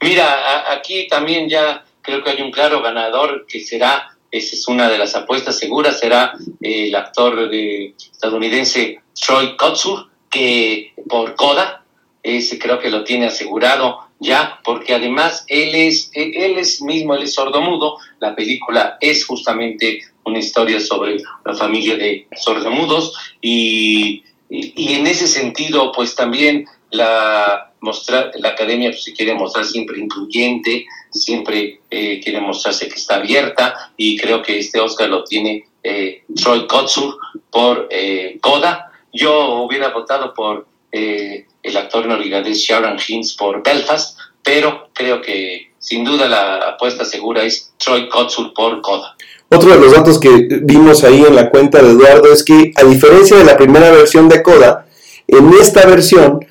Mira, 0.00 0.72
aquí 0.72 1.08
también 1.08 1.48
ya 1.48 1.84
creo 2.02 2.22
que 2.22 2.30
hay 2.30 2.42
un 2.42 2.50
claro 2.50 2.82
ganador 2.82 3.46
que 3.46 3.60
será, 3.60 4.16
esa 4.30 4.56
es 4.56 4.68
una 4.68 4.88
de 4.88 4.98
las 4.98 5.14
apuestas 5.14 5.58
seguras, 5.58 6.00
será 6.00 6.32
el 6.60 6.94
actor 6.94 7.48
de, 7.48 7.94
estadounidense 7.98 9.00
Troy 9.14 9.56
Kotsu, 9.56 10.06
que 10.30 10.92
por 11.08 11.34
Coda, 11.34 11.84
ese 12.22 12.58
creo 12.58 12.78
que 12.78 12.90
lo 12.90 13.04
tiene 13.04 13.26
asegurado 13.26 14.00
ya, 14.20 14.58
porque 14.64 14.94
además 14.94 15.44
él 15.48 15.74
es, 15.74 16.10
él 16.12 16.58
es 16.58 16.82
mismo, 16.82 17.14
él 17.14 17.22
es 17.22 17.34
sordomudo, 17.34 17.98
la 18.20 18.34
película 18.34 18.98
es 19.00 19.24
justamente 19.24 20.00
una 20.24 20.40
historia 20.40 20.80
sobre 20.80 21.18
la 21.44 21.54
familia 21.54 21.96
de 21.96 22.26
sordomudos 22.36 23.14
y, 23.40 24.24
y, 24.50 24.94
en 24.94 25.06
ese 25.06 25.28
sentido, 25.28 25.92
pues 25.92 26.14
también 26.14 26.66
la, 26.90 27.67
mostrar, 27.80 28.32
la 28.36 28.50
academia 28.50 28.90
pues, 28.90 29.04
se 29.04 29.12
quiere 29.12 29.34
mostrar 29.34 29.64
siempre 29.64 29.98
incluyente, 29.98 30.86
siempre 31.10 31.80
eh, 31.90 32.20
quiere 32.22 32.40
mostrarse 32.40 32.88
que 32.88 32.96
está 32.96 33.16
abierta 33.16 33.92
y 33.96 34.16
creo 34.16 34.42
que 34.42 34.58
este 34.58 34.80
Oscar 34.80 35.08
lo 35.08 35.24
tiene 35.24 35.66
eh, 35.82 36.24
Troy 36.34 36.66
Kotsur 36.66 37.16
por 37.50 37.88
eh, 37.90 38.38
Coda. 38.40 38.92
Yo 39.12 39.62
hubiera 39.62 39.90
votado 39.90 40.34
por 40.34 40.66
eh, 40.92 41.46
el 41.62 41.76
actor 41.76 42.06
noruegués 42.06 42.58
Sharon 42.58 42.98
Hinds 43.06 43.34
por 43.34 43.62
Belfast, 43.62 44.18
pero 44.42 44.88
creo 44.92 45.22
que 45.22 45.72
sin 45.78 46.04
duda 46.04 46.28
la 46.28 46.70
apuesta 46.70 47.04
segura 47.04 47.42
es 47.42 47.72
Troy 47.78 48.08
Kotsur 48.08 48.52
por 48.52 48.80
Coda. 48.80 49.16
Otro 49.50 49.70
de 49.70 49.80
los 49.80 49.92
datos 49.92 50.20
que 50.20 50.28
vimos 50.62 51.04
ahí 51.04 51.24
en 51.26 51.34
la 51.34 51.48
cuenta 51.48 51.80
de 51.82 51.90
Eduardo 51.92 52.32
es 52.32 52.44
que, 52.44 52.72
a 52.76 52.84
diferencia 52.84 53.36
de 53.36 53.44
la 53.44 53.56
primera 53.56 53.90
versión 53.90 54.28
de 54.28 54.42
Coda, 54.42 54.86
en 55.26 55.50
esta 55.60 55.86
versión 55.86 56.44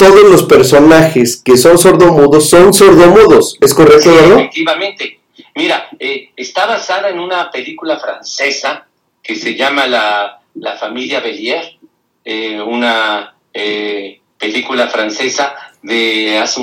todos 0.00 0.30
los 0.30 0.44
personajes 0.44 1.36
que 1.36 1.58
son 1.58 1.76
sordomudos 1.76 2.48
son 2.48 2.72
sordomudos. 2.72 3.58
¿Es 3.60 3.74
correcto, 3.74 4.10
sí, 4.10 4.32
Efectivamente. 4.32 5.20
Mira, 5.54 5.90
eh, 5.98 6.30
está 6.34 6.64
basada 6.64 7.10
en 7.10 7.20
una 7.20 7.50
película 7.50 7.98
francesa 7.98 8.86
que 9.22 9.36
se 9.36 9.54
llama 9.54 9.86
La, 9.86 10.40
la 10.54 10.78
familia 10.78 11.20
Bellier, 11.20 11.76
eh, 12.24 12.62
una 12.62 13.34
eh, 13.52 14.22
película 14.38 14.88
francesa 14.88 15.54
de 15.82 16.38
hace 16.38 16.62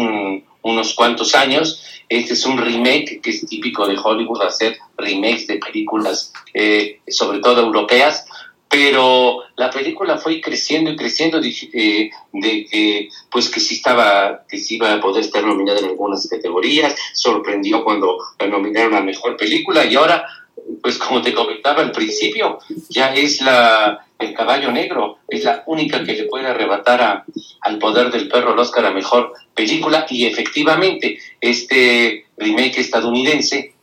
unos 0.64 0.96
cuantos 0.96 1.36
años. 1.36 1.84
Este 2.10 2.34
es 2.34 2.44
un 2.44 2.58
remake 2.58 3.22
que 3.22 3.30
es 3.30 3.46
típico 3.46 3.88
de 3.88 4.00
Hollywood 4.04 4.42
hacer 4.42 4.80
remakes 4.98 5.46
de 5.46 5.58
películas, 5.58 6.34
eh, 6.56 7.02
sobre 7.08 7.38
todo 7.38 7.62
europeas, 7.62 8.26
pero 8.70 9.44
la 9.56 9.70
película 9.70 10.18
fue 10.18 10.42
creciendo 10.42 10.92
y 10.92 10.96
creciendo 10.96 11.40
eh, 11.40 12.10
de, 12.34 12.66
que 12.66 13.10
pues 13.32 13.50
que 13.50 13.60
sí 13.60 13.76
estaba 13.76 14.44
que 14.48 14.60
iba 14.70 14.94
a 14.94 15.00
poder 15.00 15.24
estar 15.24 15.44
nominada 15.44 15.80
en 15.80 15.86
algunas 15.86 16.28
categorías. 16.28 16.96
Sorprendió 17.14 17.84
cuando 17.84 18.18
la 18.40 18.48
nominaron 18.48 18.96
a 18.96 19.02
mejor 19.02 19.38
película 19.38 19.86
y 19.86 19.96
ahora 19.96 20.26
pues 20.82 20.98
como 20.98 21.22
te 21.22 21.34
comentaba 21.34 21.82
al 21.82 21.92
principio 21.92 22.60
ya 22.90 23.14
es 23.14 23.42
la 23.42 24.08
el 24.20 24.34
caballo 24.34 24.72
negro. 24.72 25.20
Es 25.28 25.44
la 25.44 25.64
única 25.68 26.04
que 26.04 26.14
le 26.14 26.24
puede 26.24 26.48
arrebatar 26.48 27.02
a, 27.02 27.26
al 27.62 27.78
poder 27.78 28.12
del 28.12 28.28
perro 28.28 28.54
el 28.54 28.60
Oscar 28.60 28.86
a 28.86 28.92
mejor 28.92 29.34
película. 29.54 30.06
Y 30.10 30.26
efectivamente 30.26 31.20
este 31.40 32.26
remake 32.38 32.80
estadounidense 32.80 33.74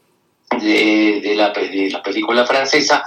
de, 0.50 1.34
la, 1.36 1.50
de 1.50 1.90
la, 1.90 2.02
película 2.02 2.46
francesa 2.46 3.04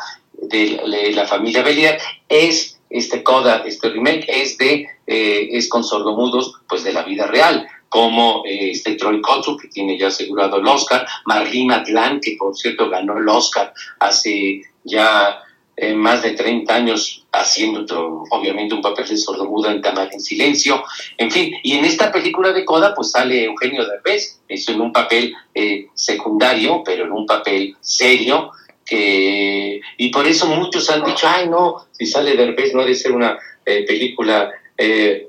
de, 0.50 1.12
la 1.14 1.26
familia 1.26 1.64
Bellier 1.64 2.00
es 2.28 2.80
este 2.90 3.22
coda, 3.24 3.64
este 3.66 3.90
remake 3.90 4.26
es 4.28 4.58
de 4.58 4.88
eh, 5.06 5.50
es 5.52 5.68
con 5.70 5.84
sordomudos 5.84 6.54
pues 6.68 6.84
de 6.84 6.94
la 6.94 7.04
vida 7.04 7.28
real 7.28 7.68
como 7.90 8.44
eh, 8.46 8.72
este 8.72 8.96
Troy 8.96 9.22
Kotsu, 9.22 9.58
que 9.58 9.68
tiene 9.68 9.98
ya 9.98 10.08
asegurado 10.08 10.58
el 10.58 10.68
Oscar, 10.68 11.06
Marlene 11.26 11.76
Atlan, 11.76 12.20
que 12.20 12.36
por 12.38 12.56
cierto 12.56 12.90
ganó 12.90 13.18
el 13.18 13.28
Oscar 13.30 13.74
hace 14.00 14.62
ya 14.84 15.42
eh, 15.76 15.94
más 15.94 16.24
de 16.24 16.32
30 16.32 16.74
años 16.74 17.26
haciendo 17.32 18.24
obviamente 18.32 18.74
un 18.74 18.82
papel 18.82 19.08
de 19.08 19.18
sordomuda 19.18 19.72
en 19.72 19.82
Cámara 19.82 20.10
en 20.12 20.20
Silencio, 20.20 20.84
en 21.18 21.30
fin, 21.30 21.54
y 21.62 21.74
en 21.74 21.86
esta 21.86 22.12
película 22.12 22.52
de 22.52 22.66
Coda 22.66 22.94
pues 22.96 23.12
sale 23.12 23.46
Eugenio 23.46 23.86
Derbez, 23.86 24.42
eso 24.48 24.72
en 24.72 24.82
un 24.82 24.92
papel 24.92 25.36
eh, 25.54 25.88
secundario, 25.94 26.82
pero 26.84 27.06
en 27.06 27.12
un 27.12 27.26
papel 27.26 27.76
serio, 27.80 28.52
que, 28.86 29.77
y 29.98 30.10
por 30.10 30.28
eso 30.28 30.48
muchos 30.48 30.90
han 30.90 31.04
dicho, 31.04 31.28
ay 31.28 31.50
no, 31.50 31.88
si 31.92 32.06
sale 32.06 32.36
Derbez 32.36 32.74
no 32.74 32.82
ha 32.82 32.86
de 32.86 32.96
ser 32.96 33.12
una 33.12 33.38
eh, 33.66 33.86
película 33.86 34.52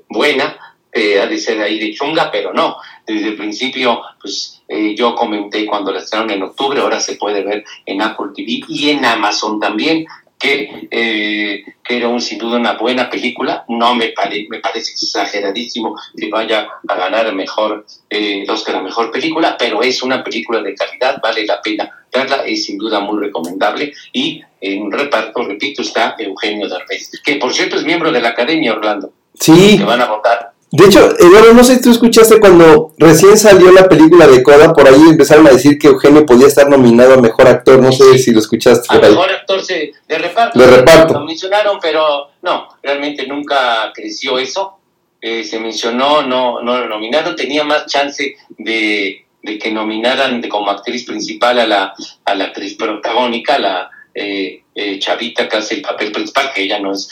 buena, 0.07 0.55
ha 0.93 1.25
de 1.25 1.37
ser 1.39 1.59
ahí 1.59 1.79
de 1.79 1.91
chunga, 1.91 2.29
pero 2.31 2.53
no, 2.53 2.77
desde 3.07 3.29
el 3.29 3.35
principio 3.35 3.99
pues 4.21 4.61
yo 4.95 5.15
comenté 5.15 5.65
cuando 5.65 5.91
la 5.91 5.99
estrenaron 5.99 6.31
en 6.33 6.43
octubre, 6.43 6.79
ahora 6.79 6.99
se 6.99 7.15
puede 7.15 7.43
ver 7.43 7.63
en 7.87 7.99
Apple 8.03 8.27
TV 8.35 8.61
y 8.67 8.91
en 8.91 9.03
Amazon 9.03 9.59
también, 9.59 10.05
que, 10.39 10.87
eh, 10.89 11.63
que 11.83 11.97
era 11.97 12.07
un, 12.07 12.21
sin 12.21 12.37
duda 12.39 12.57
una 12.57 12.73
buena 12.73 13.09
película. 13.09 13.65
No 13.67 13.93
me, 13.93 14.13
me 14.49 14.59
parece 14.59 14.93
exageradísimo 14.93 15.95
que 16.17 16.29
vaya 16.29 16.67
a 16.87 16.95
ganar 16.95 17.33
mejor 17.35 17.85
eh, 18.09 18.43
el 18.43 18.49
Oscar 18.49 18.77
a 18.77 18.81
mejor 18.81 19.11
película, 19.11 19.57
pero 19.59 19.83
es 19.83 20.01
una 20.01 20.23
película 20.23 20.61
de 20.61 20.73
calidad, 20.73 21.19
vale 21.21 21.45
la 21.45 21.61
pena 21.61 21.91
verla, 22.11 22.43
es 22.45 22.65
sin 22.65 22.77
duda 22.77 23.01
muy 23.01 23.19
recomendable. 23.19 23.93
Y 24.13 24.41
en 24.61 24.83
un 24.83 24.91
reparto, 24.91 25.43
repito, 25.43 25.81
está 25.81 26.15
Eugenio 26.17 26.67
Derbez, 26.67 27.11
que 27.23 27.35
por 27.35 27.53
cierto 27.53 27.75
es 27.75 27.83
miembro 27.83 28.11
de 28.11 28.21
la 28.21 28.29
Academia 28.29 28.73
Orlando. 28.73 29.11
Sí. 29.33 29.77
Que 29.77 29.83
van 29.83 30.01
a 30.01 30.05
votar 30.05 30.53
de 30.71 30.85
hecho, 30.85 31.17
Eduardo, 31.17 31.53
no 31.55 31.63
sé 31.63 31.75
si 31.75 31.81
tú 31.81 31.89
escuchaste 31.89 32.39
cuando 32.39 32.93
recién 32.99 33.35
salió 33.37 33.71
la 33.71 33.89
película 33.89 34.27
de 34.27 34.43
Coda, 34.43 34.71
por 34.71 34.87
ahí 34.87 35.01
empezaron 35.09 35.47
a 35.47 35.51
decir 35.51 35.79
que 35.79 35.87
Eugenio 35.87 36.27
podía 36.27 36.45
estar 36.45 36.69
nominado 36.69 37.15
a 37.15 37.21
Mejor 37.21 37.47
Actor, 37.47 37.81
no 37.81 37.91
sé 37.91 38.19
si 38.19 38.31
lo 38.31 38.39
escuchaste. 38.39 38.85
A 38.89 38.99
Mejor 38.99 39.31
Actor 39.31 39.65
de 39.65 40.17
reparto. 40.19 40.59
De 40.59 40.67
reparto. 40.67 41.13
Lo 41.15 41.25
mencionaron, 41.25 41.79
pero 41.81 42.29
no, 42.43 42.67
realmente 42.83 43.25
nunca 43.25 43.91
creció 43.95 44.37
eso. 44.37 44.77
Eh, 45.19 45.43
se 45.43 45.59
mencionó, 45.59 46.21
no, 46.21 46.61
no 46.61 46.77
lo 46.77 46.87
nominaron, 46.87 47.35
tenía 47.35 47.63
más 47.63 47.87
chance 47.87 48.37
de, 48.57 49.25
que 49.41 49.71
nominaran 49.71 50.41
como 50.47 50.69
actriz 50.69 51.03
principal 51.03 51.59
a 51.59 51.65
la, 51.65 51.93
a 52.25 52.35
la 52.35 52.45
actriz 52.45 52.75
protagónica, 52.75 53.57
la 53.57 53.89
eh, 54.13 54.61
eh, 54.75 54.99
chavita 54.99 55.49
que 55.49 55.57
hace 55.57 55.75
el 55.75 55.81
papel 55.81 56.11
principal, 56.11 56.51
que 56.53 56.61
ella 56.61 56.79
no 56.79 56.93
es 56.93 57.09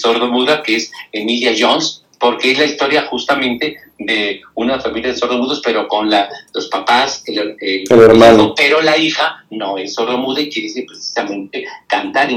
sordo 0.00 0.28
muda, 0.28 0.62
que 0.62 0.76
es 0.76 0.90
Emilia 1.12 1.54
Jones 1.56 2.04
porque 2.20 2.52
es 2.52 2.58
la 2.58 2.66
historia 2.66 3.06
justamente 3.06 3.78
de 3.98 4.42
una 4.54 4.78
familia 4.78 5.10
de 5.10 5.16
sordomudos, 5.16 5.62
pero 5.64 5.88
con 5.88 6.10
la, 6.10 6.28
los 6.52 6.68
papás, 6.68 7.24
el, 7.26 7.56
hermano. 7.90 8.54
pero 8.54 8.82
la 8.82 8.96
hija 8.98 9.46
no 9.50 9.78
es 9.78 9.94
sordomuda 9.94 10.42
y 10.42 10.50
quiere 10.50 10.84
precisamente 10.86 11.64
cantar, 11.86 12.28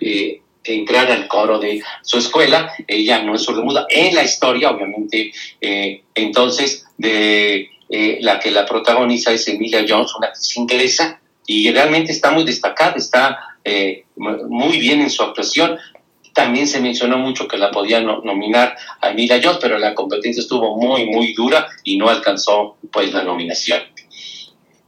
eh, 0.00 0.40
entrar 0.64 1.12
al 1.12 1.28
coro 1.28 1.58
de 1.58 1.82
su 2.02 2.18
escuela, 2.18 2.72
ella 2.86 3.22
no 3.22 3.34
es 3.34 3.42
sordomuda, 3.42 3.86
en 3.90 4.14
la 4.14 4.24
historia, 4.24 4.70
obviamente, 4.70 5.30
eh, 5.60 6.02
entonces, 6.14 6.86
de 6.96 7.68
eh, 7.90 8.18
la 8.22 8.40
que 8.40 8.50
la 8.50 8.64
protagoniza 8.64 9.30
es 9.32 9.46
Emilia 9.46 9.84
Jones, 9.86 10.14
una 10.16 10.28
actriz 10.28 10.56
inglesa, 10.56 11.20
y 11.46 11.70
realmente 11.70 12.12
está 12.12 12.30
muy 12.30 12.44
destacada, 12.44 12.94
está 12.96 13.38
muy 14.16 14.78
bien 14.78 15.02
en 15.02 15.10
su 15.10 15.22
actuación. 15.22 15.78
También 16.38 16.68
se 16.68 16.80
mencionó 16.80 17.18
mucho 17.18 17.48
que 17.48 17.58
la 17.58 17.72
podían 17.72 18.06
nominar 18.06 18.76
a 19.00 19.08
Jones, 19.10 19.58
pero 19.60 19.76
la 19.76 19.92
competencia 19.92 20.40
estuvo 20.40 20.76
muy, 20.76 21.06
muy 21.06 21.34
dura 21.34 21.66
y 21.82 21.98
no 21.98 22.08
alcanzó 22.08 22.76
pues 22.92 23.12
la 23.12 23.24
nominación. 23.24 23.80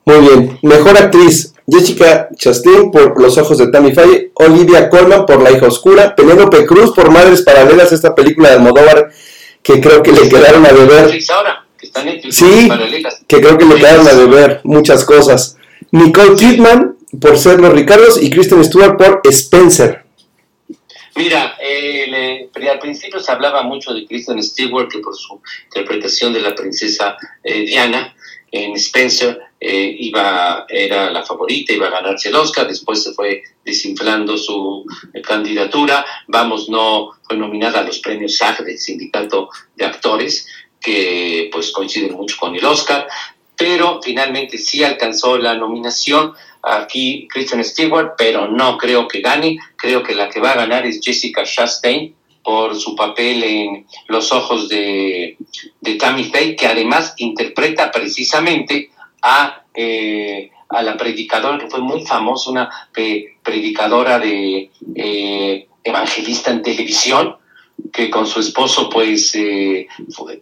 Muy 0.04 0.18
bien. 0.20 0.58
Mejor 0.62 0.96
actriz, 0.96 1.52
Jessica 1.66 2.28
Chastain 2.36 2.92
por 2.92 3.20
Los 3.20 3.36
ojos 3.36 3.58
de 3.58 3.66
Tammy 3.66 3.90
Faye, 3.90 4.30
Olivia 4.34 4.88
Colman 4.88 5.26
por 5.26 5.42
La 5.42 5.50
hija 5.50 5.66
oscura, 5.66 6.14
Penélope 6.14 6.64
Cruz 6.66 6.92
por 6.92 7.10
Madres 7.10 7.42
Paralelas, 7.42 7.90
esta 7.90 8.14
película 8.14 8.50
de 8.50 8.54
Almodóvar 8.54 9.10
que 9.60 9.80
creo 9.80 10.04
que 10.04 10.12
le 10.12 10.28
quedaron 10.28 10.64
a 10.64 10.72
deber. 10.72 11.20
sí, 12.30 12.68
que 13.26 13.40
creo 13.40 13.58
que 13.58 13.64
le 13.64 13.74
quedaron 13.74 14.06
a 14.06 14.14
deber 14.14 14.60
muchas 14.62 15.04
cosas. 15.04 15.56
Nicole 15.90 16.36
Kidman 16.36 16.96
por 17.20 17.36
Ser 17.36 17.58
los 17.58 17.72
Ricardos 17.72 18.22
y 18.22 18.30
Kristen 18.30 18.64
Stewart 18.64 18.96
por 18.96 19.20
Spencer. 19.24 19.99
Mira, 21.16 21.56
eh, 21.60 22.48
al 22.70 22.78
principio 22.78 23.20
se 23.20 23.32
hablaba 23.32 23.62
mucho 23.62 23.92
de 23.92 24.06
Kristen 24.06 24.42
Stewart, 24.42 24.88
que 24.88 25.00
por 25.00 25.16
su 25.16 25.40
interpretación 25.64 26.32
de 26.32 26.40
la 26.40 26.54
princesa 26.54 27.16
eh, 27.42 27.62
Diana 27.62 28.14
en 28.52 28.74
Spencer 28.76 29.38
eh, 29.60 29.96
iba, 29.98 30.66
era 30.68 31.10
la 31.10 31.22
favorita, 31.22 31.72
iba 31.72 31.88
a 31.88 31.90
ganarse 31.90 32.28
el 32.28 32.36
Oscar, 32.36 32.66
después 32.66 33.02
se 33.02 33.12
fue 33.12 33.42
desinflando 33.64 34.36
su 34.36 34.84
candidatura, 35.22 36.04
vamos, 36.26 36.68
no 36.68 37.10
fue 37.22 37.36
nominada 37.36 37.80
a 37.80 37.84
los 37.84 37.98
premios 38.00 38.36
SAG 38.36 38.64
del 38.64 38.78
Sindicato 38.78 39.50
de 39.76 39.84
Actores, 39.84 40.46
que 40.80 41.48
pues 41.52 41.70
coinciden 41.70 42.14
mucho 42.14 42.36
con 42.38 42.56
el 42.56 42.64
Oscar, 42.64 43.06
pero 43.60 44.00
finalmente 44.02 44.56
sí 44.56 44.82
alcanzó 44.82 45.36
la 45.36 45.54
nominación 45.54 46.32
aquí 46.62 47.28
Kristen 47.28 47.62
Stewart, 47.62 48.14
pero 48.16 48.48
no 48.48 48.78
creo 48.78 49.06
que 49.06 49.20
gane. 49.20 49.58
Creo 49.76 50.02
que 50.02 50.14
la 50.14 50.30
que 50.30 50.40
va 50.40 50.52
a 50.52 50.56
ganar 50.56 50.86
es 50.86 50.98
Jessica 51.02 51.44
Chastain 51.44 52.14
por 52.42 52.74
su 52.74 52.96
papel 52.96 53.44
en 53.44 53.86
Los 54.08 54.32
ojos 54.32 54.66
de, 54.70 55.36
de 55.78 55.94
Tammy 55.96 56.24
Faye, 56.24 56.56
que 56.56 56.68
además 56.68 57.12
interpreta 57.18 57.90
precisamente 57.90 58.92
a, 59.20 59.62
eh, 59.74 60.50
a 60.70 60.82
la 60.82 60.96
predicadora, 60.96 61.58
que 61.58 61.68
fue 61.68 61.80
muy 61.80 62.06
famosa, 62.06 62.50
una 62.50 62.70
predicadora 63.42 64.18
de 64.18 64.70
eh, 64.94 65.68
evangelista 65.84 66.50
en 66.50 66.62
televisión, 66.62 67.36
que 67.92 68.10
con 68.10 68.26
su 68.26 68.40
esposo 68.40 68.88
pues 68.88 69.34
eh, 69.34 69.88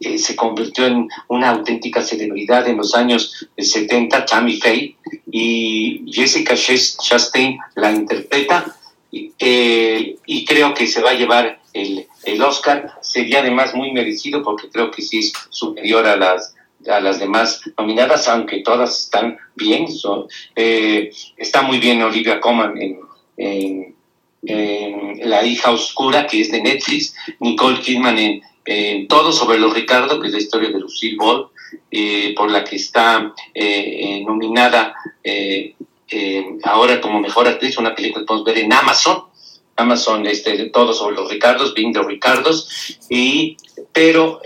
eh, 0.01 0.19
se 0.19 0.37
convirtió 0.37 0.87
en 0.87 1.09
una 1.29 1.51
auténtica 1.51 2.03
celebridad 2.03 2.69
en 2.69 2.77
los 2.77 2.95
años 2.95 3.49
70, 3.57 4.25
Tammy 4.25 4.59
Faye, 4.61 4.97
y 5.31 6.05
Jessica 6.11 6.55
Chastain 6.55 7.59
la 7.77 7.93
interpreta 7.93 8.77
eh, 9.13 10.17
y 10.27 10.45
creo 10.45 10.75
que 10.75 10.87
se 10.87 11.03
va 11.03 11.11
a 11.11 11.15
llevar 11.15 11.61
el, 11.73 12.07
el, 12.25 12.43
Oscar. 12.43 12.99
Sería 13.01 13.41
además 13.41 13.75
muy 13.75 13.93
merecido 13.93 14.43
porque 14.43 14.69
creo 14.69 14.91
que 14.91 15.03
sí 15.03 15.19
es 15.19 15.33
superior 15.51 16.07
a 16.07 16.17
las 16.17 16.55
a 16.89 17.01
las 17.01 17.19
demás 17.19 17.61
nominadas, 17.77 18.29
aunque 18.29 18.63
todas 18.63 19.01
están 19.01 19.37
bien. 19.57 19.91
Son, 19.91 20.27
está 20.55 21.63
muy 21.63 21.79
bien 21.79 22.03
Olivia 22.03 22.41
Colman 22.41 22.75
en 23.37 23.98
la 24.43 25.45
hija 25.45 25.71
oscura, 25.71 26.27
que 26.27 26.41
es 26.41 26.51
de 26.51 26.63
Netflix, 26.63 27.15
Nicole 27.41 27.81
Kidman 27.81 28.19
en, 28.19 29.09
Todo 29.09 29.33
sobre 29.33 29.59
los 29.59 29.73
Ricardo, 29.73 30.21
que 30.21 30.27
es 30.27 30.33
la 30.35 30.41
historia 30.41 30.69
de 30.69 30.79
Lucille 30.79 31.17
Ball, 31.17 31.49
eh, 31.91 32.35
por 32.37 32.51
la 32.51 32.65
que 32.65 32.77
está 32.77 33.35
eh, 33.55 33.65
eh, 33.65 34.25
nominada 34.27 34.95
ahora 36.65 37.01
como 37.01 37.21
mejor 37.21 37.49
actriz, 37.49 37.79
una 37.79 37.95
película 37.95 38.23
que 38.23 38.27
podemos 38.27 38.47
ver 38.47 38.59
en 38.59 38.73
Amazon. 38.73 39.25
Amazon, 39.77 40.27
este, 40.27 40.71
todo 40.71 40.93
sobre 40.93 41.17
los 41.17 41.31
Ricardos, 41.31 41.73
Being 41.73 41.93
the 41.93 42.03
Ricardos, 42.03 42.99
y, 43.09 43.57
pero 43.93 44.41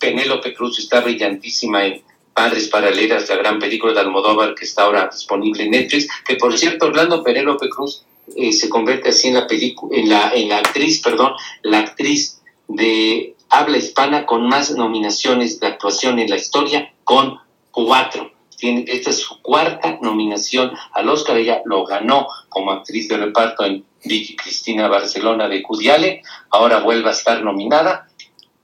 Penélope 0.00 0.54
Cruz 0.54 0.78
está 0.78 1.00
brillantísima 1.00 1.84
en 1.84 2.02
Padres 2.32 2.68
Paralelas, 2.68 3.28
la 3.28 3.36
gran 3.36 3.58
película 3.58 3.92
de 3.92 4.00
Almodóvar 4.00 4.54
que 4.54 4.64
está 4.64 4.84
ahora 4.84 5.10
disponible 5.12 5.64
en 5.64 5.72
Netflix, 5.72 6.06
que 6.24 6.36
por 6.36 6.56
cierto, 6.56 6.86
Orlando 6.86 7.24
Penélope 7.24 7.68
Cruz 7.68 8.05
eh, 8.34 8.52
se 8.52 8.68
convierte 8.68 9.10
así 9.10 9.28
en 9.28 9.34
la 9.34 9.46
en 9.50 10.08
en 10.34 10.48
la 10.48 10.58
actriz, 10.58 11.00
perdón, 11.00 11.32
la 11.62 11.80
actriz 11.80 12.42
de 12.68 13.36
habla 13.48 13.78
hispana 13.78 14.26
con 14.26 14.48
más 14.48 14.70
nominaciones 14.72 15.60
de 15.60 15.68
actuación 15.68 16.18
en 16.18 16.30
la 16.30 16.36
historia, 16.36 16.92
con 17.04 17.38
cuatro. 17.70 18.32
Esta 18.60 19.10
es 19.10 19.18
su 19.18 19.42
cuarta 19.42 19.98
nominación 20.00 20.72
al 20.92 21.08
Oscar. 21.10 21.36
Ella 21.36 21.60
lo 21.66 21.84
ganó 21.84 22.26
como 22.48 22.72
actriz 22.72 23.08
de 23.08 23.18
reparto 23.18 23.64
en 23.64 23.84
Vicky 24.04 24.34
Cristina 24.34 24.88
Barcelona 24.88 25.46
de 25.48 25.62
Cudiale. 25.62 26.22
Ahora 26.50 26.80
vuelve 26.80 27.10
a 27.10 27.12
estar 27.12 27.42
nominada. 27.42 28.08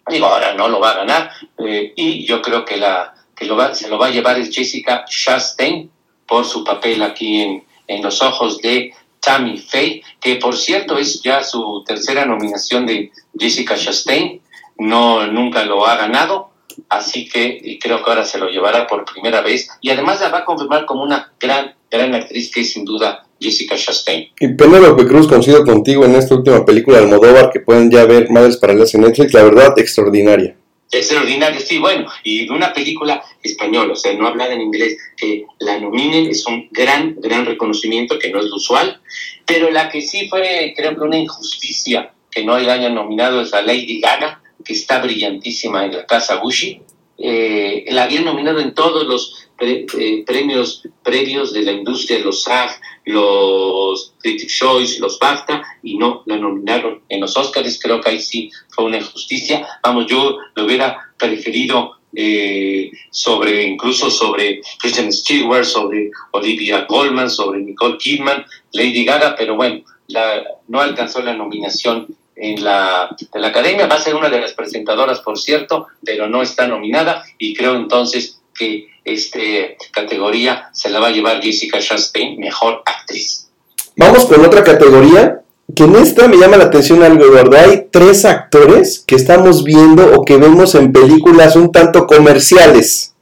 Digo, 0.09 0.27
ahora 0.27 0.55
no 0.55 0.69
lo 0.69 0.81
va 0.81 0.93
a 0.93 0.97
ganar. 0.97 1.31
Eh, 1.59 1.93
y 1.95 2.25
yo 2.25 2.41
creo 2.41 2.65
que, 2.65 2.79
la, 2.79 3.15
que 3.37 3.45
se 3.75 3.89
lo 3.89 3.99
va 3.99 4.07
a 4.07 4.11
llevar 4.11 4.39
es 4.39 4.51
Jessica 4.55 5.05
Chastain 5.05 5.91
por 6.27 6.47
su 6.47 6.65
papel 6.65 7.03
aquí 7.03 7.43
en, 7.43 7.65
en 7.87 8.03
Los 8.03 8.23
Ojos 8.23 8.59
de 8.63 8.95
Tammy 9.23 9.59
Faye, 9.59 10.03
que 10.21 10.37
por 10.37 10.57
cierto 10.57 10.99
es 10.99 11.23
ya 11.23 11.43
su 11.43 11.83
tercera 11.87 12.27
nominación 12.27 12.87
de 12.87 13.13
Jessica 13.39 13.77
Chastain, 13.77 14.41
no 14.79 15.27
nunca 15.29 15.65
lo 15.65 15.87
ha 15.87 15.97
ganado, 15.97 16.51
así 16.89 17.29
que 17.29 17.79
creo 17.81 18.03
que 18.03 18.11
ahora 18.11 18.25
se 18.25 18.39
lo 18.39 18.49
llevará 18.49 18.87
por 18.87 19.05
primera 19.05 19.41
vez. 19.41 19.69
Y 19.81 19.91
además 19.91 20.21
la 20.21 20.29
va 20.29 20.39
a 20.39 20.45
confirmar 20.45 20.87
como 20.87 21.03
una 21.03 21.33
gran, 21.39 21.75
gran 21.91 22.15
actriz 22.15 22.51
que 22.53 22.63
es 22.63 22.73
sin 22.73 22.85
duda 22.85 23.27
Jessica 23.41 23.77
Chastain. 23.77 24.29
Y 24.41 24.49
Penélope 24.49 25.07
Cruz, 25.07 25.29
coincido 25.29 25.65
contigo 25.65 26.05
en 26.05 26.17
esta 26.17 26.35
última 26.35 26.65
película 26.65 26.99
de 26.99 27.05
Almodóvar 27.05 27.51
que 27.51 27.61
pueden 27.61 27.91
ya 27.91 28.05
ver 28.05 28.31
Madres 28.31 28.57
Paralelas 28.57 28.95
en 28.95 29.03
Netflix, 29.03 29.33
la 29.35 29.45
verdad 29.45 29.79
extraordinaria 29.79 30.57
extraordinario, 30.93 31.59
sí, 31.61 31.79
bueno, 31.79 32.07
y 32.23 32.49
una 32.51 32.73
película 32.73 33.25
española, 33.43 33.95
o 33.95 33.97
sea, 33.97 34.13
no 34.13 34.27
hablada 34.29 34.53
en 34.53 34.61
inglés, 34.61 34.99
que 35.17 35.47
la 35.59 35.79
nominen 35.81 36.27
es 36.27 36.47
un 36.47 36.69
gran, 36.71 37.17
gran 37.19 37.47
reconocimiento 37.47 38.19
que 38.19 38.31
no 38.31 38.41
es 38.41 38.47
lo 38.47 38.57
usual, 38.57 39.01
pero 39.47 39.71
la 39.71 39.89
que 39.89 40.03
sí 40.03 40.29
fue, 40.29 40.75
creo 40.77 40.95
que 40.95 41.01
una 41.01 41.19
injusticia 41.19 42.13
que 42.31 42.45
no 42.45 42.55
hayan 42.55 42.95
nominado 42.95 43.41
es 43.41 43.55
a 43.55 43.63
Lady 43.63 44.01
Gaga, 44.01 44.43
que 44.65 44.75
está 44.75 45.01
brillantísima 45.01 45.85
en 45.87 45.93
la 45.93 46.07
casa 46.07 46.37
Gucci, 46.37 46.83
eh, 47.19 47.85
la 47.89 48.05
habían 48.05 48.25
nominado 48.25 48.61
en 48.61 48.75
todos 48.75 49.07
los 49.07 49.49
eh, 49.63 50.25
premios 50.27 50.83
previos 51.03 51.53
de 51.53 51.63
la 51.63 51.73
industria, 51.73 52.19
los 52.19 52.43
SAG, 52.43 52.81
los 53.05 54.15
Critics' 54.21 54.57
Choice, 54.59 55.01
los 55.01 55.19
BAFTA, 55.19 55.63
y 55.83 55.97
no 55.97 56.23
la 56.27 56.37
nominaron 56.37 57.03
en 57.09 57.21
los 57.21 57.37
Oscars. 57.37 57.79
Creo 57.81 58.01
que 58.01 58.11
ahí 58.11 58.21
sí 58.21 58.51
fue 58.69 58.85
una 58.85 58.99
injusticia. 58.99 59.67
Vamos, 59.83 60.07
yo 60.07 60.39
lo 60.55 60.65
hubiera 60.65 61.13
preferido 61.19 61.97
eh, 62.15 62.91
sobre, 63.11 63.65
incluso 63.65 64.11
sobre 64.11 64.61
Kristen 64.79 65.13
Stewart, 65.13 65.65
sobre 65.65 66.11
Olivia 66.33 66.87
Colman, 66.87 67.31
sobre 67.31 67.61
Nicole 67.61 67.97
Kidman, 67.99 68.45
Lady 68.73 69.05
Gaga, 69.05 69.35
pero 69.37 69.57
bueno, 69.57 69.83
la, 70.09 70.45
no 70.69 70.81
alcanzó 70.81 71.23
la 71.23 71.35
nominación 71.35 72.15
en 72.37 72.63
la, 72.63 73.17
la 73.35 73.49
academia. 73.49 73.87
Va 73.87 73.95
a 73.97 74.01
ser 74.01 74.15
una 74.15 74.29
de 74.29 74.41
las 74.41 74.53
presentadoras, 74.53 75.21
por 75.21 75.39
cierto, 75.39 75.87
pero 76.05 76.29
no 76.29 76.43
está 76.43 76.67
nominada 76.67 77.25
y 77.39 77.55
creo 77.55 77.77
entonces 77.77 78.43
que 78.55 78.92
este 79.05 79.77
categoría 79.93 80.71
se 80.73 80.91
la 80.91 81.01
va 81.01 81.09
a 81.09 81.13
llevar 81.13 81.43
Jessica 81.43 81.79
Chastain, 81.81 82.39
mejor 82.39 82.83
actriz. 82.85 83.49
Vamos 83.97 84.25
con 84.27 84.45
otra 84.45 84.63
categoría 84.63 85.41
que 85.75 85.85
en 85.85 85.97
esta 85.97 86.29
me 86.29 86.37
llama 86.37 86.57
la 86.57 86.65
atención 86.65 87.03
algo, 87.03 87.25
Eduardo. 87.25 87.57
Hay 87.57 87.87
tres 87.91 88.25
actores 88.25 89.03
que 89.07 89.17
estamos 89.17 89.65
viendo 89.65 90.15
o 90.15 90.25
que 90.25 90.37
vemos 90.37 90.75
en 90.75 90.93
películas 90.93 91.57
un 91.57 91.73
tanto 91.73 92.07
comerciales. 92.07 93.15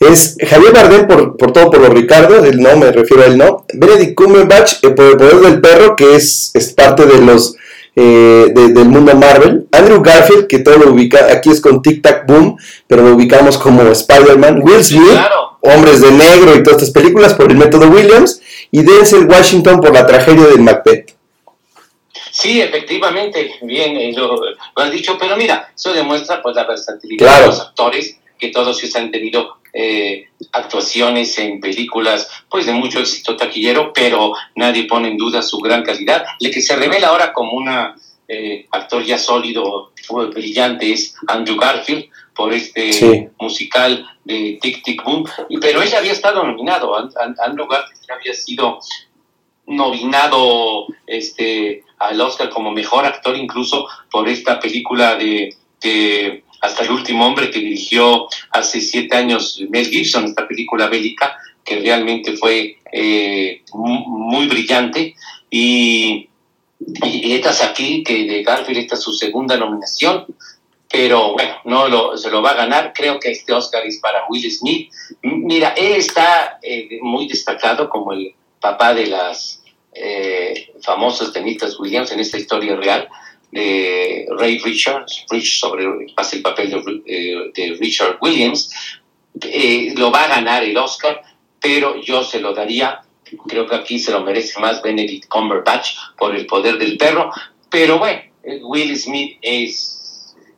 Es 0.00 0.36
Javier 0.46 0.72
Bardem 0.72 1.06
por, 1.06 1.36
por 1.36 1.52
todo 1.52 1.70
por 1.70 1.80
lo 1.80 1.88
Ricardo, 1.88 2.44
el 2.44 2.60
no, 2.60 2.76
me 2.76 2.92
refiero 2.92 3.22
a 3.22 3.26
él 3.26 3.38
no. 3.38 3.64
Benedict 3.72 4.14
Cumberbatch 4.14 4.84
eh, 4.84 4.90
por 4.90 5.06
el 5.06 5.16
poder 5.16 5.36
del 5.36 5.60
perro, 5.60 5.96
que 5.96 6.16
es, 6.16 6.50
es 6.54 6.72
parte 6.72 7.06
de 7.06 7.20
los 7.20 7.56
eh, 7.98 8.52
del 8.52 8.84
mundo 8.84 9.16
Marvel. 9.16 9.66
Andrew 9.72 10.02
Garfield, 10.02 10.46
que 10.46 10.58
todo 10.58 10.76
lo 10.76 10.92
ubica, 10.92 11.32
aquí 11.32 11.50
es 11.50 11.62
con 11.62 11.80
Tic 11.80 12.02
Tac 12.02 12.26
Boom, 12.26 12.58
pero 12.86 13.02
lo 13.02 13.14
ubicamos 13.14 13.56
como 13.56 13.82
Spider-Man. 13.82 14.60
Will 14.62 14.84
Smith, 14.84 15.18
Hombres 15.62 16.02
de 16.02 16.10
Negro 16.10 16.54
y 16.54 16.62
todas 16.62 16.82
estas 16.82 16.90
películas 16.90 17.32
por 17.32 17.50
el 17.50 17.56
método 17.56 17.88
Williams. 17.88 18.42
Y 18.70 18.82
Denzel 18.82 19.26
Washington 19.26 19.80
por 19.80 19.94
la 19.94 20.06
tragedia 20.06 20.46
de 20.46 20.58
Macbeth. 20.58 21.16
Sí, 22.30 22.60
efectivamente, 22.60 23.54
bien 23.62 23.96
eh, 23.96 24.12
lo, 24.14 24.38
has 24.74 24.90
dicho, 24.90 25.16
pero 25.18 25.38
mira, 25.38 25.72
eso 25.74 25.94
demuestra 25.94 26.42
pues 26.42 26.54
la 26.54 26.64
versatilidad 26.64 27.40
de 27.40 27.46
los 27.46 27.60
actores, 27.60 28.18
que 28.38 28.48
todos 28.48 28.82
ellos 28.82 28.94
han 28.96 29.10
tenido 29.10 29.56
eh, 29.78 30.28
actuaciones 30.52 31.38
en 31.38 31.60
películas 31.60 32.30
pues 32.48 32.64
de 32.64 32.72
mucho 32.72 32.98
éxito 32.98 33.36
taquillero, 33.36 33.92
pero 33.92 34.32
nadie 34.54 34.84
pone 34.84 35.08
en 35.08 35.18
duda 35.18 35.42
su 35.42 35.58
gran 35.58 35.82
calidad. 35.82 36.24
El 36.40 36.50
que 36.50 36.62
se 36.62 36.76
revela 36.76 37.08
ahora 37.08 37.34
como 37.34 37.52
un 37.52 37.68
eh, 38.26 38.66
actor 38.70 39.04
ya 39.04 39.18
sólido, 39.18 39.92
brillante, 40.32 40.92
es 40.92 41.14
Andrew 41.28 41.58
Garfield 41.58 42.06
por 42.34 42.54
este 42.54 43.30
musical 43.38 44.06
de 44.24 44.58
Tic 44.62 44.82
Tic 44.82 45.04
Boom, 45.04 45.28
pero 45.60 45.82
él 45.82 45.94
había 45.94 46.12
estado 46.12 46.42
nominado, 46.42 46.96
Andrew 46.96 47.66
Garfield 47.66 48.10
había 48.10 48.32
sido 48.32 48.78
nominado 49.66 50.86
este, 51.06 51.82
al 51.98 52.20
Oscar 52.20 52.48
como 52.48 52.70
mejor 52.70 53.04
actor 53.04 53.36
incluso 53.36 53.88
por 54.10 54.28
esta 54.28 54.58
película 54.58 55.16
de, 55.16 55.54
Hasta 56.60 56.84
el 56.84 56.90
último 56.90 57.26
hombre 57.26 57.50
que 57.50 57.60
dirigió 57.60 58.28
hace 58.50 58.80
siete 58.80 59.16
años 59.16 59.60
Mel 59.68 59.86
Gibson, 59.86 60.24
esta 60.24 60.46
película 60.46 60.88
bélica 60.88 61.36
que 61.64 61.80
realmente 61.80 62.36
fue 62.36 62.78
eh, 62.92 63.62
muy, 63.74 64.46
brillante 64.46 65.14
y, 65.50 66.28
y 66.78 67.32
estás 67.32 67.62
aquí 67.64 68.02
que 68.04 68.24
de 68.24 68.42
Garfield 68.42 68.78
esta 68.78 68.94
es 68.94 69.02
su 69.02 69.12
segunda 69.12 69.56
nominación 69.56 70.26
pero 70.90 71.32
bueno, 71.32 71.56
no 71.64 71.88
lo, 71.88 72.16
se 72.16 72.30
lo 72.30 72.40
va 72.40 72.52
a 72.52 72.54
ganar. 72.54 72.92
Creo 72.94 73.18
que 73.18 73.30
este 73.30 73.52
Oscar 73.52 73.84
es 73.86 73.98
para 73.98 74.24
Will 74.28 74.50
Smith. 74.50 74.90
Mira, 75.22 75.74
él 75.76 75.92
está 75.92 76.58
eh, 76.62 76.98
muy 77.02 77.28
destacado 77.28 77.90
como 77.90 78.12
el 78.12 78.34
papá 78.60 78.94
de 78.94 79.06
las 79.06 79.62
eh, 79.92 80.72
famosos 80.82 81.32
tenistas 81.32 81.78
Williams 81.78 82.12
en 82.12 82.20
esta 82.20 82.38
historia 82.38 82.76
real 82.76 83.08
de 83.56 84.26
Ray 84.38 84.58
Richards, 84.58 85.24
Rich 85.30 85.60
sobre 85.60 85.84
hace 86.16 86.36
el 86.36 86.42
papel 86.42 86.70
de, 86.70 87.02
eh, 87.06 87.76
Richard 87.80 88.18
Williams, 88.20 88.70
eh, 89.42 89.94
lo 89.96 90.10
va 90.10 90.24
a 90.24 90.28
ganar 90.28 90.62
el 90.62 90.76
Oscar, 90.76 91.22
pero 91.60 92.00
yo 92.00 92.22
se 92.22 92.40
lo 92.40 92.52
daría, 92.52 93.02
creo 93.48 93.66
que 93.66 93.74
aquí 93.74 93.98
se 93.98 94.12
lo 94.12 94.22
merece 94.22 94.60
más 94.60 94.82
Benedict 94.82 95.28
Cumberbatch 95.28 95.96
por 96.18 96.36
el 96.36 96.46
poder 96.46 96.78
del 96.78 96.96
perro, 96.96 97.30
pero 97.70 97.98
bueno, 97.98 98.20
Will 98.62 98.96
Smith 98.96 99.38
es 99.42 99.95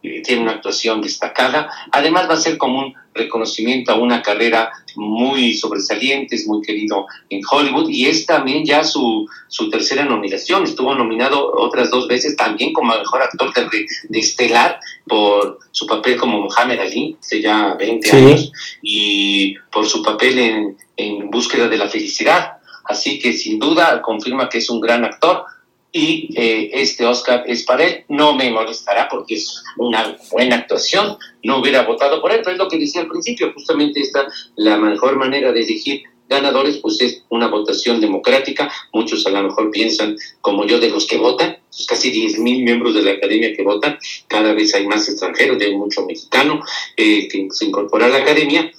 tiene 0.00 0.42
una 0.42 0.52
actuación 0.52 1.00
destacada. 1.02 1.70
Además 1.90 2.28
va 2.28 2.34
a 2.34 2.40
ser 2.40 2.56
como 2.56 2.78
un 2.80 2.94
reconocimiento 3.14 3.92
a 3.92 3.96
una 3.96 4.22
carrera 4.22 4.70
muy 4.94 5.54
sobresaliente, 5.54 6.36
es 6.36 6.46
muy 6.46 6.62
querido 6.62 7.06
en 7.30 7.40
Hollywood 7.50 7.88
y 7.88 8.06
es 8.06 8.26
también 8.26 8.64
ya 8.64 8.84
su, 8.84 9.28
su 9.48 9.70
tercera 9.70 10.04
nominación. 10.04 10.64
Estuvo 10.64 10.94
nominado 10.94 11.52
otras 11.56 11.90
dos 11.90 12.06
veces 12.06 12.36
también 12.36 12.72
como 12.72 12.96
mejor 12.96 13.22
actor 13.22 13.52
de, 13.52 13.86
de 14.08 14.18
Estelar 14.18 14.78
por 15.06 15.58
su 15.72 15.86
papel 15.86 16.16
como 16.16 16.42
Mohamed 16.42 16.78
Ali, 16.78 17.16
hace 17.20 17.40
ya 17.40 17.74
20 17.74 18.10
años, 18.12 18.52
y 18.82 19.54
por 19.72 19.86
su 19.86 20.02
papel 20.02 20.38
en, 20.38 20.76
en 20.96 21.30
Búsqueda 21.30 21.68
de 21.68 21.76
la 21.76 21.88
Felicidad. 21.88 22.58
Así 22.84 23.18
que 23.18 23.32
sin 23.32 23.58
duda 23.58 24.00
confirma 24.00 24.48
que 24.48 24.58
es 24.58 24.70
un 24.70 24.80
gran 24.80 25.04
actor 25.04 25.44
y 25.92 26.28
eh, 26.36 26.70
este 26.74 27.06
Oscar 27.06 27.44
es 27.46 27.64
para 27.64 27.84
él. 27.84 28.04
No 28.08 28.34
me 28.34 28.50
molestará 28.50 29.08
porque 29.08 29.34
es 29.34 29.62
una 29.76 30.16
buena 30.30 30.56
actuación, 30.56 31.16
no 31.42 31.58
hubiera 31.60 31.82
votado 31.82 32.20
por 32.20 32.32
él, 32.32 32.40
pero 32.42 32.52
es 32.52 32.58
lo 32.58 32.68
que 32.68 32.78
decía 32.78 33.02
al 33.02 33.08
principio, 33.08 33.52
justamente 33.52 34.00
esta 34.00 34.28
la 34.56 34.76
mejor 34.76 35.16
manera 35.16 35.52
de 35.52 35.62
elegir 35.62 36.02
ganadores, 36.28 36.76
pues 36.78 37.00
es 37.00 37.24
una 37.30 37.48
votación 37.48 38.00
democrática. 38.00 38.70
Muchos 38.92 39.26
a 39.26 39.30
lo 39.30 39.42
mejor 39.42 39.70
piensan, 39.70 40.16
como 40.40 40.66
yo, 40.66 40.78
de 40.78 40.90
los 40.90 41.06
que 41.06 41.16
votan, 41.16 41.58
pues 41.70 41.86
casi 41.86 42.10
10 42.10 42.38
mil 42.40 42.62
miembros 42.62 42.94
de 42.94 43.02
la 43.02 43.12
academia 43.12 43.54
que 43.56 43.62
votan, 43.62 43.98
cada 44.26 44.52
vez 44.52 44.74
hay 44.74 44.86
más 44.86 45.08
extranjeros, 45.08 45.60
hay 45.60 45.74
mucho 45.74 46.04
mexicano 46.04 46.62
eh, 46.96 47.28
que 47.28 47.48
se 47.50 47.64
incorpora 47.64 48.06
a 48.06 48.10
la 48.10 48.18
academia, 48.18 48.70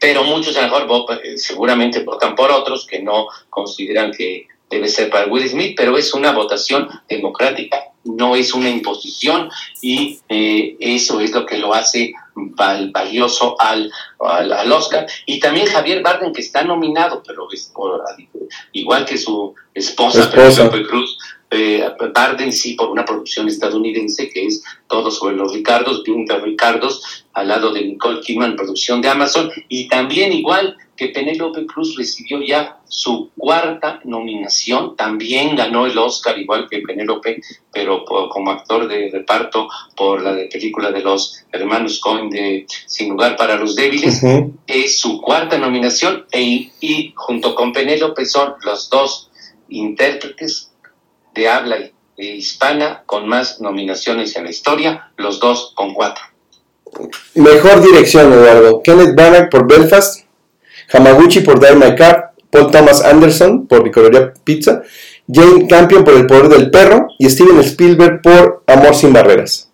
pero 0.00 0.22
muchos 0.22 0.56
a 0.56 0.68
lo 0.68 0.86
mejor 0.86 1.20
eh, 1.24 1.36
seguramente 1.36 2.04
votan 2.04 2.36
por 2.36 2.50
otros 2.52 2.86
que 2.86 3.02
no 3.02 3.26
consideran 3.50 4.12
que 4.12 4.46
debe 4.70 4.88
ser 4.88 5.10
para 5.10 5.26
Will 5.26 5.48
Smith, 5.48 5.74
pero 5.76 5.96
es 5.96 6.12
una 6.14 6.32
votación 6.32 6.88
democrática, 7.08 7.78
no 8.04 8.36
es 8.36 8.54
una 8.54 8.68
imposición 8.68 9.50
y 9.80 10.20
eh, 10.28 10.76
eso 10.80 11.20
es 11.20 11.32
lo 11.32 11.46
que 11.46 11.58
lo 11.58 11.74
hace 11.74 12.12
valioso 12.34 13.56
al, 13.58 13.90
al, 14.20 14.72
Oscar. 14.72 15.06
Y 15.26 15.40
también 15.40 15.66
Javier 15.66 16.02
Bardem, 16.02 16.32
que 16.32 16.40
está 16.40 16.62
nominado, 16.62 17.22
pero 17.26 17.48
es 17.52 17.72
igual 18.72 19.04
que 19.04 19.18
su 19.18 19.54
esposa, 19.74 20.22
esposa. 20.22 20.70
Cruz, 20.70 21.18
eh, 21.50 21.82
Barden 22.14 22.52
sí 22.52 22.74
por 22.74 22.90
una 22.90 23.04
producción 23.04 23.48
estadounidense 23.48 24.28
que 24.28 24.46
es 24.46 24.62
todo 24.86 25.10
sobre 25.10 25.36
los 25.36 25.52
Ricardos, 25.52 26.00
Pinta 26.00 26.38
Ricardos, 26.38 27.24
al 27.32 27.48
lado 27.48 27.72
de 27.72 27.84
Nicole 27.84 28.20
Kidman, 28.20 28.56
producción 28.56 29.00
de 29.00 29.08
Amazon, 29.08 29.50
y 29.68 29.88
también 29.88 30.32
igual 30.32 30.76
que 30.96 31.08
Penélope 31.08 31.64
Cruz 31.64 31.96
recibió 31.96 32.42
ya 32.42 32.80
su 32.88 33.30
cuarta 33.36 34.00
nominación, 34.04 34.96
también 34.96 35.54
ganó 35.54 35.86
el 35.86 35.96
Oscar 35.96 36.36
igual 36.38 36.66
que 36.68 36.80
Penélope, 36.80 37.40
pero 37.72 38.04
como 38.04 38.50
actor 38.50 38.88
de 38.88 39.08
reparto 39.10 39.68
por 39.96 40.20
la 40.22 40.36
película 40.50 40.90
de 40.90 41.00
los 41.00 41.44
hermanos 41.52 42.00
Cohen 42.00 42.28
de 42.30 42.66
Sin 42.86 43.10
lugar 43.10 43.36
para 43.36 43.56
los 43.56 43.76
débiles, 43.76 44.22
es 44.66 44.98
su 44.98 45.20
cuarta 45.20 45.56
nominación 45.56 46.26
e, 46.32 46.72
y 46.80 47.12
junto 47.14 47.54
con 47.54 47.72
Penélope 47.72 48.26
son 48.26 48.54
los 48.64 48.90
dos 48.90 49.30
intérpretes 49.68 50.67
de 51.34 51.48
habla 51.48 51.76
hispana 52.16 53.02
con 53.06 53.28
más 53.28 53.60
nominaciones 53.60 54.36
en 54.36 54.44
la 54.44 54.50
historia, 54.50 55.10
los 55.16 55.38
dos 55.40 55.72
con 55.74 55.94
cuatro. 55.94 56.24
Mejor 57.34 57.82
dirección, 57.82 58.32
Eduardo. 58.32 58.82
Kenneth 58.82 59.14
Branagh 59.14 59.50
por 59.50 59.68
Belfast, 59.68 60.24
Hamaguchi 60.92 61.40
por 61.40 61.60
Die 61.60 61.76
My 61.76 61.94
Car, 61.94 62.32
Paul 62.50 62.70
Thomas 62.70 63.02
Anderson 63.04 63.66
por 63.66 63.84
Licoricia 63.84 64.32
Pizza, 64.42 64.82
Jane 65.30 65.68
Campion 65.68 66.04
por 66.04 66.14
El 66.14 66.26
Poder 66.26 66.48
del 66.48 66.70
Perro 66.70 67.08
y 67.18 67.28
Steven 67.28 67.60
Spielberg 67.60 68.22
por 68.22 68.64
Amor 68.66 68.94
sin 68.94 69.12
Barreras. 69.12 69.70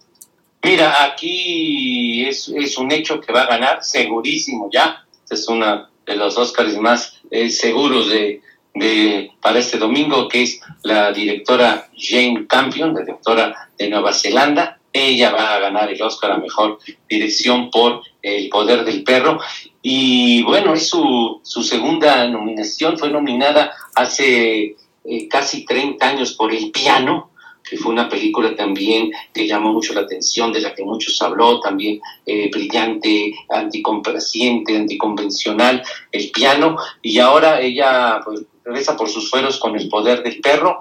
Mira, 0.62 1.05
aquí 1.05 2.26
es, 2.26 2.48
un 2.78 2.90
hecho 2.90 3.20
que 3.20 3.32
va 3.32 3.42
a 3.42 3.46
ganar, 3.46 3.84
segurísimo 3.84 4.70
ya. 4.72 5.05
es 5.30 5.48
una 5.48 5.90
de 6.07 6.16
los 6.16 6.36
Oscars 6.36 6.76
más 6.78 7.20
eh, 7.30 7.50
seguros 7.50 8.09
de, 8.09 8.40
de, 8.75 9.31
para 9.41 9.61
este 9.61 9.79
domingo, 9.79 10.29
que 10.29 10.43
es 10.43 10.61
la 10.83 11.12
directora 11.12 11.89
Jane 11.97 12.47
Campion, 12.47 12.95
directora 12.95 13.70
de 13.79 13.89
Nueva 13.89 14.12
Zelanda. 14.12 14.79
Ella 14.93 15.33
va 15.33 15.55
a 15.55 15.61
ganar 15.61 15.91
el 15.91 16.01
Oscar 16.03 16.33
a 16.33 16.39
Mejor 16.39 16.79
Dirección 17.09 17.70
por 17.70 18.03
El 18.22 18.49
Poder 18.49 18.85
del 18.85 19.03
Perro. 19.03 19.41
Y 19.83 20.43
bueno, 20.43 20.75
es 20.75 20.89
su, 20.89 21.41
su 21.43 21.62
segunda 21.62 22.29
nominación. 22.29 22.99
Fue 22.99 23.11
nominada 23.11 23.72
hace 23.95 24.77
eh, 25.05 25.29
casi 25.29 25.64
30 25.64 26.07
años 26.07 26.35
por 26.35 26.53
El 26.53 26.70
Piano, 26.70 27.31
que 27.68 27.77
fue 27.77 27.93
una 27.93 28.09
película 28.09 28.55
también 28.55 29.11
que 29.33 29.47
llamó 29.47 29.72
mucho 29.72 29.95
la 29.95 30.03
atención, 30.03 30.53
de 30.53 30.61
la 30.61 30.75
que 30.75 30.85
muchos 30.85 31.20
habló, 31.22 31.61
también 31.61 32.01
eh, 32.27 32.51
brillante, 32.51 33.35
anticomplaciente, 33.49 34.77
anticonvencional, 34.77 35.83
el 36.12 36.31
piano, 36.31 36.77
y 37.03 37.18
ahora 37.18 37.61
ella 37.61 38.20
pues, 38.25 38.43
regresa 38.65 38.97
por 38.97 39.09
sus 39.09 39.31
fueros 39.31 39.59
con 39.59 39.77
el 39.77 39.89
poder 39.89 40.23
del 40.23 40.41
perro. 40.41 40.81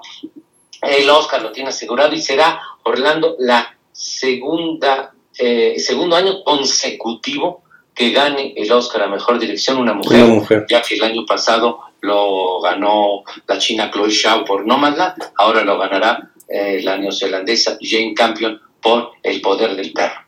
El 0.81 1.09
Oscar 1.09 1.41
lo 1.41 1.51
tiene 1.51 1.69
asegurado 1.69 2.13
y 2.13 2.21
será 2.21 2.59
Orlando 2.83 3.35
la 3.39 3.77
segunda, 3.91 5.13
eh, 5.37 5.75
segundo 5.77 6.15
año 6.15 6.43
consecutivo 6.43 7.63
que 7.93 8.11
gane 8.11 8.53
el 8.55 8.71
Oscar 8.71 9.03
a 9.03 9.07
Mejor 9.07 9.39
Dirección 9.39 9.77
una 9.77 9.93
mujer, 9.93 10.65
ya 10.67 10.81
que 10.81 10.95
el 10.95 11.03
año 11.03 11.25
pasado 11.25 11.79
lo 12.01 12.59
ganó 12.59 13.23
la 13.47 13.57
china 13.59 13.91
Chloe 13.91 14.11
Zhao 14.11 14.43
por 14.43 14.65
Nomadland, 14.65 15.31
ahora 15.37 15.63
lo 15.63 15.77
ganará 15.77 16.31
eh, 16.47 16.81
la 16.83 16.97
neozelandesa 16.97 17.77
Jane 17.79 18.13
Campion 18.13 18.59
por 18.81 19.11
El 19.21 19.39
Poder 19.41 19.75
del 19.75 19.93
Perro. 19.93 20.21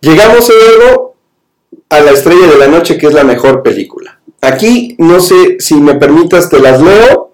Llegamos 0.00 0.48
luego 0.48 1.16
a 1.90 2.00
La 2.00 2.12
Estrella 2.12 2.46
de 2.46 2.58
la 2.58 2.68
Noche, 2.68 2.96
que 2.96 3.06
es 3.06 3.12
la 3.12 3.24
mejor 3.24 3.62
película. 3.62 4.03
Aquí, 4.44 4.94
no 4.98 5.20
sé 5.20 5.56
si 5.58 5.74
me 5.76 5.94
permitas, 5.94 6.48
te 6.50 6.58
las 6.60 6.80
leo. 6.80 7.32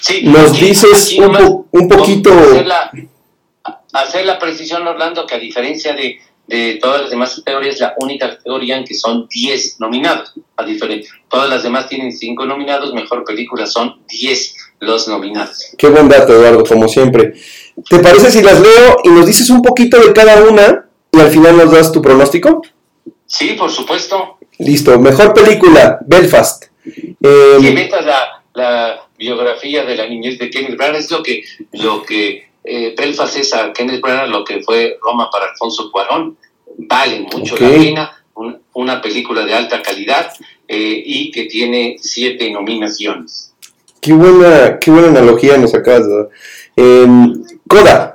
Sí, 0.00 0.22
Nos 0.24 0.58
dices 0.58 1.14
un, 1.18 1.32
po- 1.32 1.66
un 1.70 1.88
poquito... 1.88 2.32
Hacer 2.32 2.66
la, 2.66 2.90
hacer 3.92 4.26
la 4.26 4.38
precisión, 4.38 4.86
Orlando, 4.86 5.26
que 5.26 5.34
a 5.34 5.38
diferencia 5.38 5.94
de, 5.94 6.18
de 6.46 6.78
todas 6.82 7.02
las 7.02 7.10
demás 7.10 7.36
categorías, 7.36 7.78
la 7.80 7.94
única 7.98 8.30
categoría 8.36 8.76
en 8.78 8.84
que 8.84 8.94
son 8.94 9.28
10 9.28 9.76
nominados. 9.80 10.32
A 10.56 10.64
diferencia, 10.64 11.12
todas 11.28 11.48
las 11.48 11.62
demás 11.62 11.88
tienen 11.88 12.10
5 12.12 12.46
nominados, 12.46 12.92
mejor 12.94 13.24
película 13.24 13.66
son 13.66 14.00
10 14.08 14.54
los 14.80 15.06
nominados. 15.06 15.68
Qué 15.78 15.88
buen 15.88 16.08
dato, 16.08 16.32
Eduardo, 16.34 16.64
como 16.64 16.88
siempre. 16.88 17.34
¿Te 17.88 17.98
parece 18.00 18.30
si 18.32 18.42
las 18.42 18.60
leo 18.60 18.96
y 19.04 19.08
nos 19.10 19.26
dices 19.26 19.48
un 19.50 19.62
poquito 19.62 19.98
de 20.00 20.12
cada 20.12 20.42
una 20.42 20.88
y 21.12 21.20
al 21.20 21.30
final 21.30 21.56
nos 21.56 21.70
das 21.70 21.92
tu 21.92 22.02
pronóstico? 22.02 22.62
Sí, 23.26 23.54
por 23.56 23.70
supuesto. 23.70 24.38
Listo. 24.64 24.98
Mejor 24.98 25.34
película, 25.34 25.98
Belfast. 26.06 26.64
Eh, 26.84 27.58
que 27.60 27.70
metas 27.72 28.04
la, 28.04 28.42
la 28.54 29.06
biografía 29.16 29.84
de 29.84 29.96
la 29.96 30.06
niñez 30.06 30.38
de 30.38 30.50
Kenneth 30.50 30.76
Branagh 30.76 30.96
es 31.00 31.10
lo 31.10 31.22
que 31.22 31.44
lo 31.72 32.02
que 32.02 32.48
eh, 32.64 32.94
Belfast 32.96 33.36
es 33.36 33.54
a 33.54 33.72
Kenneth 33.72 34.00
Branagh 34.00 34.28
lo 34.28 34.44
que 34.44 34.60
fue 34.62 34.98
Roma 35.00 35.28
para 35.30 35.46
Alfonso 35.50 35.90
Cuarón 35.92 36.36
vale 36.78 37.20
mucho 37.32 37.54
Ok. 37.54 37.60
la 37.60 37.68
pena 37.68 38.24
un- 38.34 38.60
una 38.74 39.00
película 39.00 39.44
de 39.44 39.54
alta 39.54 39.80
calidad 39.82 40.32
eh, 40.66 41.02
y 41.06 41.30
que 41.30 41.44
tiene 41.44 41.96
siete 42.00 42.50
nominaciones 42.50 43.54
qué, 44.00 44.12
buena, 44.12 44.78
qué 44.80 44.90
buena 44.90 45.08
analogía 45.08 45.56
nos 45.58 45.74
acabas 45.74 46.08
de 46.08 46.14
dar. 46.16 46.28
Eh, 46.76 47.06
Coda. 47.68 48.14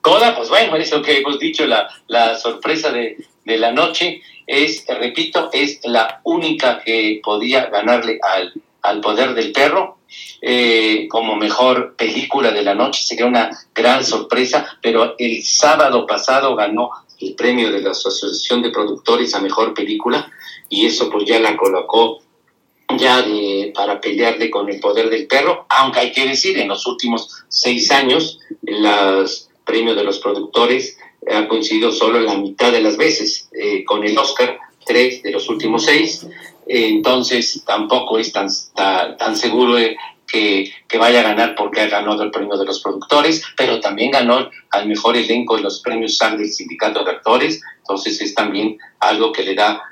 Coda, 0.00 0.36
pues 0.36 0.48
bueno, 0.48 0.76
es 0.76 0.90
lo 0.92 1.02
que 1.02 1.18
hemos 1.18 1.38
dicho, 1.38 1.66
la, 1.66 1.88
la 2.06 2.38
sorpresa 2.38 2.90
de, 2.92 3.16
de 3.44 3.58
la 3.58 3.72
noche 3.72 4.22
es, 4.46 4.84
repito, 4.86 5.50
es 5.52 5.80
la 5.84 6.20
única 6.24 6.80
que 6.84 7.20
podía 7.22 7.66
ganarle 7.66 8.18
al, 8.22 8.52
al 8.82 9.00
poder 9.00 9.34
del 9.34 9.52
perro. 9.52 9.98
Eh, 10.40 11.08
como 11.08 11.34
mejor 11.34 11.96
película 11.96 12.52
de 12.52 12.62
la 12.62 12.74
noche, 12.74 13.02
sería 13.02 13.26
una 13.26 13.50
gran 13.74 14.04
sorpresa, 14.04 14.78
pero 14.80 15.14
el 15.18 15.42
sábado 15.42 16.06
pasado 16.06 16.54
ganó 16.54 16.90
el 17.20 17.34
premio 17.34 17.72
de 17.72 17.80
la 17.80 17.90
Asociación 17.90 18.62
de 18.62 18.70
Productores 18.70 19.34
a 19.34 19.40
Mejor 19.40 19.74
Película 19.74 20.30
y 20.68 20.86
eso 20.86 21.10
pues 21.10 21.24
ya 21.26 21.40
la 21.40 21.56
colocó 21.56 22.20
ya 22.96 23.22
de, 23.22 23.72
para 23.74 24.00
pelearle 24.00 24.50
con 24.50 24.68
el 24.70 24.78
poder 24.78 25.10
del 25.10 25.26
perro, 25.26 25.66
aunque 25.68 26.00
hay 26.00 26.12
que 26.12 26.26
decir, 26.26 26.58
en 26.58 26.68
los 26.68 26.86
últimos 26.86 27.44
seis 27.48 27.90
años, 27.90 28.38
los 28.62 29.48
premios 29.64 29.96
de 29.96 30.04
los 30.04 30.20
productores 30.20 30.96
han 31.34 31.48
coincidido 31.48 31.92
solo 31.92 32.20
la 32.20 32.36
mitad 32.36 32.72
de 32.72 32.80
las 32.80 32.96
veces 32.96 33.48
eh, 33.52 33.84
con 33.84 34.04
el 34.04 34.16
Oscar, 34.16 34.58
tres 34.84 35.22
de 35.22 35.32
los 35.32 35.48
últimos 35.48 35.84
seis, 35.84 36.24
eh, 36.66 36.88
entonces 36.88 37.62
tampoco 37.66 38.18
es 38.18 38.32
tan, 38.32 38.48
tan, 38.74 39.36
seguro 39.36 39.78
eh, 39.78 39.96
que, 40.26 40.72
que, 40.86 40.98
vaya 40.98 41.20
a 41.20 41.24
ganar 41.24 41.54
porque 41.56 41.80
ha 41.80 41.88
ganado 41.88 42.22
el 42.22 42.30
premio 42.30 42.56
de 42.56 42.64
los 42.64 42.80
productores, 42.80 43.42
pero 43.56 43.80
también 43.80 44.10
ganó 44.10 44.50
al 44.70 44.88
mejor 44.88 45.16
elenco 45.16 45.56
de 45.56 45.62
los 45.62 45.80
premios 45.80 46.16
SAG 46.16 46.38
del 46.38 46.50
Sindicato 46.50 47.04
de 47.04 47.10
Actores, 47.10 47.60
entonces 47.78 48.20
es 48.20 48.34
también 48.34 48.78
algo 49.00 49.32
que 49.32 49.44
le 49.44 49.54
da 49.54 49.82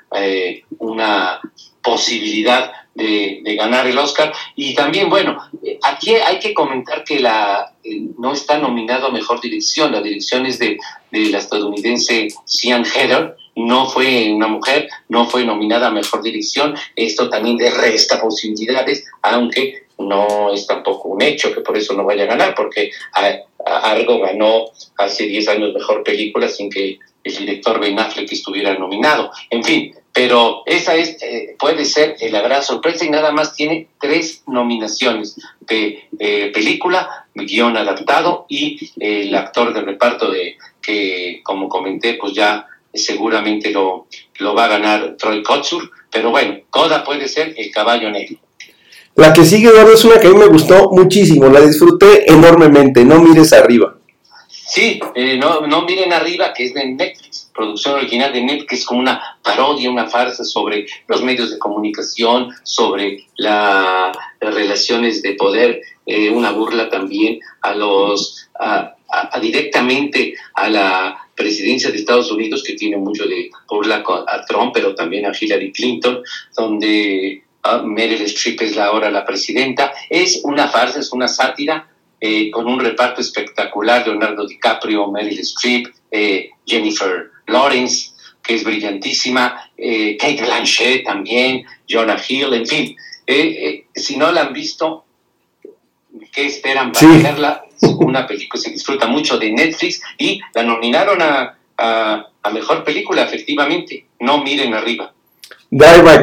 una 0.79 1.41
posibilidad 1.85 2.71
de, 2.95 3.41
ganar 3.57 3.85
el 3.87 3.97
Oscar. 3.97 4.33
Y 4.55 4.73
también, 4.73 5.09
bueno, 5.09 5.37
aquí 5.83 6.15
hay 6.15 6.39
que 6.39 6.53
comentar 6.53 7.03
que 7.03 7.19
la 7.19 7.73
eh, 7.83 8.01
no 8.17 8.33
está 8.33 8.57
nominado 8.57 9.07
a 9.07 9.11
Mejor 9.11 9.39
Dirección, 9.39 9.91
la 9.91 10.01
dirección 10.01 10.45
es 10.45 10.59
de, 10.59 10.77
de 11.11 11.29
la 11.29 11.37
estadounidense 11.37 12.27
Sian 12.45 12.85
Heather, 12.85 13.35
no 13.55 13.87
fue 13.87 14.31
una 14.33 14.47
mujer, 14.47 14.89
no 15.09 15.29
fue 15.29 15.45
nominada 15.45 15.87
a 15.87 15.91
Mejor 15.91 16.21
Dirección, 16.21 16.75
esto 16.95 17.29
también 17.29 17.57
le 17.57 17.69
resta 17.69 18.19
posibilidades, 18.19 19.05
aunque 19.21 19.85
no 19.97 20.51
es 20.53 20.67
tampoco 20.67 21.09
un 21.09 21.21
hecho 21.21 21.53
que 21.53 21.61
por 21.61 21.77
eso 21.77 21.93
no 21.93 22.03
vaya 22.03 22.23
a 22.23 22.27
ganar, 22.27 22.53
porque 22.55 22.91
Argo 23.65 24.19
ganó 24.19 24.65
hace 24.97 25.25
10 25.25 25.47
años 25.49 25.73
Mejor 25.73 26.03
Película 26.03 26.49
sin 26.49 26.69
que 26.69 26.99
el 27.23 27.35
director 27.35 27.79
Ben 27.79 27.97
Affleck 27.97 28.31
estuviera 28.31 28.77
nominado. 28.77 29.31
En 29.49 29.63
fin, 29.63 29.95
pero 30.15 30.63
esa 30.65 30.95
es, 30.95 31.21
eh, 31.21 31.57
puede 31.59 31.83
ser 31.83 32.15
la 32.31 32.39
gran 32.39 32.63
sorpresa 32.63 33.03
y 33.03 33.09
nada 33.09 33.33
más 33.33 33.53
tiene 33.53 33.89
tres 33.99 34.43
nominaciones 34.47 35.35
de 35.59 36.05
eh, 36.17 36.51
película, 36.53 37.25
guion 37.35 37.75
adaptado 37.75 38.45
y 38.47 38.91
eh, 38.97 39.23
el 39.23 39.35
actor 39.35 39.73
de 39.73 39.81
reparto 39.81 40.31
de 40.31 40.55
que, 40.81 41.41
como 41.43 41.67
comenté, 41.67 42.13
pues 42.13 42.31
ya 42.31 42.65
seguramente 42.93 43.71
lo, 43.71 44.07
lo 44.39 44.55
va 44.55 44.63
a 44.63 44.69
ganar 44.69 45.17
Troy 45.17 45.43
Kotsur, 45.43 45.91
pero 46.09 46.31
bueno, 46.31 46.59
Coda 46.69 47.03
puede 47.03 47.27
ser 47.27 47.53
el 47.57 47.69
caballo 47.69 48.09
negro. 48.09 48.37
La 49.15 49.33
que 49.33 49.43
sigue, 49.43 49.67
Eduardo, 49.67 49.95
es 49.95 50.05
una 50.05 50.17
que 50.21 50.27
a 50.27 50.29
mí 50.29 50.37
me 50.37 50.47
gustó 50.47 50.91
muchísimo, 50.91 51.49
la 51.49 51.59
disfruté 51.59 52.31
enormemente, 52.31 53.03
no 53.03 53.19
mires 53.21 53.51
arriba. 53.51 53.97
Sí, 54.47 54.97
eh, 55.13 55.37
no, 55.37 55.67
no 55.67 55.81
miren 55.81 56.13
arriba, 56.13 56.53
que 56.53 56.63
es 56.63 56.73
de 56.73 56.85
Netflix, 56.85 57.44
producción 57.55 57.95
original 57.95 58.33
de 58.33 58.41
Netflix, 58.41 58.69
que 58.69 58.75
es 58.75 58.85
como 58.85 58.99
una 58.99 59.21
parodia, 59.41 59.89
una 59.89 60.07
farsa 60.07 60.43
sobre 60.43 60.85
los 61.07 61.23
medios 61.23 61.51
de 61.51 61.57
comunicación, 61.57 62.53
sobre 62.63 63.25
la, 63.37 64.11
las 64.41 64.53
relaciones 64.53 65.21
de 65.21 65.33
poder, 65.33 65.81
eh, 66.05 66.29
una 66.29 66.51
burla 66.51 66.89
también 66.89 67.39
a 67.61 67.73
los, 67.73 68.49
a 68.59 68.91
directamente 69.39 70.35
a 70.53 70.69
la 70.69 71.25
presidencia 71.35 71.91
de 71.91 71.97
Estados 71.97 72.31
Unidos, 72.31 72.63
que 72.63 72.73
tiene 72.73 72.97
mucho 72.97 73.25
de 73.25 73.49
burla 73.67 74.03
a 74.27 74.45
Trump, 74.45 74.71
pero 74.73 74.95
también 74.95 75.25
a 75.25 75.33
Hillary 75.37 75.71
Clinton, 75.71 76.21
donde 76.55 77.43
uh, 77.63 77.85
Meryl 77.85 78.21
Streep 78.21 78.61
es 78.61 78.75
la 78.75 78.85
ahora 78.85 79.11
la 79.11 79.25
presidenta. 79.25 79.93
Es 80.09 80.41
una 80.43 80.67
farsa, 80.67 80.99
es 80.99 81.11
una 81.11 81.27
sátira, 81.27 81.89
eh, 82.19 82.49
con 82.49 82.67
un 82.67 82.79
reparto 82.79 83.21
espectacular, 83.21 84.07
Leonardo 84.07 84.47
DiCaprio, 84.47 85.11
Meryl 85.11 85.39
Streep, 85.39 85.87
eh, 86.11 86.49
Jennifer 86.65 87.31
Lawrence, 87.47 88.11
que 88.43 88.55
es 88.55 88.63
brillantísima, 88.63 89.71
eh, 89.77 90.17
Kate 90.17 90.41
Blanchett 90.43 91.03
también, 91.05 91.65
Jonah 91.89 92.21
Hill, 92.27 92.53
en 92.53 92.65
fin. 92.67 92.95
Eh, 93.27 93.85
si 93.95 94.17
no 94.17 94.31
la 94.31 94.41
han 94.41 94.53
visto, 94.53 95.05
¿qué 96.31 96.45
esperan 96.45 96.91
para 96.91 96.99
Sí. 97.13 97.21
verla? 97.23 97.65
Es 97.81 97.89
una 97.99 98.25
película, 98.25 98.61
se 98.61 98.69
disfruta 98.71 99.07
mucho 99.07 99.37
de 99.37 99.51
Netflix 99.51 100.01
y 100.17 100.39
la 100.53 100.63
nominaron 100.63 101.21
a, 101.21 101.57
a, 101.77 102.27
a 102.41 102.49
Mejor 102.51 102.83
Película, 102.83 103.23
efectivamente. 103.23 104.05
No 104.19 104.43
miren 104.43 104.73
arriba. 104.73 105.13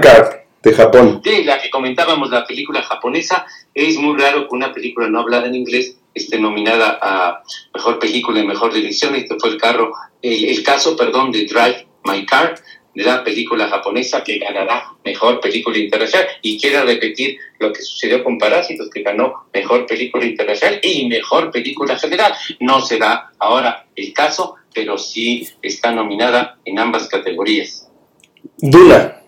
Car, 0.01 0.47
de 0.63 0.73
Japón. 0.73 1.21
De 1.23 1.45
la 1.45 1.61
que 1.61 1.69
comentábamos, 1.69 2.31
la 2.31 2.47
película 2.47 2.83
japonesa, 2.83 3.45
es 3.75 3.97
muy 3.99 4.19
raro 4.19 4.49
que 4.49 4.55
una 4.55 4.73
película 4.73 5.09
no 5.09 5.21
hablada 5.21 5.47
en 5.47 5.57
inglés 5.57 5.97
esté 6.15 6.39
nominada 6.39 6.99
a 7.01 7.43
mejor 7.75 7.99
película 7.99 8.41
y 8.41 8.47
mejor 8.47 8.73
dirección. 8.73 9.15
Este 9.15 9.37
fue 9.39 9.51
el 9.51 9.59
carro, 9.59 9.93
el, 10.21 10.45
el, 10.45 10.63
caso, 10.63 10.97
perdón, 10.97 11.33
de 11.33 11.47
Drive 11.47 11.87
My 12.05 12.25
Car, 12.27 12.55
de 12.95 13.05
la 13.05 13.25
película 13.25 13.69
japonesa 13.69 14.23
que 14.23 14.39
ganará 14.39 14.95
mejor 15.05 15.41
película 15.41 15.79
internacional. 15.79 16.29
Y 16.43 16.61
quiero 16.61 16.85
repetir 16.85 17.39
lo 17.59 17.73
que 17.73 17.83
sucedió 17.83 18.23
con 18.23 18.39
Parásitos, 18.39 18.91
que 18.91 19.03
ganó 19.03 19.47
mejor 19.53 19.87
película 19.87 20.25
internacional 20.25 20.81
y 20.83 21.07
mejor 21.09 21.51
película 21.51 21.99
general. 21.99 22.35
No 22.61 22.81
será 22.83 23.33
ahora 23.39 23.87
el 23.97 24.13
caso, 24.13 24.57
pero 24.75 24.99
sí 24.99 25.49
está 25.63 25.93
nominada 25.93 26.59
en 26.65 26.79
ambas 26.79 27.09
categorías. 27.09 27.89
Duna. 28.59 29.21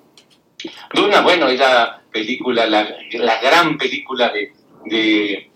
Duna, 0.92 1.20
bueno, 1.20 1.48
es 1.48 1.58
la 1.58 2.02
película, 2.10 2.66
la, 2.66 2.96
la 3.12 3.40
gran 3.40 3.76
película 3.76 4.30
de, 4.30 4.52
de, 4.84 5.50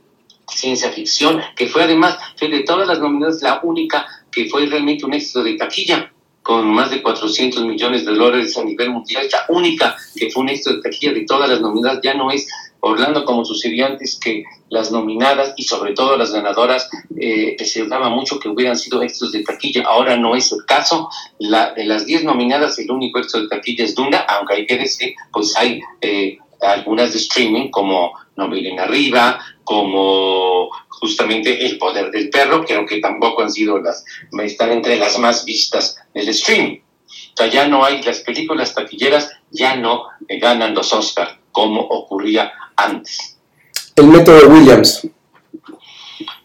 ciencia 0.59 0.91
ficción, 0.91 1.41
que 1.57 1.69
fue 1.69 1.85
además, 1.85 2.19
de 2.41 2.61
todas 2.61 2.89
las 2.89 3.01
nominadas, 3.01 3.43
la 3.43 3.61
única 3.63 4.07
que 4.31 4.47
fue 4.47 4.67
realmente 4.67 5.05
un 5.05 5.15
éxito 5.15 5.43
de 5.43 5.55
taquilla, 5.55 6.13
con 6.43 6.67
más 6.67 6.91
de 6.91 7.03
400 7.03 7.65
millones 7.65 8.07
de 8.07 8.15
dólares 8.15 8.57
a 8.57 8.65
nivel 8.65 8.91
mundial, 8.91 9.29
la 9.31 9.45
única 9.49 9.97
que 10.17 10.31
fue 10.31 10.43
un 10.43 10.49
éxito 10.49 10.75
de 10.75 10.83
taquilla 10.83 11.13
de 11.13 11.27
todas 11.27 11.49
las 11.49 11.61
nominadas, 11.61 12.01
ya 12.03 12.15
no 12.15 12.31
es 12.31 12.49
Orlando 12.81 13.25
como 13.25 13.45
sucedió 13.45 13.87
antes 13.87 14.19
que 14.19 14.45
las 14.71 14.93
nominadas 14.93 15.53
y 15.57 15.65
sobre 15.65 15.93
todo 15.95 16.17
las 16.17 16.33
ganadoras 16.33 16.89
eh, 17.21 17.57
se 17.65 17.83
hablaba 17.83 18.09
mucho 18.09 18.39
que 18.39 18.49
hubieran 18.49 18.79
sido 18.79 19.03
éxitos 19.03 19.33
de 19.33 19.43
taquilla, 19.43 19.83
ahora 19.85 20.17
no 20.17 20.37
es 20.37 20.53
el 20.53 20.65
caso, 20.65 21.11
la, 21.39 21.75
de 21.75 21.85
las 21.85 22.07
10 22.07 22.25
nominadas 22.25 22.79
el 22.79 22.91
único 22.91 23.19
éxito 23.19 23.43
de 23.43 23.49
taquilla 23.49 23.85
es 23.85 23.95
Duna, 23.95 24.19
aunque 24.21 24.55
hay 24.55 24.67
que 24.67 24.79
decir, 24.79 25.15
pues 25.33 25.57
hay 25.57 25.81
eh, 26.01 26.39
algunas 26.61 27.13
de 27.13 27.19
streaming 27.19 27.71
como 27.71 28.13
No 28.39 28.47
Miren 28.47 28.79
Arriba, 28.79 29.45
como 29.65 30.71
justamente 30.89 31.67
El 31.67 31.77
Poder 31.77 32.13
del 32.13 32.31
Perro, 32.31 32.65
que 32.65 32.77
aunque 32.77 33.01
tampoco 33.01 33.43
han 33.43 33.51
sido 33.51 33.81
las, 33.81 34.05
están 34.41 34.71
entre 34.71 34.97
las 34.97 35.19
más 35.19 35.45
vistas 35.45 35.97
del 36.15 36.29
streaming. 36.29 36.79
O 36.79 37.37
sea, 37.37 37.49
ya 37.49 37.67
no 37.67 37.85
hay, 37.85 38.01
las 38.03 38.21
películas 38.21 38.73
taquilleras 38.75 39.29
ya 39.51 39.75
no 39.75 40.05
ganan 40.41 40.73
los 40.73 40.93
Oscars, 40.93 41.33
como 41.51 41.81
ocurría 41.81 42.53
antes. 42.77 43.37
El 43.97 44.07
método 44.07 44.49
Williams. 44.49 45.09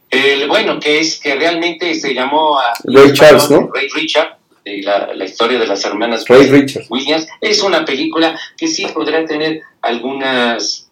El, 0.10 0.48
bueno, 0.48 0.80
que 0.80 1.00
es 1.00 1.20
que 1.20 1.36
realmente 1.36 1.94
se 1.94 2.16
llamó 2.16 2.58
a 2.58 2.74
Ray 2.86 3.14
Charles, 3.14 3.52
¿no? 3.52 3.70
Ray 3.72 3.88
Richard, 3.90 4.40
de 4.66 4.82
la, 4.82 5.14
la, 5.14 5.26
historia 5.26 5.60
de 5.60 5.68
las 5.68 5.86
hermanas 5.86 6.26
Ray 6.28 6.48
Richard. 6.48 6.86
Williams. 6.90 7.28
Es 7.40 7.62
una 7.62 7.86
película 7.86 8.40
que 8.58 8.68
sí 8.68 8.88
podrá 8.88 9.26
tener 9.26 9.62
algunas 9.82 10.83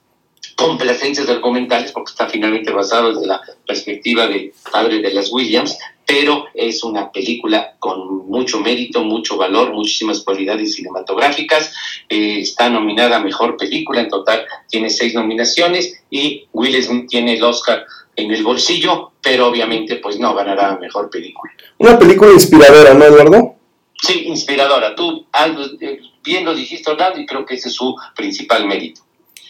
complacencias 0.55 1.27
documentales 1.27 1.91
porque 1.91 2.11
está 2.11 2.27
finalmente 2.27 2.71
basado 2.71 3.13
desde 3.13 3.27
la 3.27 3.41
perspectiva 3.65 4.27
del 4.27 4.53
padre 4.71 4.99
de 4.99 5.13
las 5.13 5.31
Williams, 5.31 5.77
pero 6.05 6.45
es 6.53 6.83
una 6.83 7.11
película 7.11 7.75
con 7.79 8.27
mucho 8.27 8.59
mérito, 8.59 9.03
mucho 9.03 9.37
valor, 9.37 9.73
muchísimas 9.73 10.21
cualidades 10.21 10.75
cinematográficas. 10.75 11.73
Eh, 12.09 12.39
está 12.41 12.69
nominada 12.69 13.17
a 13.17 13.23
Mejor 13.23 13.55
Película, 13.57 14.01
en 14.01 14.09
total 14.09 14.45
tiene 14.67 14.89
seis 14.89 15.13
nominaciones 15.13 16.03
y 16.09 16.47
Will 16.51 16.81
Smith 16.83 17.07
tiene 17.09 17.35
el 17.35 17.43
Oscar 17.43 17.85
en 18.15 18.31
el 18.31 18.43
bolsillo, 18.43 19.11
pero 19.21 19.47
obviamente 19.47 19.95
pues 19.97 20.19
no 20.19 20.33
ganará 20.33 20.77
Mejor 20.77 21.09
Película. 21.09 21.53
Una 21.77 21.97
película 21.97 22.31
inspiradora, 22.33 22.93
¿no, 22.93 23.05
Eduardo? 23.05 23.55
Sí, 24.01 24.23
inspiradora. 24.25 24.95
Tú 24.95 25.27
algo, 25.31 25.63
eh, 25.79 26.01
bien 26.23 26.43
lo 26.43 26.53
dijiste, 26.53 26.91
Orlando, 26.91 27.19
y 27.19 27.25
creo 27.25 27.45
que 27.45 27.55
ese 27.55 27.69
es 27.69 27.75
su 27.75 27.95
principal 28.15 28.65
mérito. 28.65 29.01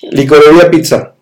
Licorería 0.10 0.70
Pizza. 0.70 1.16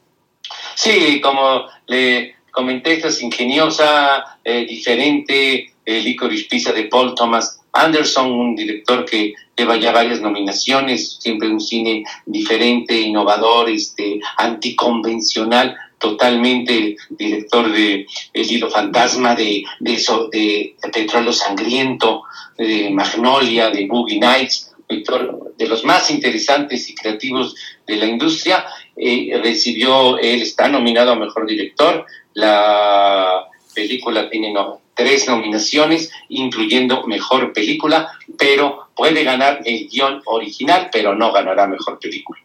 Sí, 0.76 1.20
como 1.22 1.66
le 1.88 2.36
comenté, 2.52 2.94
esta 2.94 3.10
es 3.10 3.22
ingeniosa, 3.22 4.38
eh, 4.44 4.66
diferente, 4.66 5.74
eh, 5.86 6.02
Licorice 6.02 6.48
Pizza 6.50 6.72
de 6.72 6.86
Paul 6.86 7.16
Thomas 7.16 7.60
Anderson, 7.74 8.32
un 8.32 8.56
director 8.56 9.06
que 9.06 9.34
lleva 9.56 9.78
ya 9.78 9.92
varias 9.92 10.22
nominaciones, 10.22 11.18
siempre 11.20 11.50
un 11.50 11.60
cine 11.60 12.04
diferente, 12.26 13.00
innovador, 13.00 13.70
este, 13.70 14.20
anticonvencional, 14.38 15.76
totalmente 15.98 16.96
director 17.10 17.72
de 17.72 18.08
El 18.34 18.52
hilo 18.52 18.70
fantasma, 18.70 19.36
de, 19.36 19.64
de, 19.80 19.92
de, 20.32 20.76
de 20.82 20.90
Petróleo 20.92 21.34
Sangriento, 21.34 22.24
de 22.58 22.90
Magnolia, 22.90 23.70
de 23.70 23.86
Boogie 23.86 24.20
Nights, 24.20 24.74
de 24.90 25.68
los 25.68 25.84
más 25.84 26.10
interesantes 26.10 26.90
y 26.90 26.96
creativos 26.96 27.56
de 27.90 27.98
la 27.98 28.06
industria. 28.06 28.66
Eh, 28.96 29.40
recibió, 29.44 30.18
él 30.18 30.42
está 30.42 30.68
nominado 30.68 31.12
a 31.12 31.16
Mejor 31.16 31.46
Director. 31.46 32.06
La 32.34 33.46
película 33.74 34.30
tiene 34.30 34.54
no, 34.54 34.82
tres 34.94 35.28
nominaciones, 35.28 36.12
incluyendo 36.30 37.06
Mejor 37.08 37.52
Película, 37.54 38.12
pero 38.38 38.90
puede 38.96 39.24
ganar 39.24 39.62
el 39.66 39.88
guion 39.90 40.22
original, 40.26 40.90
pero 40.92 41.16
no 41.16 41.32
ganará 41.32 41.68
Mejor 41.68 42.00
Película. 42.00 42.40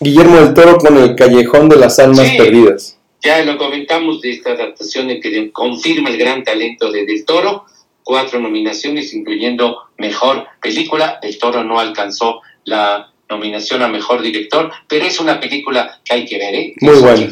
Guillermo 0.00 0.36
del 0.36 0.54
Toro 0.54 0.78
con 0.78 0.96
El 0.96 1.14
Callejón 1.14 1.68
de 1.68 1.76
las 1.76 1.98
Almas 1.98 2.28
sí, 2.28 2.36
Perdidas. 2.36 2.98
Ya 3.22 3.44
lo 3.44 3.56
comentamos 3.56 4.20
de 4.20 4.32
esta 4.32 4.50
adaptación 4.50 5.08
que 5.20 5.52
confirma 5.52 6.10
el 6.10 6.18
gran 6.18 6.42
talento 6.42 6.90
de 6.90 7.06
Del 7.06 7.24
Toro 7.24 7.66
cuatro 8.02 8.40
nominaciones, 8.40 9.14
incluyendo 9.14 9.78
Mejor 9.98 10.46
Película. 10.60 11.18
El 11.22 11.38
Toro 11.38 11.62
no 11.62 11.78
alcanzó 11.78 12.40
la 12.64 13.11
nominación 13.32 13.82
a 13.82 13.88
Mejor 13.88 14.22
Director, 14.22 14.70
pero 14.86 15.04
es 15.04 15.18
una 15.18 15.40
película 15.40 16.00
que 16.04 16.14
hay 16.14 16.24
que 16.24 16.38
ver, 16.38 16.54
¿eh? 16.54 16.74
Muy 16.80 16.94
es 16.94 17.00
bueno. 17.00 17.28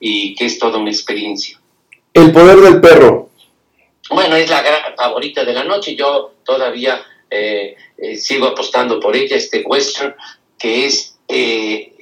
y 0.00 0.34
que 0.34 0.46
es 0.46 0.58
toda 0.58 0.78
una 0.78 0.90
experiencia. 0.90 1.60
El 2.12 2.32
Poder 2.32 2.58
del 2.58 2.80
Perro. 2.80 3.30
Bueno, 4.10 4.36
es 4.36 4.48
la 4.48 4.62
gran 4.62 4.96
favorita 4.96 5.44
de 5.44 5.52
la 5.52 5.64
noche. 5.64 5.94
Yo 5.94 6.34
todavía 6.44 7.02
eh, 7.30 7.76
eh, 7.98 8.16
sigo 8.16 8.46
apostando 8.46 9.00
por 9.00 9.16
ella, 9.16 9.36
este 9.36 9.62
western, 9.62 10.14
que 10.58 10.86
es 10.86 11.18
eh, 11.28 11.92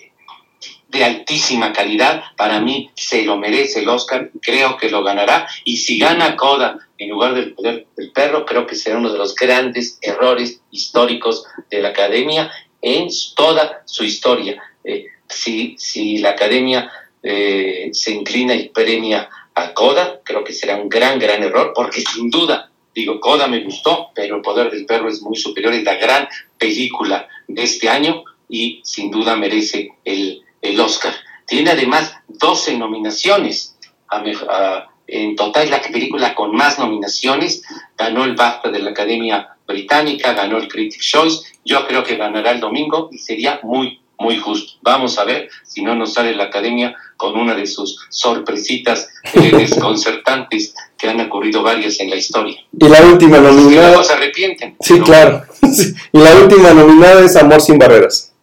de 0.89 1.05
altísima 1.05 1.73
calidad. 1.73 2.25
Para 2.37 2.61
mí 2.61 2.91
se 2.95 3.25
lo 3.25 3.37
merece 3.37 3.81
el 3.81 3.89
Oscar, 3.89 4.31
creo 4.41 4.77
que 4.77 4.91
lo 4.91 5.03
ganará. 5.03 5.49
Y 5.65 5.79
si 5.79 5.99
gana 5.99 6.37
Coda 6.37 6.79
en 6.99 7.11
lugar 7.11 7.35
del 7.35 7.55
poder 7.55 7.87
del 7.97 8.13
perro, 8.13 8.47
creo 8.47 8.67
que 8.67 8.77
será 8.77 8.99
uno 8.99 9.11
de 9.11 9.19
los 9.19 9.35
grandes 9.35 9.99
errores 10.01 10.61
históricos 10.71 11.45
de 11.71 11.81
la 11.81 11.89
academia 11.89 12.51
en 12.85 13.09
toda 13.35 13.83
su 13.87 14.05
historia. 14.05 14.63
Eh, 14.85 15.07
si, 15.27 15.75
si 15.79 16.19
la 16.19 16.31
academia 16.31 16.91
eh, 17.23 17.89
se 17.93 18.13
inclina 18.13 18.55
y 18.55 18.69
premia 18.69 19.29
a 19.55 19.73
Coda, 19.73 20.21
creo 20.23 20.45
que 20.45 20.53
será 20.53 20.77
un 20.77 20.91
gran, 20.91 21.19
gran 21.19 21.43
error, 21.43 21.73
porque 21.75 22.03
sin 22.03 22.29
duda, 22.29 22.71
digo, 22.95 23.21
Coda 23.21 23.47
me 23.47 23.65
gustó, 23.65 24.11
pero 24.15 24.37
El 24.37 24.43
Poder 24.43 24.71
del 24.71 24.85
Perro 24.85 25.09
es 25.09 25.23
muy 25.23 25.37
superior, 25.37 25.73
es 25.73 25.83
la 25.83 25.95
gran 25.95 26.29
película 26.59 27.27
de 27.49 27.63
este 27.63 27.89
año 27.89 28.23
y 28.51 28.83
sin 28.85 29.11
duda 29.11 29.35
merece 29.35 29.89
el, 30.05 30.43
el 30.61 30.79
Oscar. 30.79 31.15
Tiene 31.47 31.71
además 31.71 32.15
12 32.29 32.77
nominaciones 32.77 33.79
a, 34.11 34.91
en 35.07 35.37
total 35.37 35.71
la 35.71 35.81
película 35.81 36.35
con 36.35 36.55
más 36.55 36.79
nominaciones, 36.79 37.63
ganó 37.97 38.25
el 38.25 38.35
BAFTA 38.35 38.71
de 38.71 38.81
la 38.81 38.91
Academia 38.91 39.54
Británica, 39.67 40.33
ganó 40.35 40.59
el 40.59 40.69
Critics' 40.69 41.07
Choice, 41.07 41.45
yo 41.65 41.87
creo 41.87 42.05
que 42.05 42.17
ganará 42.17 42.51
el 42.53 42.61
domingo 42.61 43.09
y 43.11 43.19
sería 43.19 43.61
muy, 43.63 44.01
muy 44.19 44.39
justo. 44.39 44.75
Vamos 44.83 45.19
a 45.19 45.25
ver 45.25 45.49
si 45.65 45.83
no 45.83 45.95
nos 45.95 46.15
sale 46.15 46.35
la 46.35 46.45
Academia 46.45 46.95
con 47.17 47.39
una 47.39 47.55
de 47.55 47.67
sus 47.67 48.07
sorpresitas 48.11 49.09
eh, 49.33 49.51
desconcertantes 49.57 50.75
que 50.99 51.09
han 51.09 51.21
ocurrido 51.21 51.63
varias 51.63 51.99
en 52.01 52.11
la 52.11 52.17
historia. 52.17 52.61
Y 52.79 52.89
la 52.89 53.03
última 53.03 53.39
nominada... 53.39 54.03
Se 54.05 54.13
arrepienten. 54.13 54.77
Sí, 54.81 55.01
claro. 55.01 55.45
y 56.13 56.19
la 56.19 56.37
última 56.37 56.73
nominada 56.73 57.25
es 57.25 57.37
Amor 57.37 57.61
sin 57.61 57.79
Barreras. 57.79 58.34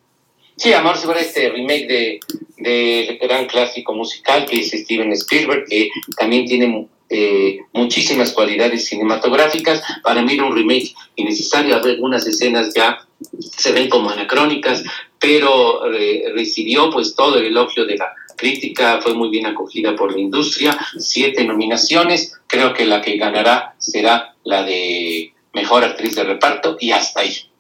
Sí, 0.62 0.70
sin 0.70 0.84
Barreras, 0.84 1.26
este 1.26 1.50
remake 1.50 1.88
de 1.88 2.20
del 2.58 3.18
gran 3.18 3.48
clásico 3.48 3.96
musical 3.96 4.46
que 4.46 4.60
es 4.60 4.70
Steven 4.70 5.12
Spielberg, 5.14 5.66
que 5.68 5.90
también 6.16 6.46
tiene 6.46 6.88
eh, 7.10 7.62
muchísimas 7.74 8.32
cualidades 8.32 8.86
cinematográficas. 8.86 9.82
Para 10.04 10.22
mí 10.22 10.34
era 10.34 10.46
un 10.46 10.56
remake 10.56 10.94
innecesario, 11.16 11.76
algunas 11.76 12.28
escenas 12.28 12.76
ya 12.76 13.00
se 13.40 13.72
ven 13.72 13.90
como 13.90 14.12
anacrónicas, 14.12 14.84
pero 15.18 15.92
eh, 15.92 16.26
recibió 16.36 16.92
pues 16.92 17.16
todo 17.16 17.40
el 17.40 17.46
elogio 17.46 17.86
de 17.86 17.98
la 17.98 18.14
crítica, 18.38 19.02
fue 19.02 19.16
muy 19.16 19.30
bien 19.30 19.48
acogida 19.48 19.96
por 19.96 20.12
la 20.14 20.20
industria, 20.20 20.78
siete 21.00 21.44
nominaciones, 21.44 22.40
creo 22.46 22.72
que 22.76 22.86
la 22.86 23.02
que 23.02 23.18
ganará 23.18 23.74
será 23.80 24.36
la 24.44 24.62
de 24.62 25.34
Mejor 25.54 25.84
Actriz 25.84 26.14
de 26.14 26.24
Reparto 26.24 26.78
y 26.80 26.92
hasta 26.92 27.22
ahí. 27.22 27.51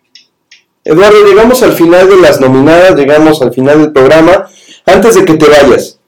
Eduardo, 0.83 1.25
llegamos 1.25 1.61
al 1.61 1.73
final 1.73 2.09
de 2.09 2.17
las 2.17 2.41
nominadas, 2.41 2.95
llegamos 2.95 3.41
al 3.41 3.53
final 3.53 3.81
del 3.81 3.93
programa 3.93 4.47
antes 4.85 5.15
de 5.15 5.25
que 5.25 5.35
te 5.35 5.47
vayas, 5.47 5.99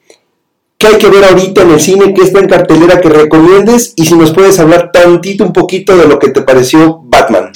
¿qué 0.78 0.88
hay 0.88 0.98
que 0.98 1.10
ver 1.10 1.24
ahorita 1.24 1.62
en 1.62 1.72
el 1.72 1.80
cine? 1.80 2.14
¿Qué 2.14 2.24
está 2.24 2.40
en 2.40 2.48
cartelera 2.48 3.00
que 3.00 3.10
recomiendes? 3.10 3.94
Y 3.96 4.06
si 4.06 4.16
nos 4.16 4.32
puedes 4.32 4.60
hablar 4.60 4.92
tantito, 4.92 5.44
un 5.44 5.54
poquito 5.54 5.96
de 5.96 6.08
lo 6.08 6.18
que 6.18 6.30
te 6.30 6.42
pareció 6.42 7.00
Batman. 7.04 7.52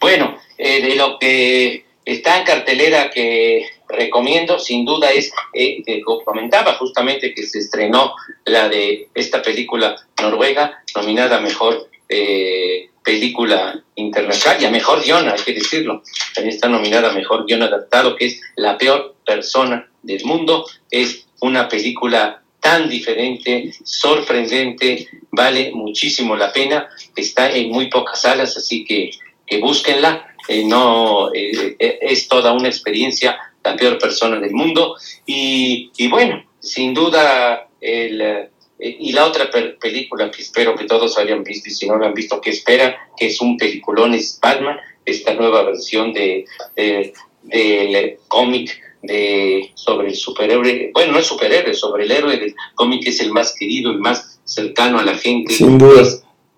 Bueno, 0.00 0.38
eh, 0.56 0.82
de 0.82 0.96
lo 0.96 1.18
que 1.18 1.84
está 2.04 2.38
en 2.38 2.44
cartelera 2.44 3.10
que 3.10 3.66
recomiendo, 3.88 4.58
sin 4.58 4.86
duda, 4.86 5.10
es, 5.10 5.30
eh, 5.52 5.82
comentaba 6.24 6.74
justamente 6.74 7.34
que 7.34 7.42
se 7.42 7.58
estrenó 7.58 8.14
la 8.46 8.68
de 8.68 9.08
esta 9.14 9.42
película 9.42 9.94
noruega, 10.20 10.82
nominada 10.96 11.40
Mejor 11.40 11.88
eh, 12.12 12.90
Película 13.02 13.82
Internacional 13.96 14.62
y 14.62 14.66
a 14.66 14.70
Mejor 14.70 15.02
Guión, 15.02 15.28
hay 15.28 15.40
que 15.40 15.54
decirlo. 15.54 16.02
También 16.34 16.54
está 16.54 16.68
nominada 16.68 17.10
a 17.10 17.14
Mejor 17.14 17.46
Guión 17.46 17.62
Adaptado, 17.62 18.16
que 18.16 18.26
es 18.26 18.40
La 18.54 18.76
Peor 18.76 19.16
Persona 19.24 19.88
del 20.02 20.24
Mundo. 20.24 20.66
Es 20.90 21.26
una 21.40 21.68
película 21.68 22.42
tan 22.60 22.88
diferente, 22.88 23.72
sorprendente, 23.82 25.08
vale 25.30 25.72
muchísimo 25.72 26.36
la 26.36 26.52
pena. 26.52 26.88
Está 27.16 27.50
en 27.50 27.70
muy 27.70 27.88
pocas 27.88 28.20
salas, 28.20 28.56
así 28.56 28.84
que, 28.84 29.10
que 29.46 29.58
búsquenla. 29.58 30.34
Eh, 30.48 30.64
no, 30.64 31.32
eh, 31.34 31.76
es 31.78 32.28
toda 32.28 32.52
una 32.52 32.68
experiencia, 32.68 33.38
la 33.64 33.74
peor 33.74 33.98
persona 33.98 34.38
del 34.38 34.52
mundo. 34.52 34.96
Y, 35.26 35.90
y 35.96 36.08
bueno, 36.08 36.44
sin 36.60 36.94
duda, 36.94 37.68
el, 37.80 38.50
y 38.82 39.12
la 39.12 39.26
otra 39.26 39.48
película 39.80 40.30
que 40.30 40.42
espero 40.42 40.74
que 40.74 40.84
todos 40.84 41.16
hayan 41.18 41.44
visto, 41.44 41.68
y 41.68 41.72
si 41.72 41.86
no 41.86 41.96
lo 41.96 42.06
han 42.06 42.14
visto, 42.14 42.40
que 42.40 42.50
esperan, 42.50 42.94
que 43.16 43.26
es 43.26 43.40
un 43.40 43.56
peliculón, 43.56 44.14
es 44.14 44.38
Batman, 44.42 44.78
esta 45.04 45.34
nueva 45.34 45.62
versión 45.62 46.12
de, 46.12 46.44
de, 46.74 47.12
del 47.42 48.18
cómic 48.28 48.80
de, 49.02 49.70
sobre 49.74 50.08
el 50.08 50.14
superhéroe, 50.14 50.90
bueno, 50.92 51.12
no 51.12 51.18
es 51.18 51.26
superhéroe, 51.26 51.74
sobre 51.74 52.04
el 52.04 52.12
héroe 52.12 52.36
del 52.36 52.54
cómic 52.74 53.04
que 53.04 53.10
es 53.10 53.20
el 53.20 53.32
más 53.32 53.54
querido, 53.58 53.90
el 53.90 53.98
más 53.98 54.40
cercano 54.44 54.98
a 54.98 55.04
la 55.04 55.14
gente. 55.14 55.52
Sin 55.52 55.78
duda. 55.78 56.02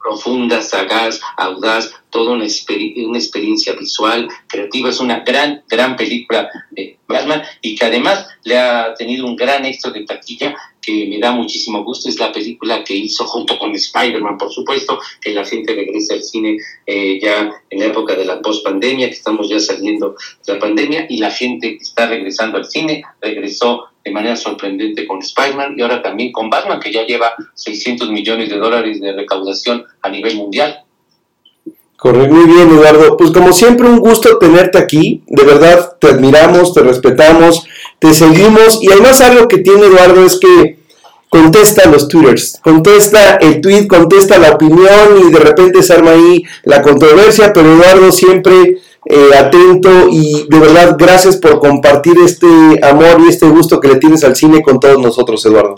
Profunda, 0.05 0.61
sagaz, 0.61 1.19
audaz, 1.39 1.91
toda 2.11 2.33
una, 2.33 2.45
una 2.45 3.19
experiencia 3.19 3.73
visual, 3.73 4.29
creativa. 4.47 4.91
Es 4.91 5.01
una 5.01 5.21
gran, 5.21 5.65
gran 5.67 5.97
película 5.97 6.51
de 6.71 6.99
Batman 7.09 7.43
y 7.63 7.75
que 7.75 7.87
además 7.87 8.27
le 8.45 8.59
ha 8.59 8.95
tenido 8.95 9.27
un 9.27 9.35
gran 9.35 9.65
éxito 9.65 9.91
de 9.91 10.05
taquilla 10.05 10.55
que 10.81 11.07
me 11.07 11.19
da 11.19 11.33
muchísimo 11.33 11.83
gusto 11.83 12.11
es 12.11 12.19
la 12.19 12.31
película 12.31 12.85
que 12.85 12.95
hizo 12.95 13.25
junto 13.25 13.59
con 13.59 13.75
Spider-Man, 13.75 14.37
por 14.37 14.53
supuesto, 14.53 15.01
que 15.21 15.33
la 15.33 15.45
gente 15.45 15.75
regresa 15.75 16.13
al 16.13 16.23
cine 16.23 16.59
eh, 16.87 17.19
ya 17.23 17.51
en 17.71 17.79
la 17.79 17.87
época 17.87 18.15
de 18.15 18.27
la 18.27 18.43
post-pandemia, 18.43 19.09
que 19.09 19.15
estamos 19.15 19.49
ya 19.49 19.59
saliendo 19.59 20.15
de 20.47 20.53
la 20.53 20.59
pandemia, 20.59 21.07
y 21.09 21.19
la 21.19 21.31
gente 21.31 21.79
que 21.79 21.83
está 21.83 22.07
regresando 22.07 22.59
al 22.59 22.67
cine 22.67 23.03
regresó 23.23 23.87
de 24.05 24.11
manera 24.11 24.37
sorprendente 24.37 25.07
con 25.07 25.21
Spider-Man 25.21 25.75
y 25.77 25.83
ahora 25.83 26.03
también 26.03 26.31
con 26.31 26.51
Batman, 26.51 26.79
que 26.79 26.93
ya 26.93 27.07
lleva 27.07 27.35
600 27.55 28.11
millones 28.11 28.51
de 28.51 28.57
dólares 28.57 29.01
de 29.01 29.13
recaudación 29.13 29.85
a 30.03 30.11
nivel 30.11 30.37
mundial. 30.37 30.85
Correcto, 31.97 32.35
muy 32.35 32.45
bien 32.45 32.69
Eduardo. 32.69 33.17
Pues 33.17 33.31
como 33.31 33.53
siempre 33.53 33.89
un 33.89 33.99
gusto 33.99 34.37
tenerte 34.39 34.77
aquí, 34.77 35.23
de 35.27 35.45
verdad 35.45 35.97
te 35.99 36.09
admiramos, 36.09 36.75
te 36.75 36.83
respetamos, 36.83 37.67
te 37.99 38.13
seguimos 38.13 38.83
y 38.83 38.93
además 38.93 39.23
algo 39.23 39.49
que 39.49 39.59
tiene 39.59 39.87
Eduardo 39.87 40.27
es 40.27 40.39
que 40.39 40.84
contesta 41.35 41.91
los 41.91 42.07
twitters, 42.07 42.61
contesta 42.63 43.39
el 43.39 43.61
tweet, 43.61 43.89
contesta 43.89 44.39
la 44.39 44.53
opinión 44.53 45.19
y 45.27 45.33
de 45.33 45.41
repente 45.41 45.83
se 45.83 45.93
arma 45.93 46.13
ahí 46.13 46.45
la 46.63 46.81
controversia, 46.81 47.53
pero 47.53 47.75
Eduardo 47.75 48.13
siempre 48.13 48.79
eh, 49.05 49.31
atento 49.37 50.07
y 50.13 50.47
de 50.49 50.59
verdad 50.61 50.95
gracias 50.97 51.39
por 51.39 51.59
compartir 51.59 52.15
este 52.25 52.47
amor 52.81 53.21
y 53.27 53.31
este 53.31 53.47
gusto 53.49 53.81
que 53.81 53.89
le 53.89 53.97
tienes 53.97 54.23
al 54.23 54.37
cine 54.37 54.63
con 54.63 54.79
todos 54.79 55.01
nosotros, 55.01 55.45
Eduardo. 55.45 55.75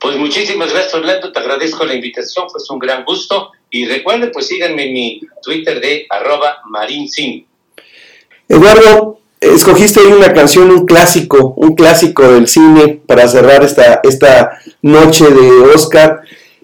Pues 0.00 0.16
muchísimas 0.16 0.72
gracias, 0.72 0.94
Orlando, 0.94 1.30
te 1.30 1.40
agradezco 1.40 1.84
la 1.84 1.94
invitación, 1.94 2.46
fue 2.48 2.60
un 2.70 2.78
gran 2.78 3.04
gusto 3.04 3.52
y 3.68 3.84
recuerden, 3.84 4.30
pues 4.32 4.46
síganme 4.46 4.86
en 4.86 4.92
mi 4.94 5.20
Twitter 5.42 5.78
de 5.78 6.06
arroba 6.08 6.60
marinsin. 6.70 7.46
Eduardo, 8.48 9.18
escogiste 9.52 10.00
hoy 10.00 10.12
una 10.12 10.32
canción, 10.32 10.70
un 10.70 10.86
clásico, 10.86 11.54
un 11.56 11.74
clásico 11.74 12.22
del 12.32 12.48
cine 12.48 13.02
para 13.06 13.28
cerrar 13.28 13.62
esta, 13.62 14.00
esta 14.02 14.58
noche 14.82 15.26
de 15.28 15.50
Oscar. 15.74 16.22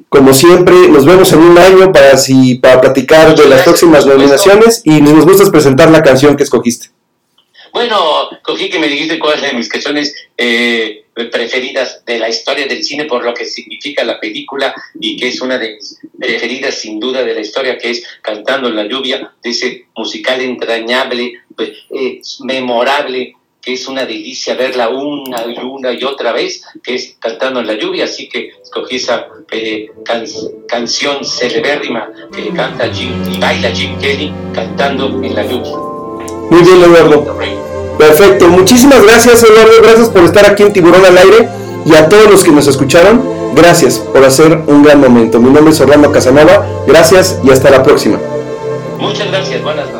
Como 0.09 0.33
siempre, 0.33 0.89
nos 0.89 1.05
vemos 1.05 1.33
en 1.33 1.41
un 1.41 1.59
año 1.59 1.93
para, 1.93 2.17
si, 2.17 2.57
para 2.57 2.81
platicar 2.81 3.37
de 3.37 3.49
las 3.49 3.63
próximas 3.63 4.07
nominaciones 4.07 4.83
y 4.85 5.01
nos 5.01 5.25
gusta 5.25 5.51
presentar 5.51 5.91
la 5.91 6.03
canción 6.03 6.37
que 6.37 6.43
escogiste. 6.43 6.91
Bueno, 7.73 8.29
cogí 8.43 8.69
que 8.69 8.79
me 8.79 8.89
dijiste 8.89 9.19
cuáles 9.19 9.43
de 9.43 9.53
mis 9.53 9.69
canciones 9.69 10.15
eh, 10.37 11.05
preferidas 11.31 12.05
de 12.05 12.19
la 12.19 12.29
historia 12.29 12.67
del 12.67 12.83
cine 12.83 13.05
por 13.05 13.25
lo 13.25 13.35
que 13.35 13.45
significa 13.45 14.05
la 14.05 14.19
película 14.19 14.75
y 14.99 15.17
que 15.17 15.29
es 15.29 15.41
una 15.41 15.59
de 15.59 15.75
mis 15.75 15.99
preferidas 16.19 16.75
sin 16.75 16.99
duda 16.99 17.23
de 17.23 17.35
la 17.35 17.41
historia, 17.41 17.79
que 17.79 17.91
es 17.91 18.05
Cantando 18.23 18.69
en 18.69 18.77
la 18.77 18.87
lluvia, 18.87 19.33
de 19.43 19.51
ese 19.51 19.87
musical 19.97 20.41
entrañable, 20.41 21.41
eh, 21.59 22.21
memorable 22.41 23.35
que 23.61 23.75
es 23.75 23.87
una 23.89 24.07
delicia 24.07 24.55
verla 24.55 24.89
una 24.89 25.45
y 25.47 25.59
una 25.59 25.93
y 25.93 26.03
otra 26.05 26.33
vez, 26.33 26.63
que 26.83 26.95
es 26.95 27.17
Cantando 27.19 27.61
en 27.61 27.67
la 27.67 27.75
lluvia, 27.75 28.05
así 28.05 28.29
que 28.29 28.53
escogí 28.63 28.97
esa 28.97 29.27
eh, 29.51 29.91
canción 30.67 31.25
celebérrima 31.25 32.11
que 32.35 32.51
canta 32.51 32.93
Jim 32.93 33.13
y 33.31 33.39
baila 33.39 33.71
Jim 33.71 33.99
Kelly 33.99 34.33
cantando 34.55 35.23
en 35.23 35.35
la 35.35 35.45
lluvia. 35.45 35.90
Muy 36.51 36.63
bien, 36.63 36.83
Eduardo. 36.83 37.37
Perfecto, 37.99 38.49
muchísimas 38.49 39.03
gracias, 39.03 39.43
Eduardo, 39.43 39.73
gracias 39.83 40.09
por 40.09 40.25
estar 40.25 40.47
aquí 40.47 40.63
en 40.63 40.73
Tiburón 40.73 41.05
al 41.05 41.19
Aire 41.19 41.49
y 41.85 41.95
a 41.95 42.09
todos 42.09 42.31
los 42.31 42.43
que 42.43 42.51
nos 42.51 42.67
escucharon, 42.67 43.23
gracias 43.55 43.99
por 43.99 44.25
hacer 44.25 44.59
un 44.67 44.83
gran 44.83 45.01
momento. 45.01 45.39
Mi 45.39 45.51
nombre 45.51 45.73
es 45.73 45.81
Orlando 45.81 46.11
Casanova, 46.11 46.67
gracias 46.87 47.39
y 47.45 47.51
hasta 47.51 47.71
la 47.71 47.83
próxima. 47.83 48.19
Muchas 48.99 49.29
gracias, 49.29 49.63
buenas 49.63 49.85
noches. 49.87 50.00